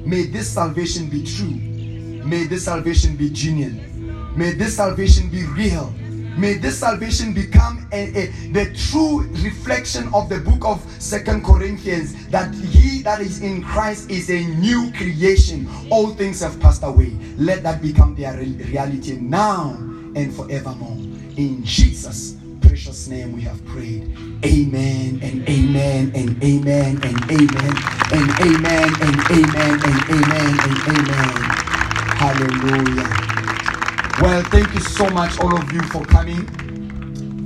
[0.05, 1.72] May this salvation be true.
[2.25, 4.35] May this salvation be genuine.
[4.37, 5.93] May this salvation be real.
[6.37, 12.27] May this salvation become a, a- the true reflection of the book of Second Corinthians
[12.29, 15.67] that he that is in Christ is a new creation.
[15.91, 17.11] All things have passed away.
[17.37, 19.71] Let that become their reality now
[20.15, 20.97] and forevermore.
[21.37, 24.03] In Jesus' precious name we have prayed.
[24.43, 27.73] Amen and amen and amen and amen
[28.11, 31.62] and amen and amen and amen and amen.
[32.23, 33.03] Hallelujah.
[34.21, 36.47] Well, thank you so much, all of you, for coming.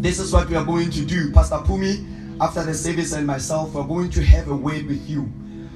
[0.04, 1.32] This is what we are going to do.
[1.32, 5.32] Pastor Pumi, after the service, and myself, we're going to have a word with you.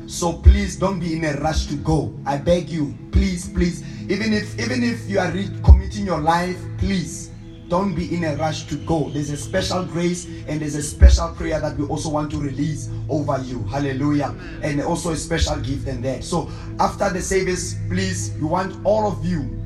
[0.05, 2.13] So please don't be in a rush to go.
[2.27, 3.81] I beg you, please, please.
[4.03, 7.30] Even if even if you are re- committing your life, please
[7.71, 9.09] don't be in a rush to go.
[9.11, 12.89] There's a special grace and there's a special prayer that we also want to release
[13.07, 13.63] over you.
[13.63, 14.35] Hallelujah.
[14.61, 16.21] And also a special gift in there.
[16.21, 19.57] So after the service, please, we want all of you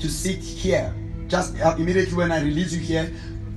[0.00, 0.92] to sit here.
[1.28, 3.08] Just uh, immediately when I release you here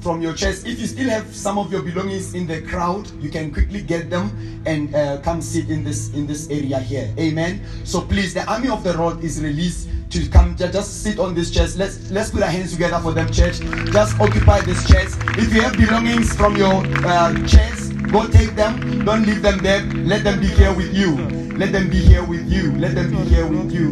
[0.02, 3.32] from your chest, if you still have some of your belongings in the crowd, you
[3.32, 4.30] can quickly get them
[4.68, 7.12] and uh, come sit in this in this area here.
[7.18, 7.66] Amen.
[7.84, 9.90] So please, the army of the Lord is released
[10.24, 11.78] to come ju- just sit on this chest.
[11.78, 13.60] Let's let's put our hands together for them, church.
[13.92, 15.20] Just occupy this chest.
[15.38, 19.06] If you have belongings from your uh, chest, go take them.
[19.06, 19.82] Don't leave them there.
[19.82, 21.16] Let them be here with you.
[21.58, 22.72] Let them be here with you.
[22.78, 23.92] Let them be here with you.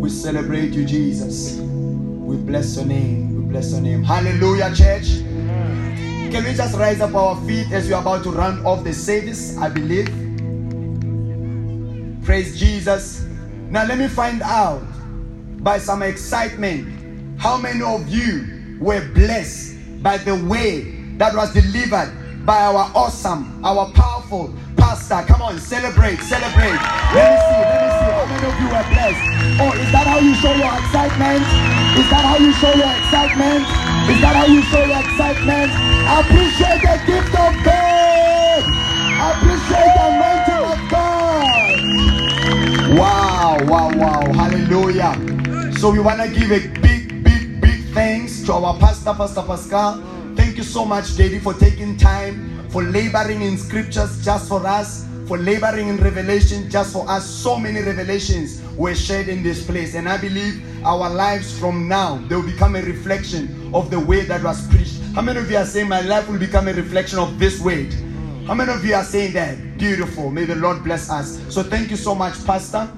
[0.00, 1.58] We celebrate you, Jesus.
[1.58, 3.36] We bless your name.
[3.36, 4.02] We bless your name.
[4.02, 5.22] Hallelujah, church.
[6.32, 9.56] Can we just rise up our feet as we're about to run off the service?
[9.58, 10.06] I believe.
[12.24, 13.24] Praise Jesus.
[13.68, 14.82] Now, let me find out
[15.62, 16.88] by some excitement
[17.38, 22.12] how many of you were blessed by the way that was delivered
[22.44, 25.22] by our awesome, our powerful pastor.
[25.26, 26.74] Come on, celebrate, celebrate.
[27.14, 29.22] Let me see, let me see how many of you were blessed.
[29.62, 31.46] Oh, is that how you show your excitement?
[31.94, 33.62] Is that how you show your excitement?
[34.10, 35.70] Is that how you show your excitement?
[36.10, 38.66] Appreciate the gift of God.
[39.30, 41.62] Appreciate the anointing of God.
[42.98, 44.26] Wow, wow, wow.
[44.32, 45.41] Hallelujah.
[45.82, 50.00] So we want to give a big, big, big thanks to our pastor, Pastor Pascal.
[50.36, 55.04] Thank you so much, Daddy, for taking time, for laboring in scriptures just for us,
[55.26, 57.28] for laboring in revelation just for us.
[57.28, 59.96] So many revelations were shared in this place.
[59.96, 64.20] And I believe our lives from now, they will become a reflection of the way
[64.26, 65.00] that was preached.
[65.16, 67.92] How many of you are saying my life will become a reflection of this word?
[68.46, 69.78] How many of you are saying that?
[69.78, 70.30] Beautiful.
[70.30, 71.42] May the Lord bless us.
[71.52, 72.88] So thank you so much, Pastor.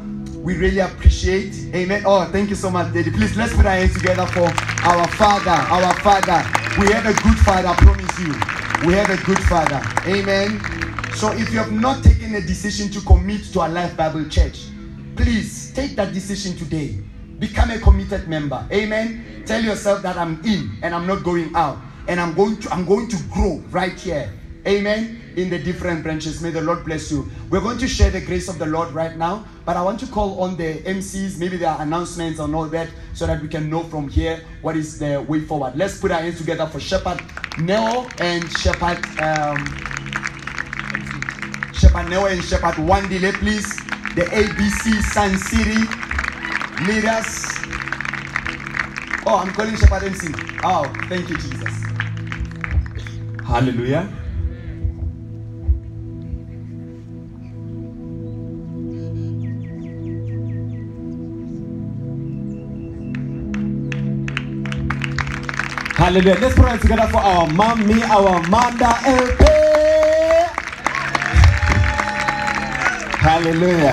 [0.45, 1.57] We really appreciate.
[1.75, 2.03] Amen.
[2.05, 3.11] Oh, thank you so much, Daddy.
[3.11, 4.45] Please let's put our hands together for
[4.85, 5.51] our Father.
[5.51, 6.45] Our Father.
[6.79, 8.87] We have a good Father, I promise you.
[8.87, 9.81] We have a good Father.
[10.07, 10.61] Amen.
[11.15, 14.67] So if you have not taken a decision to commit to Alive Bible Church,
[15.17, 16.99] please take that decision today.
[17.39, 18.69] Become a committed member.
[18.71, 19.45] Amen.
[19.47, 21.79] Tell yourself that I'm in and I'm not going out.
[22.07, 24.31] And I'm going to I'm going to grow right here.
[24.67, 25.21] Amen.
[25.37, 26.41] In the different branches.
[26.41, 27.31] May the Lord bless you.
[27.51, 29.45] We're going to share the grace of the Lord right now.
[29.67, 32.89] But I want to call on the MCs, maybe there are announcements and all that,
[33.15, 35.77] so that we can know from here what is the way forward.
[35.77, 37.21] Let's put our hands together for Shepherd
[37.59, 39.67] Neo and Shepherd um,
[41.75, 43.77] Shepherd Neo and Shepherd Wandile, please.
[44.15, 45.81] The ABC Sun City
[46.87, 47.45] leaders.
[49.27, 50.33] Oh, I'm calling Shepherd MC.
[50.63, 51.85] Oh, thank you, Jesus.
[53.45, 54.24] Hallelujah.
[66.05, 66.39] Hallelujah.
[66.39, 69.45] Let's pray together for our mommy, our Manda LP.
[73.17, 73.93] Hallelujah.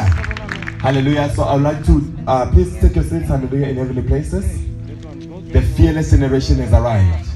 [0.82, 1.30] Hallelujah.
[1.34, 4.44] So I would like to uh, please take your seats, hallelujah, in heavenly places.
[5.54, 7.30] The fearless generation has arrived.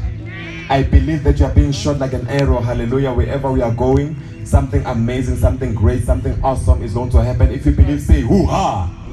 [0.70, 4.22] I believe that you are being shot like an arrow, hallelujah, wherever we are going.
[4.46, 7.50] Something amazing, something great, something awesome is going to happen.
[7.50, 9.04] If you believe, say, hoo ha.